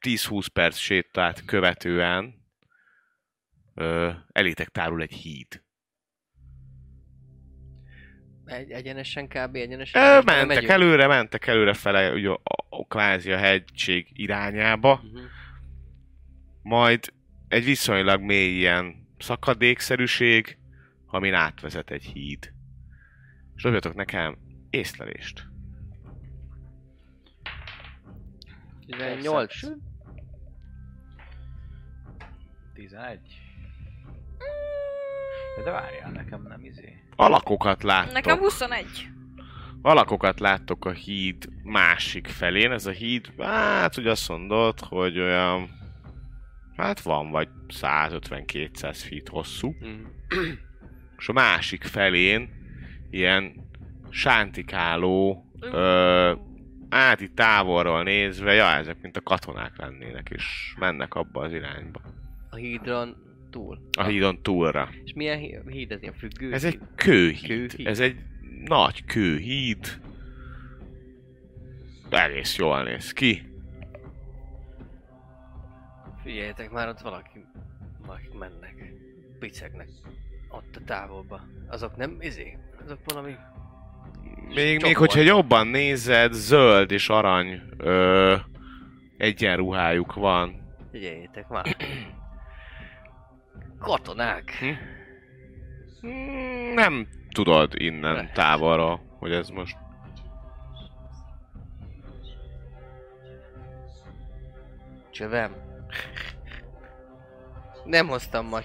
[0.00, 2.34] 10-20 perc sétát követően
[3.74, 5.62] ö, elétek tárul egy híd.
[8.44, 9.54] Egy, egyenesen kb.
[9.54, 10.02] egyenesen.
[10.02, 10.68] Ö, mentek megyünk?
[10.68, 15.24] előre, mentek előre fele, ugye a, a, kvázi a hegység irányába, Mhm.
[16.62, 17.12] majd
[17.48, 20.58] egy viszonylag mély ilyen szakadékszerűség,
[21.10, 22.52] amin átvezet egy híd.
[23.54, 24.38] És dobjatok nekem
[24.70, 25.46] észlelést.
[28.86, 29.54] 18.
[32.74, 33.20] 11.
[35.56, 37.04] De, de várjál, nekem nem izé.
[37.16, 38.12] Alakokat láttok.
[38.12, 38.86] Nekem 21.
[39.82, 42.72] Alakokat láttok a híd másik felén.
[42.72, 45.70] Ez a híd, hát úgy azt mondod, hogy olyan...
[46.76, 49.74] Hát van vagy 150-200 feet hosszú.
[49.80, 50.02] Mhm.
[51.18, 52.50] És a másik felén
[53.10, 53.52] ilyen
[54.10, 56.32] sántikáló, ö,
[56.88, 62.00] át itt távolról nézve, ja, ezek mint a katonák lennének, és mennek abba az irányba.
[62.50, 63.16] A hídron
[63.50, 63.78] túl.
[63.98, 64.88] A hídon túlra.
[65.04, 66.02] És milyen hí- híd ez?
[66.02, 66.52] Ilyen függő?
[66.52, 66.80] Ez egy híd?
[66.94, 67.46] kőhíd.
[67.70, 67.86] Kőhíd.
[67.86, 68.16] Ez egy
[68.64, 70.00] nagy kőhíd.
[72.10, 73.42] Egész jól néz ki.
[76.22, 77.44] Figyeljetek, már ott valaki,
[78.06, 78.92] valaki mennek.
[79.38, 79.88] Picegnek.
[80.48, 81.40] Ott a távolba.
[81.68, 82.58] Azok nem izé?
[82.84, 83.34] Azok valami...
[84.54, 88.36] Még, még hogyha jobban nézed, zöld és arany ö,
[89.16, 90.74] egyenruhájuk van.
[90.90, 91.76] Figyeljétek már.
[93.78, 94.50] Katonák.
[96.00, 96.74] Hm?
[96.74, 99.76] Nem tudod innen távolra, hogy ez most...
[105.10, 105.54] Csövem.
[107.84, 108.60] Nem hoztam ma.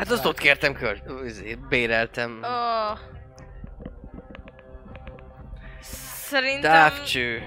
[0.00, 1.02] Hát azt ott kértem kör...
[1.24, 2.40] izé, Béreltem.
[2.42, 2.98] Oh.
[5.80, 6.72] Szerintem...
[6.72, 7.42] Távcső.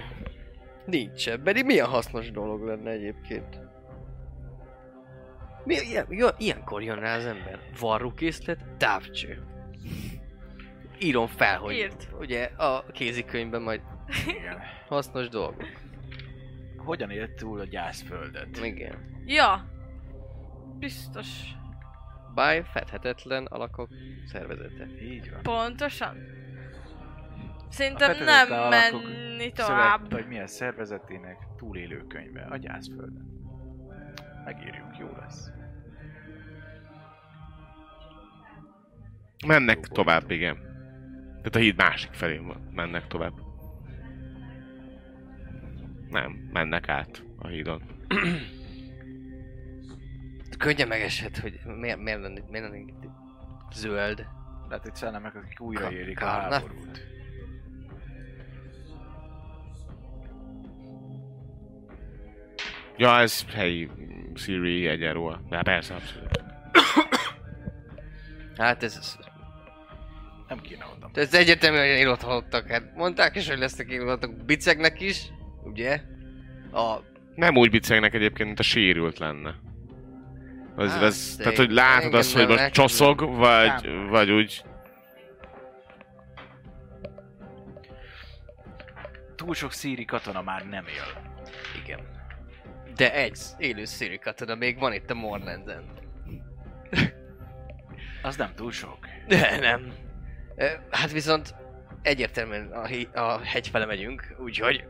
[0.86, 3.60] Nincs Pedig milyen hasznos dolog lenne egyébként.
[5.64, 7.60] Mi, ilyen, jó, ilyenkor jön rá az ember.
[7.80, 9.44] Varrókészlet, távcső.
[11.00, 12.08] Írom fel, hogy Írd.
[12.20, 13.82] ugye a kézikönyvben majd
[14.28, 14.60] Igen.
[14.88, 15.66] hasznos dolgok.
[16.78, 18.58] Hogyan élt túl a gyászföldet?
[18.64, 19.24] Igen.
[19.26, 19.66] Ja.
[20.80, 21.28] Biztos.
[22.36, 23.90] By fedhetetlen alakok
[24.26, 24.88] szervezete.
[25.02, 25.42] Így van.
[25.42, 26.18] Pontosan.
[27.70, 30.12] Szerintem nem menni Szövet, tovább.
[30.12, 33.42] vagy milyen szervezetének túlélő könyve a gyászföldön.
[34.46, 35.52] Megírjuk, jó lesz.
[39.48, 40.56] Mennek tovább, igen.
[41.28, 42.70] Tehát a híd másik felén van.
[42.72, 43.34] Mennek tovább.
[46.10, 47.82] Nem, mennek át a hídon.
[50.64, 53.04] Könnyen megesett, hogy miért, miért lenne, miért lenne itt
[53.74, 54.26] zöld.
[54.68, 57.02] Lehet, hogy szellemek, akik újra Ka- érik a háborút.
[62.98, 63.90] Ja, ez helyi
[64.36, 65.42] Siri egyenruha.
[65.50, 66.42] De persze, abszolút.
[68.58, 69.18] Hát ez, ez,
[70.48, 71.10] Nem kéne oda.
[71.14, 72.68] ez egyértelműen hogy élott halottak.
[72.68, 75.28] Hát mondták is, hogy lesznek élottak bicegnek is,
[75.64, 76.02] ugye?
[76.72, 76.98] A
[77.36, 79.56] Nem úgy bicegnek egyébként, mint a sérült lenne.
[80.76, 84.08] Az, Hát, ez, tehát, hogy látod azt, hogy most csoszog, vagy, Nem.
[84.08, 84.64] vagy úgy...
[89.36, 91.32] Túl sok szíri katona már nem él.
[91.84, 92.00] Igen.
[92.96, 95.84] De egy élő szíri katona még van itt a Morlanden.
[98.22, 98.98] Az nem túl sok.
[99.28, 99.94] De nem.
[100.90, 101.56] Hát viszont
[102.02, 104.88] egyértelműen a, a hegy fele megyünk, úgyhogy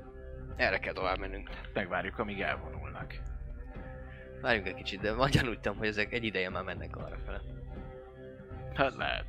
[0.56, 1.50] erre kell tovább mennünk.
[1.74, 3.14] Megvárjuk, amíg elvonulnak.
[4.44, 7.42] Várjunk egy kicsit, de magyar úgy tudom, hogy ezek egy ideje már mennek arra fele.
[8.74, 9.26] Hát lehet.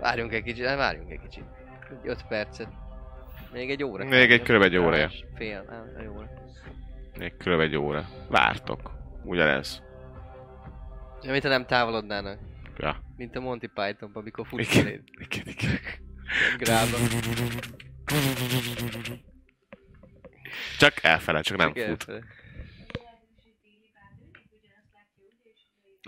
[0.00, 1.44] Várjunk egy kicsit, hát várjunk egy kicsit.
[1.90, 2.68] Egy 5 percet.
[3.52, 4.04] Még egy óra.
[4.04, 5.10] Még egy körülbelül egy órája.
[5.34, 6.28] Fél, egy óra.
[7.18, 8.06] Még körülbelül egy óra.
[8.28, 8.90] Vártok.
[9.24, 9.82] Ugyanez.
[11.22, 12.38] Ja, mint ha nem távolodnának.
[12.76, 13.02] Ja.
[13.16, 14.64] Mint a Monty python amikor Igen.
[14.64, 15.02] futsz eléd.
[15.18, 15.78] Igen, igen.
[16.58, 16.96] Grába.
[20.78, 22.08] Csak elfele, csak nem Csak fut.
[22.08, 22.24] elfele.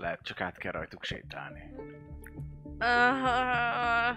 [0.00, 1.60] Lehet, csak át kell rajtuk sétálni.
[2.78, 4.16] Uh,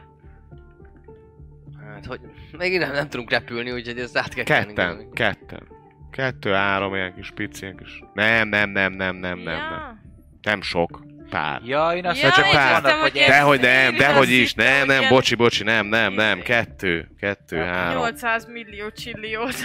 [1.93, 2.19] Hát, hogy
[2.57, 5.05] még nem, nem tudunk repülni, úgyhogy ezt át kell Ketten, valami.
[5.13, 5.67] ketten.
[6.11, 8.03] Kettő, három, ilyen kis pici, ilyen kis...
[8.13, 9.55] Nem, nem, nem, nem, nem, nem, nem.
[9.57, 10.01] ja.
[10.41, 11.03] Nem sok.
[11.29, 11.61] Pár.
[11.63, 12.75] Ja, én azt Ja, csak én pár.
[12.75, 17.09] hittem, hogy ez Dehogy nem, dehogy is, nem, nem, bocsi, bocsi, nem, nem, nem, kettő,
[17.19, 18.01] kettő, három.
[18.01, 19.55] 800 millió csilliót.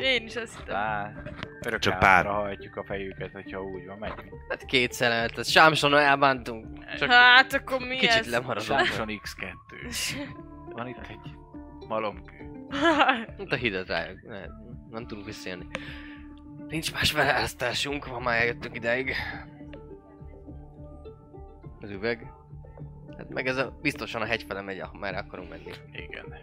[0.00, 0.76] Én is azt hittem.
[1.66, 2.26] Örök Csak Csak pár.
[2.26, 4.32] hajtjuk a fejüket, hogyha úgy van, megyünk.
[4.48, 6.84] Hát két szelemet, ez Sámson elbántunk.
[6.98, 8.30] Csak Hát akkor mi kicsit ez?
[8.30, 8.66] lemaradunk.
[8.80, 9.54] Samson X2.
[10.70, 11.30] Van itt egy
[11.88, 12.34] malomkő.
[13.36, 14.22] Mint a hidet rájuk.
[14.22, 14.40] Ne,
[14.90, 15.66] nem tudunk visszajönni.
[16.68, 19.14] Nincs más választásunk, ha már eljöttünk ideig.
[21.80, 22.32] Az üveg.
[23.18, 25.70] Hát meg ez a, biztosan a hegy fele megy, merre akarunk menni.
[25.92, 26.34] Igen.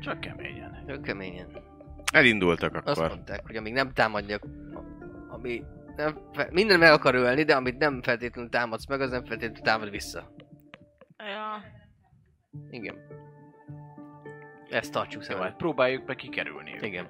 [0.00, 0.84] Csak keményen.
[0.86, 1.67] Ő keményen.
[2.12, 3.08] Elindultak Azt akkor.
[3.10, 4.42] mondták, hogy amíg nem támadjak,
[5.28, 5.62] ami
[5.96, 9.62] nem, fe- minden meg akar ölni, de amit nem feltétlenül támadsz meg, az nem feltétlenül
[9.62, 10.34] támad vissza.
[11.18, 11.62] ja.
[12.70, 12.94] Igen.
[14.70, 16.82] Ezt tartsuk Jó, szem hát próbáljuk be kikerülni őket.
[16.84, 17.08] Igen.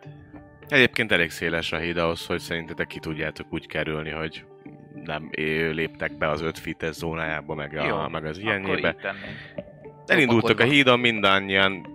[0.69, 4.45] Egyébként elég széles a híd ahhoz, hogy szerintetek ki tudjátok úgy kerülni, hogy
[4.95, 5.31] nem
[5.73, 8.97] léptek be az öt fites zónájába, meg, a, meg az ilyenjébe.
[10.07, 11.87] Elindultak a hídon mindannyian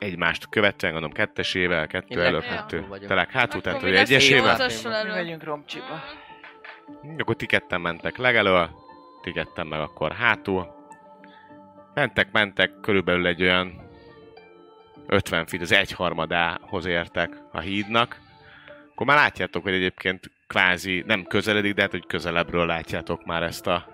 [0.00, 4.60] egymást követően, gondolom kettesével, kettő leg- kettő telek hátul, tehát Akkor hogy egyesével.
[4.84, 5.10] elő.
[5.12, 6.02] megyünk romcsiba.
[7.18, 8.70] Akkor ti ketten mentek legelől,
[9.22, 10.78] ti ketten meg akkor hátul.
[11.94, 13.88] Mentek, mentek, körülbelül egy olyan
[15.06, 18.16] 50 feet, az egyharmadához értek a hídnak.
[18.90, 23.66] Akkor már látjátok, hogy egyébként kvázi nem közeledik, de hát, hogy közelebbről látjátok már ezt
[23.66, 23.86] a,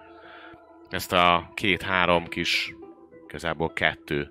[0.91, 2.75] ezt a két-három kis,
[3.29, 4.31] igazából kettő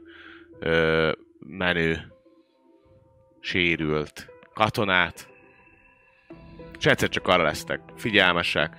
[0.60, 1.12] ö,
[1.48, 2.14] menő,
[3.40, 5.28] sérült katonát,
[6.80, 8.78] és egyszer csak arra lesztek figyelmesek,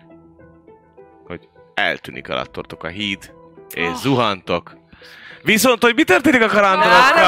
[1.27, 3.35] hogy eltűnik alattortok a híd,
[3.75, 4.77] és zuhantok.
[5.43, 7.25] Viszont, hogy mi történik a karandonokkal,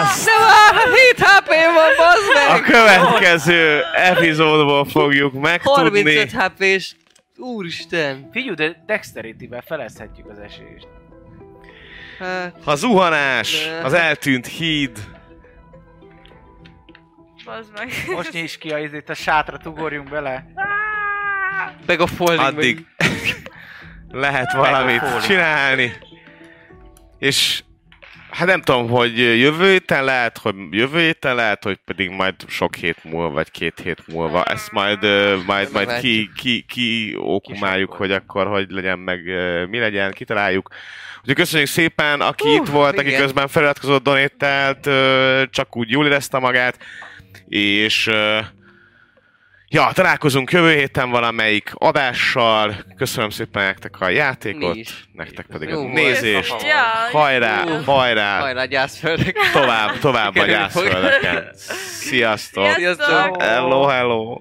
[0.00, 2.62] azt De már 7 hp van, bazd a meg!
[2.62, 6.02] következő epizódból fogjuk megtudni.
[6.02, 6.94] 35 hp-s.
[7.36, 8.28] Úristen!
[8.32, 10.88] Figyelj, de Dexterity-vel felezhetjük az esélyt.
[12.18, 14.98] Hát, A zuhanás, az eltűnt híd,
[17.44, 17.92] Bazd meg.
[18.06, 20.44] Most nyisd ki a izét, a sátrat ugorjunk bele.
[21.86, 22.86] meg a folding addig
[24.10, 25.92] lehet valamit csinálni.
[27.18, 27.62] És
[28.34, 32.74] hát nem tudom, hogy jövő héten lehet, hogy jövő héten lehet, hogy pedig majd sok
[32.74, 34.42] hét múlva, vagy két hét múlva.
[34.42, 34.98] Ezt majd,
[35.46, 39.20] majd, majd ki, ki, ki okumáljuk, hogy akkor hogy legyen, meg
[39.68, 40.68] mi legyen, kitaláljuk.
[41.20, 43.20] Úgyhogy köszönjük szépen, aki Hú, itt volt, aki igen.
[43.20, 44.88] közben feliratkozott, donételt,
[45.50, 46.78] csak úgy jól érezte magát,
[47.48, 48.10] és
[49.74, 52.76] Ja, találkozunk jövő héten valamelyik adással.
[52.96, 55.08] Köszönöm szépen nektek a játékot, Mi is.
[55.12, 56.62] nektek pedig Jó a nézést.
[56.62, 59.36] Ja, Hajrá, hajrá, Hajrá, gyászföldek!
[59.52, 61.50] tovább, tovább a gyászföldeken.
[62.08, 62.66] Sziasztok!
[62.70, 63.42] Sziasztok!
[63.42, 64.38] Hello, hello!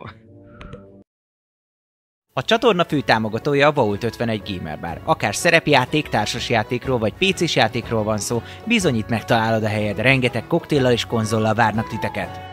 [2.34, 5.02] A csatorna fő támogatója a Vault 51 Gamer Bar.
[5.04, 11.06] Akár szerepjáték, társasjátékról vagy pc játékról van szó, bizonyít megtalálod a helyed, rengeteg koktéllal és
[11.06, 12.53] konzollal várnak titeket.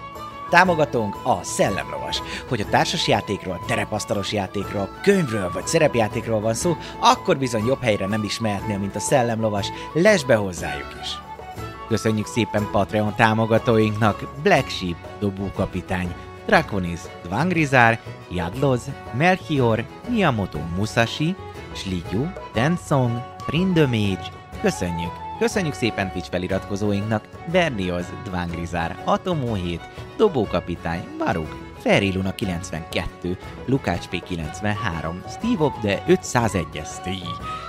[0.51, 2.21] Támogatónk a Szellemlovas.
[2.49, 8.07] Hogy a társas játékról, terepasztalos játékról, könyvről vagy szerepjátékról van szó, akkor bizony jobb helyre
[8.07, 11.09] nem is mehetnél, mint a Szellemlovas, lesz be hozzájuk is.
[11.87, 16.13] Köszönjük szépen Patreon támogatóinknak Black Sheep, Dobókapitány,
[16.45, 17.99] Draconis, Dvangrizár,
[18.29, 21.35] Jadloz, Melchior, Miyamoto Musashi,
[21.73, 25.30] Slidyu, Tensong, Trindamage, köszönjük!
[25.41, 29.81] Köszönjük szépen Twitch feliratkozóinknak Bernioz, Dvangrizár, Atomó 7,
[30.17, 37.23] Dobókapitány, Baruk, Feriluna 92, Lukács P93, Steve de 501 STI,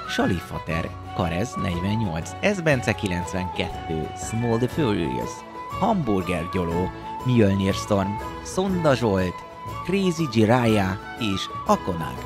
[0.08, 5.30] Salifater, Karez 48, Esbence 92, Small the Furious,
[5.80, 6.90] Hamburger Gyoló,
[7.24, 8.10] Mjölnir Storm,
[8.42, 9.34] Szonda Zsolt,
[9.84, 12.16] Crazy Jiraya és Akonag.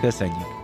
[0.00, 0.55] Köszönjük!